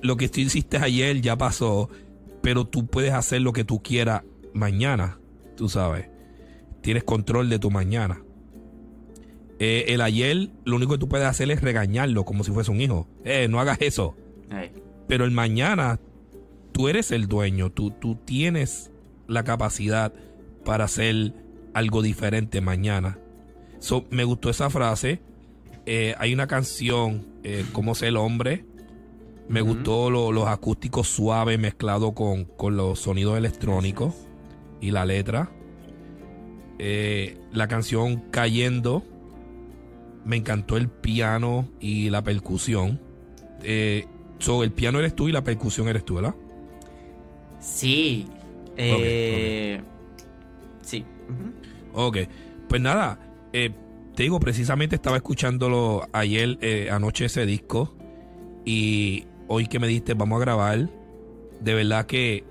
[0.00, 1.90] lo que tú hiciste ayer ya pasó,
[2.42, 4.22] pero tú puedes hacer lo que tú quieras
[4.54, 5.18] mañana,
[5.56, 6.08] tú sabes.
[6.82, 8.22] Tienes control de tu mañana.
[9.58, 12.80] Eh, el ayer, lo único que tú puedes hacer es regañarlo como si fuese un
[12.80, 13.08] hijo.
[13.24, 14.14] Eh, no hagas eso.
[15.08, 15.98] Pero el mañana,
[16.72, 18.90] tú eres el dueño, tú, tú tienes
[19.26, 20.12] la capacidad
[20.64, 21.34] para hacer
[21.74, 23.18] algo diferente mañana.
[23.80, 25.20] So, me gustó esa frase.
[25.86, 28.64] Eh, hay una canción, eh, Cómo ser el hombre.
[29.48, 34.14] Me gustó lo- los acústicos suaves mezclados con, con los sonidos electrónicos
[34.80, 35.50] y la letra.
[36.78, 39.02] Eh, la canción Cayendo.
[40.24, 43.00] Me encantó el piano y la percusión.
[44.38, 46.34] So, el piano eres tú y la percusión eres tú, ¿verdad?
[47.60, 48.26] Sí.
[48.76, 49.80] Eh,
[50.82, 51.04] Sí.
[51.28, 52.06] Ujú.
[52.06, 52.16] Ok.
[52.68, 53.18] Pues nada,
[53.52, 53.72] eh,
[54.18, 57.94] te digo, precisamente estaba escuchándolo ayer, eh, anoche ese disco.
[58.64, 60.90] Y hoy que me diste, vamos a grabar.
[61.60, 62.42] De verdad que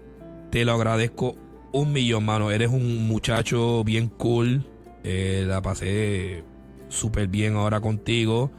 [0.49, 1.35] te lo agradezco
[1.73, 2.51] un millón, mano.
[2.51, 4.65] Eres un muchacho bien cool.
[5.03, 6.45] Eh, la pasé
[6.87, 8.49] súper bien ahora contigo.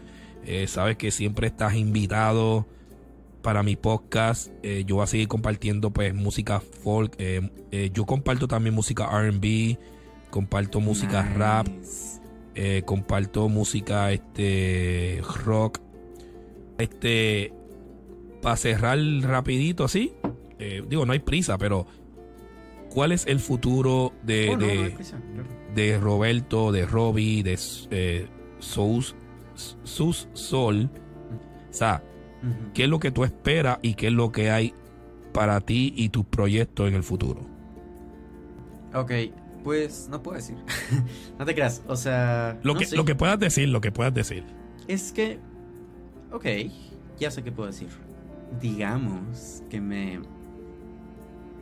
[0.45, 2.67] Eh, sabes que siempre estás invitado
[3.41, 4.51] para mi podcast.
[4.85, 7.17] Yo voy a seguir compartiendo pues música folk.
[7.95, 9.79] Yo comparto también música RB.
[10.29, 11.69] Comparto música rap.
[12.61, 15.79] Eh, comparto música este rock.
[16.79, 17.53] Este
[18.43, 20.13] para cerrar rapidito así.
[20.59, 21.87] eh, digo, no hay prisa, pero
[22.91, 25.49] ¿cuál es el futuro de, Oh, no, de- no prisa, claro.
[25.75, 27.59] de Roberto, de Robbie, de
[27.91, 28.27] eh,
[28.59, 29.15] Sus
[30.33, 30.91] Sol?
[31.71, 32.03] O sea.
[32.73, 34.73] ¿qué es lo que tú esperas y qué es lo que hay
[35.33, 37.41] para ti y tus proyectos en el futuro?
[38.95, 39.11] Ok,
[39.69, 40.57] pues no puedo decir.
[41.39, 42.59] no te creas, o sea.
[42.63, 42.97] Lo, no que, sé.
[42.97, 44.43] lo que puedas decir, lo que puedas decir.
[44.87, 45.41] Es que.
[46.33, 46.47] Ok,
[47.19, 47.89] ya sé qué puedo decir.
[48.63, 50.21] Digamos que me.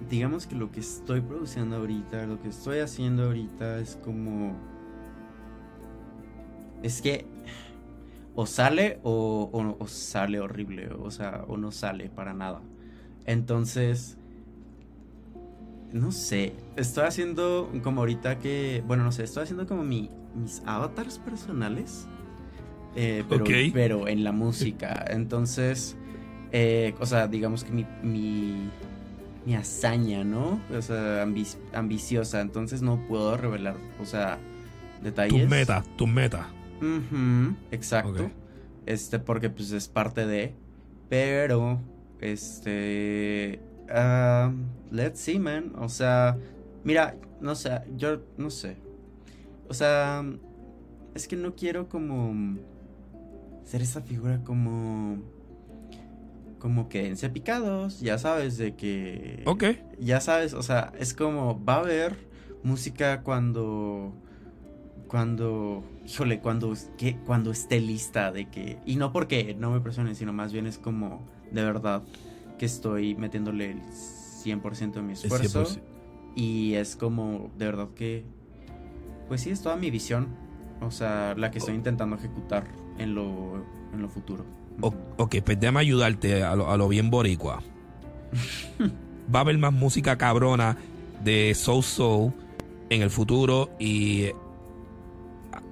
[0.09, 4.57] Digamos que lo que estoy produciendo ahorita, lo que estoy haciendo ahorita es como.
[6.85, 7.27] Es que.
[8.37, 12.63] O sale o, o- o sale horrible, o sea, o no sale para nada.
[13.25, 14.17] Entonces.
[15.93, 18.83] No sé, estoy haciendo como ahorita que.
[18.87, 22.07] Bueno, no sé, estoy haciendo como mi, mis avatars personales.
[22.97, 25.05] eh, pero, pero en la música.
[25.09, 25.97] Entonces,
[26.53, 28.69] eh, o sea, digamos que mi, mi,
[29.45, 30.61] mi hazaña, ¿no?
[30.77, 32.41] O sea, ambi- ambiciosa.
[32.41, 34.39] Entonces no puedo revelar, o sea,
[35.03, 35.41] detalles.
[35.43, 36.47] Tus metas, tus metas.
[36.81, 38.31] Ujú, exacto.
[38.87, 40.55] Este, porque pues es parte de.
[41.09, 41.81] Pero,
[42.21, 43.61] este.
[44.91, 45.73] Let's see, man.
[45.79, 46.37] O sea,
[46.85, 48.77] mira, no sé, yo no sé.
[49.69, 50.25] O sea,
[51.15, 52.59] es que no quiero como.
[53.65, 55.19] Ser esa figura como.
[56.59, 59.43] Como que en picados, ya sabes, de que.
[59.47, 59.65] Ok.
[59.99, 61.63] Ya sabes, o sea, es como.
[61.65, 62.17] Va a haber
[62.63, 64.13] música cuando
[65.07, 70.15] cuando, híjole, cuando, que, cuando esté lista de que, y no porque no me presione,
[70.15, 72.03] sino más bien es como, de verdad,
[72.59, 75.65] que estoy metiéndole el 100% de mi esfuerzo.
[75.65, 75.81] 100%.
[76.35, 78.25] Y es como, de verdad que,
[79.29, 80.29] pues sí, es toda mi visión,
[80.81, 82.65] o sea, la que estoy intentando ejecutar
[82.99, 84.45] en lo, en lo futuro.
[84.83, 87.63] O- ok, pues déjame ayudarte a lo, a lo bien boricua.
[89.35, 90.77] Va a haber más música cabrona
[91.25, 92.33] de Soul Soul
[92.91, 94.27] en el futuro y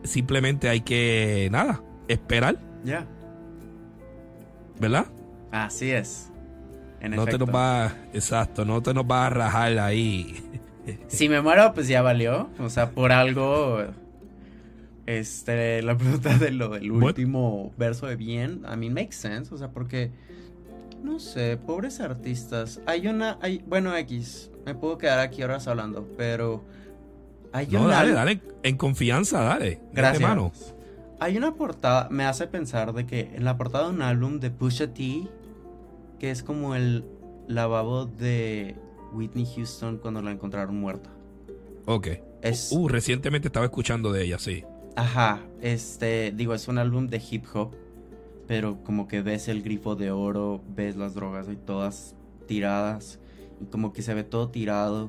[0.02, 3.06] simplemente hay que, nada, esperar, Ya,
[4.80, 5.06] ¿verdad?
[5.52, 6.30] así es.
[7.04, 10.42] En no te nos va, exacto, no te nos va a rajar ahí.
[11.08, 12.50] Si me muero, pues ya valió.
[12.58, 13.78] O sea, por algo.
[15.06, 17.02] Este, la pregunta de lo del What?
[17.02, 19.54] último verso de bien, a mí makes sense.
[19.54, 20.10] O sea, porque.
[21.02, 22.80] No sé, pobres artistas.
[22.86, 23.38] Hay una.
[23.42, 24.50] Hay, bueno, X.
[24.64, 26.64] Me puedo quedar aquí horas hablando, pero.
[27.52, 27.94] Hay No, una.
[27.94, 29.80] dale, dale, en confianza, dale.
[29.92, 30.22] Gracias.
[30.28, 30.52] Mano.
[31.20, 34.50] Hay una portada, me hace pensar de que en la portada de un álbum de
[34.50, 35.28] Pusha T,
[36.18, 37.04] que es como el
[37.48, 38.76] lavabo de
[39.12, 41.10] Whitney Houston cuando la encontraron muerta.
[41.86, 42.08] Ok.
[42.42, 44.64] Es, Uh, recientemente estaba escuchando de ella, sí.
[44.96, 47.70] ajá, este, digo, es un álbum de hip hop,
[48.46, 52.14] pero como que ves el grifo de oro, ves las drogas y todas
[52.46, 53.18] tiradas,
[53.60, 55.08] y como que se ve todo tirado.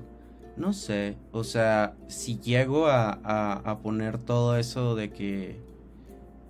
[0.58, 5.60] No sé, o sea, si llego a, a- a poner todo eso de que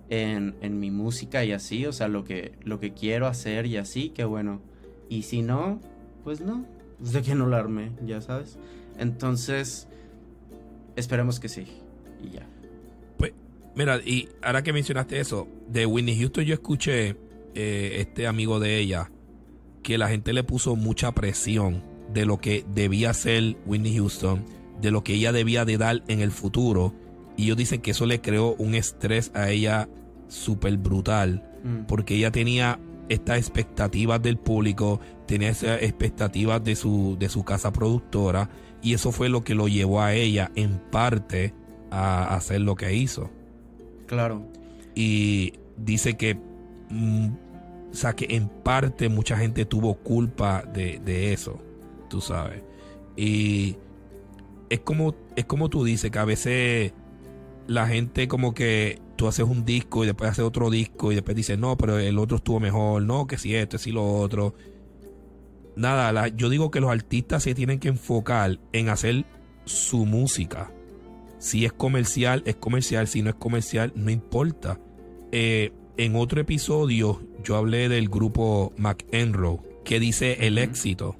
[0.08, 3.76] en, en mi música y así, o sea, lo que, lo que quiero hacer y
[3.76, 4.60] así, que bueno.
[5.08, 5.80] Y si no,
[6.24, 6.66] pues no,
[6.98, 8.58] pues de que no la armé, ya sabes.
[8.98, 9.88] Entonces,
[10.96, 11.66] esperemos que sí,
[12.24, 12.46] y ya.
[13.76, 17.14] Mira, y ahora que mencionaste eso, de Whitney Houston yo escuché
[17.54, 19.10] eh, este amigo de ella
[19.82, 24.46] que la gente le puso mucha presión de lo que debía ser Whitney Houston,
[24.80, 26.94] de lo que ella debía de dar en el futuro.
[27.36, 29.88] Y ellos dicen que eso le creó un estrés a ella
[30.28, 31.86] súper brutal, Mm.
[31.86, 37.72] porque ella tenía estas expectativas del público, tenía esas expectativas de su, de su casa
[37.72, 38.48] productora,
[38.82, 41.54] y eso fue lo que lo llevó a ella en parte
[41.90, 43.30] a hacer lo que hizo
[44.06, 44.42] Claro.
[44.94, 46.36] y dice que
[46.90, 47.28] mm,
[47.90, 51.58] o sea que en parte mucha gente tuvo culpa de, de eso
[52.10, 52.62] tú sabes
[53.16, 53.76] y
[54.68, 56.92] es como es como tú dices que a veces
[57.68, 61.36] la gente como que tú haces un disco y después haces otro disco y después
[61.36, 64.54] dices no pero el otro estuvo mejor no que si esto si lo otro
[65.74, 69.24] nada la- yo digo que los artistas se tienen que enfocar en hacer
[69.64, 70.70] su música
[71.38, 73.06] si es comercial, es comercial.
[73.06, 74.80] Si no es comercial, no importa.
[75.32, 81.14] Eh, en otro episodio, yo hablé del grupo McEnroe, que dice el éxito.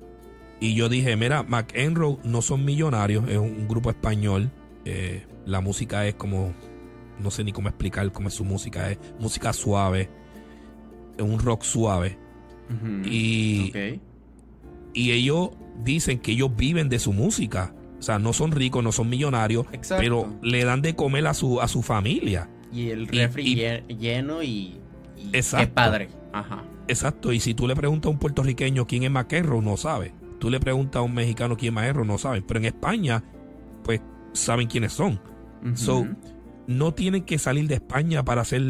[0.59, 4.51] Y yo dije, mira, McEnroe no son millonarios, es un grupo español.
[4.86, 6.52] Eh, la música es como,
[7.20, 10.10] no sé ni cómo explicar cómo es su música, es música suave,
[11.16, 12.18] es un rock suave.
[13.05, 13.73] Y,
[14.93, 15.51] y ellos
[15.85, 17.73] dicen que ellos viven de su música.
[17.98, 20.02] O sea, no son ricos, no son millonarios, Exacto.
[20.02, 22.51] pero le dan de comer a su, a su familia.
[22.73, 24.77] Y el refri y- lle- lleno y,
[25.16, 25.66] y Exacto.
[25.66, 26.09] qué padre.
[26.32, 26.64] Ajá.
[26.89, 30.12] Exacto, y si tú le preguntas a un puertorriqueño quién es McEnroe, no sabe.
[30.39, 32.44] Tú le preguntas a un mexicano quién es McEnroe, no saben.
[32.47, 33.24] Pero en España,
[33.82, 34.01] pues
[34.32, 35.18] saben quiénes son.
[35.74, 36.06] So,
[36.66, 38.62] no tienen que salir de España para hacer,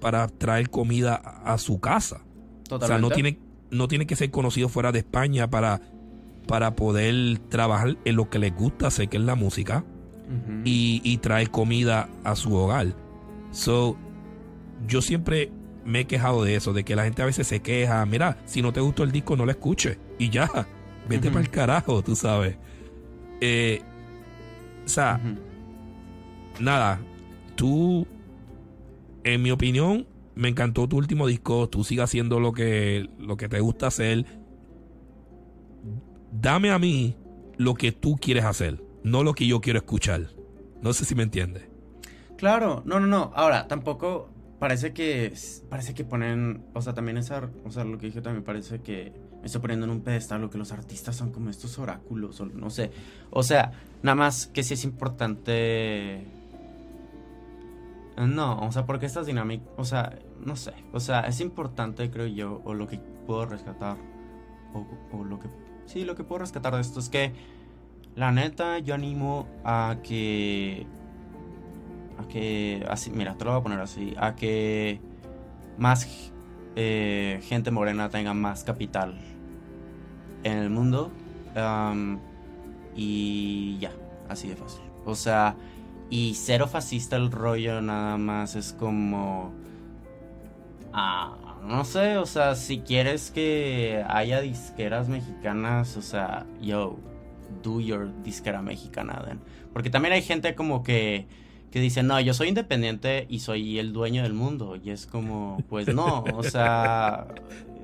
[0.00, 2.16] para traer comida a a su casa.
[2.16, 3.14] O sea, no Totalmente.
[3.14, 3.38] tienen,
[3.70, 5.80] no tienen que ser conocidos fuera de España para,
[6.46, 9.84] para poder trabajar en lo que les gusta hacer, que es la música.
[10.64, 12.94] Y, y traer comida a su hogar.
[13.50, 13.98] So,
[14.88, 15.52] yo siempre
[15.84, 18.62] me he quejado de eso, de que la gente a veces se queja, mira, si
[18.62, 19.98] no te gustó el disco, no lo escuches.
[20.18, 20.48] Y ya,
[21.08, 22.56] vete para el carajo, tú sabes.
[23.42, 23.82] Eh,
[24.84, 25.20] o sea.
[26.60, 27.00] Nada,
[27.54, 28.06] tú,
[29.24, 33.48] en mi opinión, me encantó tu último disco, tú sigas haciendo lo que, lo que
[33.48, 34.24] te gusta hacer.
[36.30, 37.16] Dame a mí
[37.56, 40.28] lo que tú quieres hacer, no lo que yo quiero escuchar.
[40.80, 41.68] No sé si me entiendes.
[42.36, 43.32] Claro, no, no, no.
[43.36, 45.32] Ahora, tampoco parece que
[45.68, 49.12] parece que ponen, o sea, también esa, o sea, lo que dije también parece que
[49.40, 52.46] me estoy poniendo en un pedestal lo que los artistas son como estos oráculos, o
[52.46, 52.90] no sé.
[53.30, 53.72] O sea,
[54.02, 56.26] nada más que sí es importante
[58.16, 62.26] no, o sea, porque estas dinámicas, o sea, no sé, o sea, es importante, creo
[62.26, 63.96] yo, o lo que puedo rescatar,
[64.74, 65.48] o, lo que,
[65.86, 67.32] sí, lo que puedo rescatar de esto es que,
[68.14, 70.86] la neta, yo animo a que,
[72.18, 75.00] a que, así, mira, te lo voy a poner así, a que
[75.78, 76.32] más
[76.76, 79.18] eh, gente morena tenga más capital
[80.44, 81.10] en el mundo,
[82.94, 83.92] y ya,
[84.28, 85.56] así de fácil, o sea...
[86.12, 89.54] Y cero fascista el rollo nada más es como...
[90.92, 96.98] Ah, no sé, o sea, si quieres que haya disqueras mexicanas, o sea, yo,
[97.62, 99.40] do your disquera mexicana, then.
[99.72, 101.26] Porque también hay gente como que,
[101.70, 104.76] que dice, no, yo soy independiente y soy el dueño del mundo.
[104.76, 107.26] Y es como, pues no, o sea,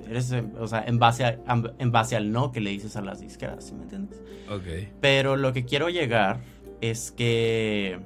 [0.06, 1.38] eres, o sea, en base, a-
[1.78, 4.20] en base al no que le dices a las disqueras, ¿sí me entiendes?
[4.50, 4.90] Ok.
[5.00, 6.40] Pero lo que quiero llegar
[6.82, 7.98] es que.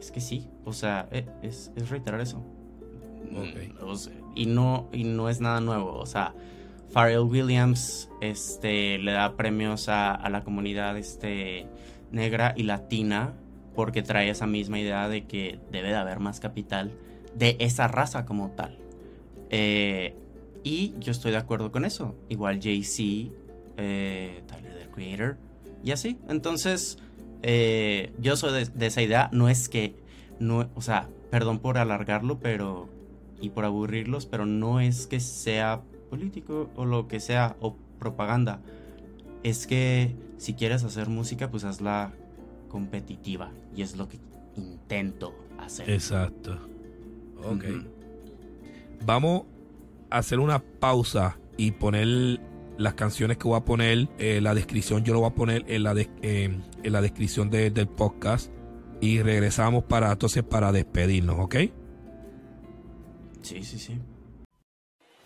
[0.00, 0.48] Es que sí.
[0.64, 2.38] O sea, e- es, es reiterar eso.
[3.30, 5.92] Mm, o sea, y, no, y no es nada nuevo.
[5.92, 6.34] O sea,
[6.90, 11.66] Pharrell Williams este, le da premios a, a la comunidad este,
[12.10, 13.34] negra y latina
[13.74, 16.92] porque trae esa misma idea de que debe de haber más capital
[17.34, 18.78] de esa raza como tal.
[19.50, 20.14] Eh,
[20.62, 22.14] y yo estoy de acuerdo con eso.
[22.28, 23.32] Igual Jay-Z,
[23.76, 25.36] eh, Tyler the Creator,
[25.82, 26.18] y así.
[26.28, 26.98] Entonces,
[27.42, 29.28] eh, yo soy de, de esa idea.
[29.32, 29.94] No es que,
[30.38, 32.88] no, o sea, perdón por alargarlo, pero
[33.40, 38.60] y por aburrirlos, pero no es que sea político o lo que sea o propaganda.
[39.42, 42.12] Es que si quieres hacer música, pues hazla
[42.68, 44.18] competitiva y es lo que
[44.56, 45.88] intento hacer.
[45.90, 46.58] Exacto.
[47.42, 47.64] Ok.
[49.04, 49.44] Vamos
[50.10, 52.40] a hacer una pausa y poner
[52.80, 55.82] las canciones que voy a poner, eh, la descripción yo lo voy a poner en
[55.82, 58.50] la, eh, en la descripción de- del podcast
[59.00, 61.56] y regresamos para entonces para despedirnos, ¿ok?
[63.42, 63.98] Sí, sí, sí.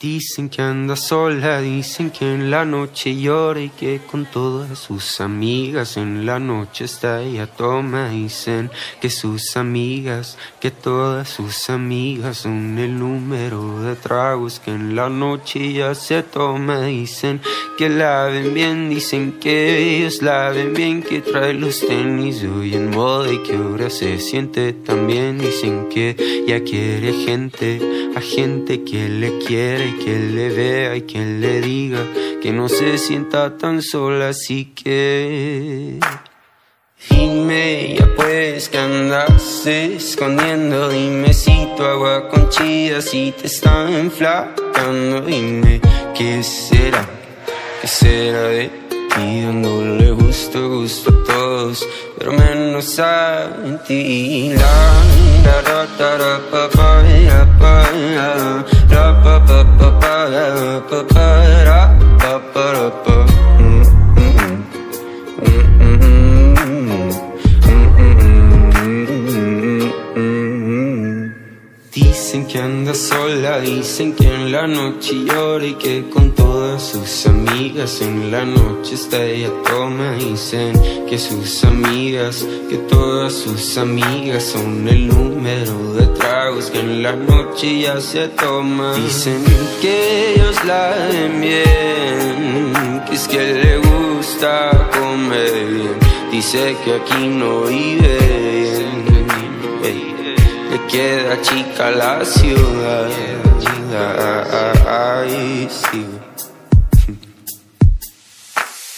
[0.00, 5.20] Dicen que anda sola, dicen que en la noche llora y que con todas sus
[5.20, 8.10] amigas en la noche está ella toma.
[8.10, 14.96] Dicen que sus amigas, que todas sus amigas son el número de tragos que en
[14.96, 16.82] la noche ya se toma.
[16.82, 17.40] Dicen
[17.78, 22.74] que la ven bien, dicen que ellos la ven bien, que trae los tenis hoy
[22.74, 25.38] en moda y que ahora se siente tan bien.
[25.38, 27.80] Dicen que ya quiere gente,
[28.16, 32.06] a gente que le quiere, que le vea y que le diga
[32.40, 35.98] que no se sienta tan sola, así que...
[37.10, 43.90] Dime ya pues que andas escondiendo Dime si tu agua con chía si te está
[43.90, 45.20] enflacando.
[45.20, 45.80] Dime
[46.16, 47.06] qué será,
[47.82, 48.83] qué será de
[49.16, 51.86] Dándole gusto, gusto a todos
[52.18, 53.48] Pero menos a
[53.86, 54.64] ti La,
[55.44, 57.82] la, ra, ta, ra, pa, pa, ra, pa,
[58.16, 61.26] ra, ra, pa, pa, pa, pa, ra, pa, pa,
[61.64, 63.16] ra, pa, pa, ra, pa.
[63.58, 63.82] Mm,
[64.16, 64.74] mm, mm.
[65.94, 66.33] Dicen
[72.54, 78.00] que anda sola, dicen que en la noche llora y que con todas sus amigas
[78.00, 80.12] en la noche está ella toma.
[80.12, 80.72] Dicen
[81.08, 87.16] que sus amigas, que todas sus amigas son el número de tragos que en la
[87.16, 88.94] noche ya se toma.
[88.94, 89.42] Dicen
[89.82, 95.98] que ellos la ven bien, que es que le gusta comer bien.
[96.30, 98.43] Dice que aquí no vive
[100.74, 103.08] Le queda chica la ciudad.
[104.88, 106.04] Ay, sí.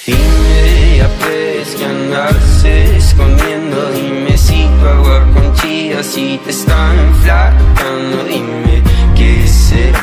[0.06, 8.24] Dime ya pues que andas escondiendo Dime si agua con chía si te está enflacando
[8.24, 8.82] Dime
[9.14, 10.02] qué será,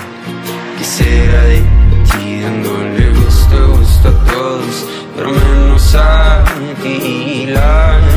[0.77, 1.63] qué será de
[2.11, 4.85] ti Dándole gusto, gusto a todos
[5.15, 6.43] pero menos a
[6.83, 8.12] ti La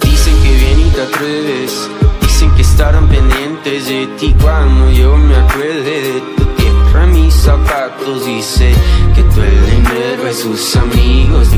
[0.00, 1.88] Dicen que bien y te atreves
[2.22, 8.26] Dicen que estarán pendientes de ti cuando yo me acuerde de tu tierra mis zapatos
[8.26, 8.72] Dice
[9.14, 11.50] que tú el dinero de sus amigos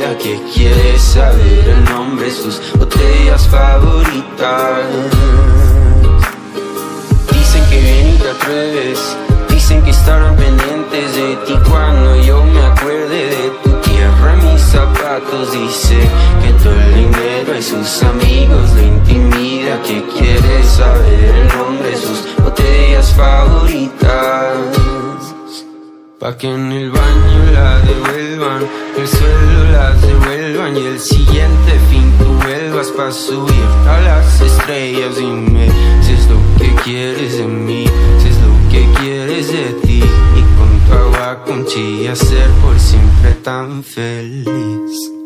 [0.00, 4.86] intimida Que quiere saber el nombre sus botellas favoritas.
[7.32, 9.16] Dicen que bien y te atreves
[9.48, 15.52] Dicen que estarán pendientes de ti cuando yo me acuerde de tu tierra mis zapatos.
[15.52, 15.98] Dice
[16.42, 22.24] que todo el dinero de sus amigos le intimida Que quiere saber el nombre sus
[22.42, 24.89] botellas favoritas
[26.20, 28.68] Pa' que en el baño la devuelvan,
[28.98, 35.16] el suelo las devuelvan y el siguiente fin tú vuelvas pa' subir a las estrellas.
[35.16, 35.70] Dime
[36.02, 37.86] si es lo que quieres de mí,
[38.18, 42.78] si es lo que quieres de ti y con tu agua con chía ser por
[42.78, 45.19] siempre tan feliz.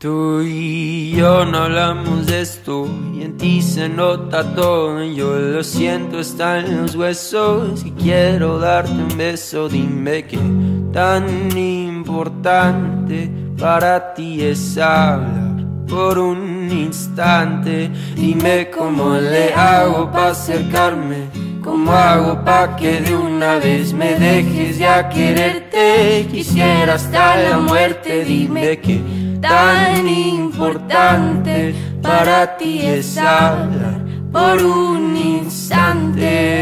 [0.00, 5.04] Tú y yo no hablamos de esto y en ti se nota todo.
[5.04, 9.68] Yo lo siento, está en los huesos y quiero darte un beso.
[9.68, 10.38] Dime qué
[10.90, 17.90] tan importante para ti es hablar por un instante.
[18.16, 21.28] Dime cómo le hago para acercarme,
[21.62, 26.26] cómo ¿Cómo hago pa' que de una vez me dejes ya quererte?
[26.30, 34.00] Quisiera hasta la muerte, dime que tan importante para ti es hablar
[34.32, 36.60] por un instante.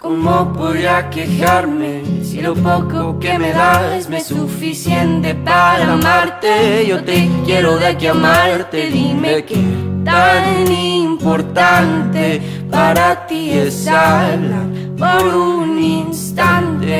[0.00, 6.86] ¿Cómo podría quejarme si lo poco que me das me es suficiente para amarte?
[6.86, 9.56] Yo te quiero de aquí amarte, dime que
[10.04, 14.66] tan importante para ti es hablar
[14.98, 16.92] por un instante.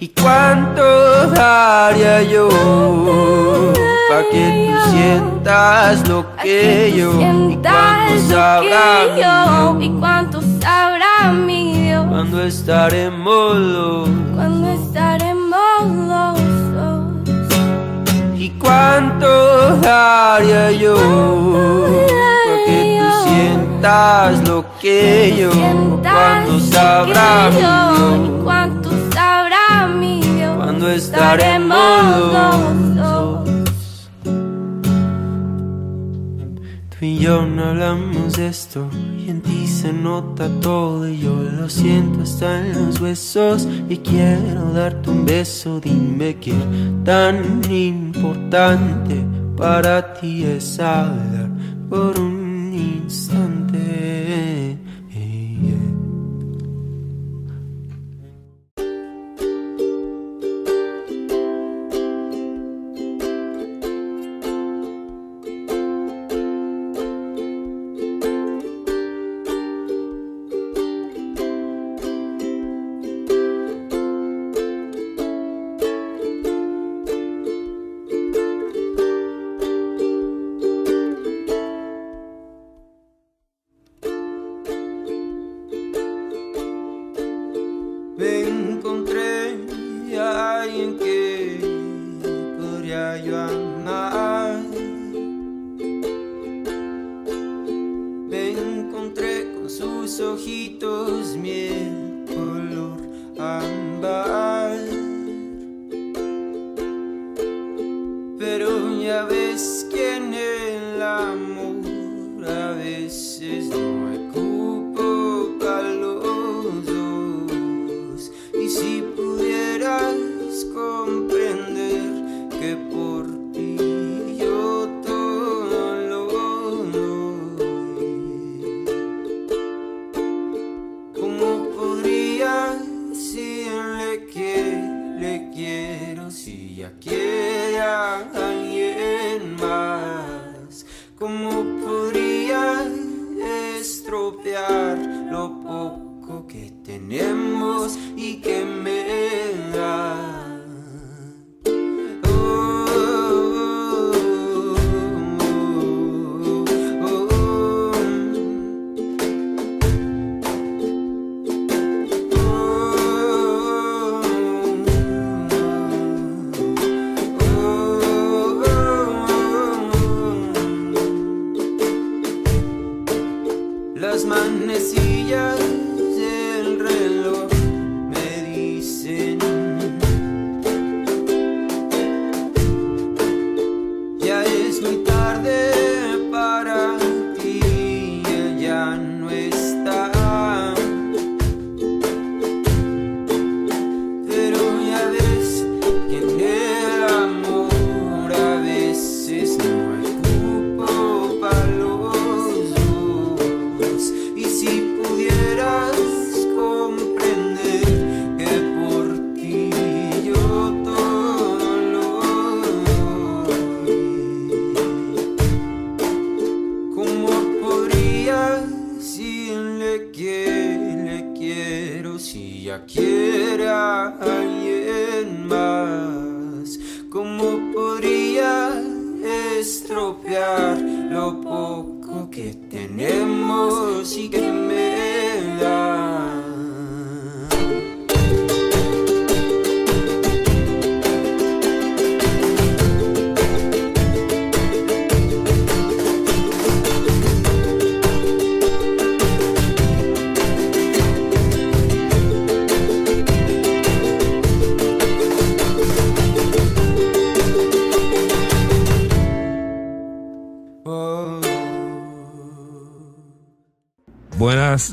[0.00, 2.48] ¿Y cuánto daría yo
[4.08, 7.20] para que tú sientas lo que yo?
[7.20, 9.80] ¿Y cuánto sabrá yo?
[9.80, 11.75] ¿Y cuánto sabrá mi Dios?
[12.28, 16.40] Cuando estaremos los Cuando estaremos los
[16.74, 17.04] dos.
[18.36, 25.50] ¿Y cuánto daría yo para que tú sientas lo que yo?
[26.02, 28.42] Cuando sabrá mi ¿Y Dios?
[28.42, 30.56] cuánto sabrá mi Dios?
[30.56, 33.55] Cuando estaremos los dos.
[36.98, 41.34] Tú y yo no hablamos de esto y en ti se nota todo y yo
[41.34, 45.78] lo siento hasta en los huesos y quiero darte un beso.
[45.78, 46.54] Dime que
[47.04, 49.22] tan importante
[49.58, 51.50] para ti es hablar
[51.90, 53.45] por un instante.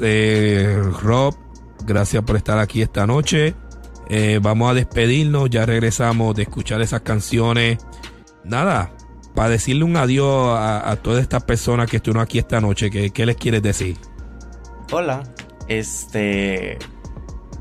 [0.02, 1.36] Eh, Rob.
[1.86, 3.56] Gracias por estar aquí esta noche.
[4.10, 5.50] Eh, vamos a despedirnos.
[5.50, 7.78] Ya regresamos de escuchar esas canciones.
[8.44, 8.94] Nada,
[9.36, 12.90] para decirle un adiós a, todas estas personas que estuvieron aquí esta noche.
[12.90, 13.98] ¿qué, ¿Qué les quieres decir?
[14.92, 15.24] Hola,
[15.68, 16.78] este.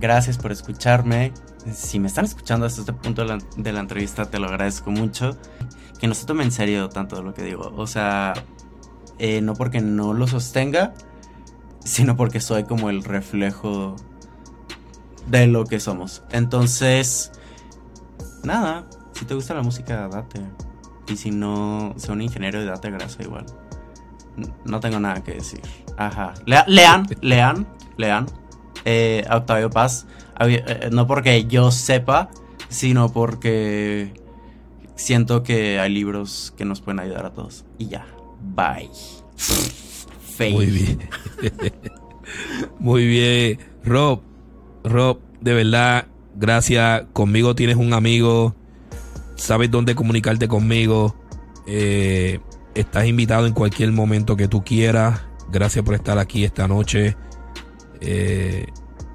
[0.00, 1.32] Gracias por escucharme.
[1.72, 4.90] Si me están escuchando hasta este punto de la, de la entrevista, te lo agradezco
[4.90, 5.38] mucho.
[6.00, 7.72] Que no se tome en serio tanto de lo que digo.
[7.76, 8.34] O sea,
[9.18, 10.94] eh, no porque no lo sostenga,
[11.84, 13.96] sino porque soy como el reflejo
[15.26, 16.22] de lo que somos.
[16.30, 17.32] Entonces,
[18.42, 20.40] nada, si te gusta la música, date.
[21.08, 23.46] Y si no, sé un ingeniero y date grasa igual.
[24.64, 25.60] No tengo nada que decir.
[25.96, 26.32] Ajá.
[26.46, 28.26] Lea- lean, lean, lean.
[28.84, 30.06] Eh, Octavio Paz.
[30.34, 32.30] Había- eh, no porque yo sepa,
[32.68, 34.14] sino porque
[34.96, 37.64] siento que hay libros que nos pueden ayudar a todos.
[37.78, 38.06] Y ya.
[38.40, 38.90] Bye.
[40.38, 40.98] Muy bien.
[42.78, 43.58] Muy bien.
[43.84, 44.22] Rob,
[44.84, 47.04] Rob, de verdad, gracias.
[47.12, 48.54] Conmigo tienes un amigo.
[49.36, 51.16] Sabes dónde comunicarte conmigo.
[51.66, 52.40] Eh,
[52.74, 55.22] estás invitado en cualquier momento que tú quieras.
[55.50, 57.16] Gracias por estar aquí esta noche.
[58.00, 58.66] Eh,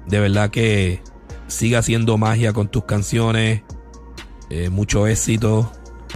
[0.06, 1.02] de verdad que
[1.46, 3.62] siga haciendo magia con tus canciones.
[4.50, 5.72] Eh, mucho éxito.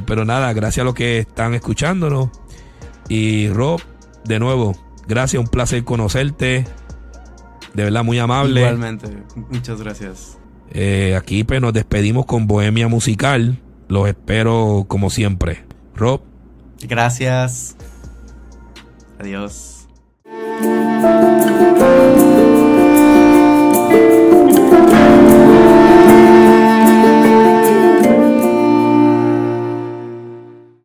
[0.07, 2.31] Pero nada, gracias a los que están escuchándonos.
[3.09, 3.81] Y Rob,
[4.25, 4.75] de nuevo,
[5.07, 6.67] gracias, un placer conocerte.
[7.75, 8.61] De verdad, muy amable.
[8.61, 9.09] Igualmente.
[9.35, 10.39] Muchas gracias.
[10.71, 13.59] Eh, aquí pues nos despedimos con Bohemia Musical.
[13.89, 15.65] Los espero como siempre.
[15.95, 16.23] Rob,
[16.89, 17.77] Gracias.
[19.19, 19.87] Adiós.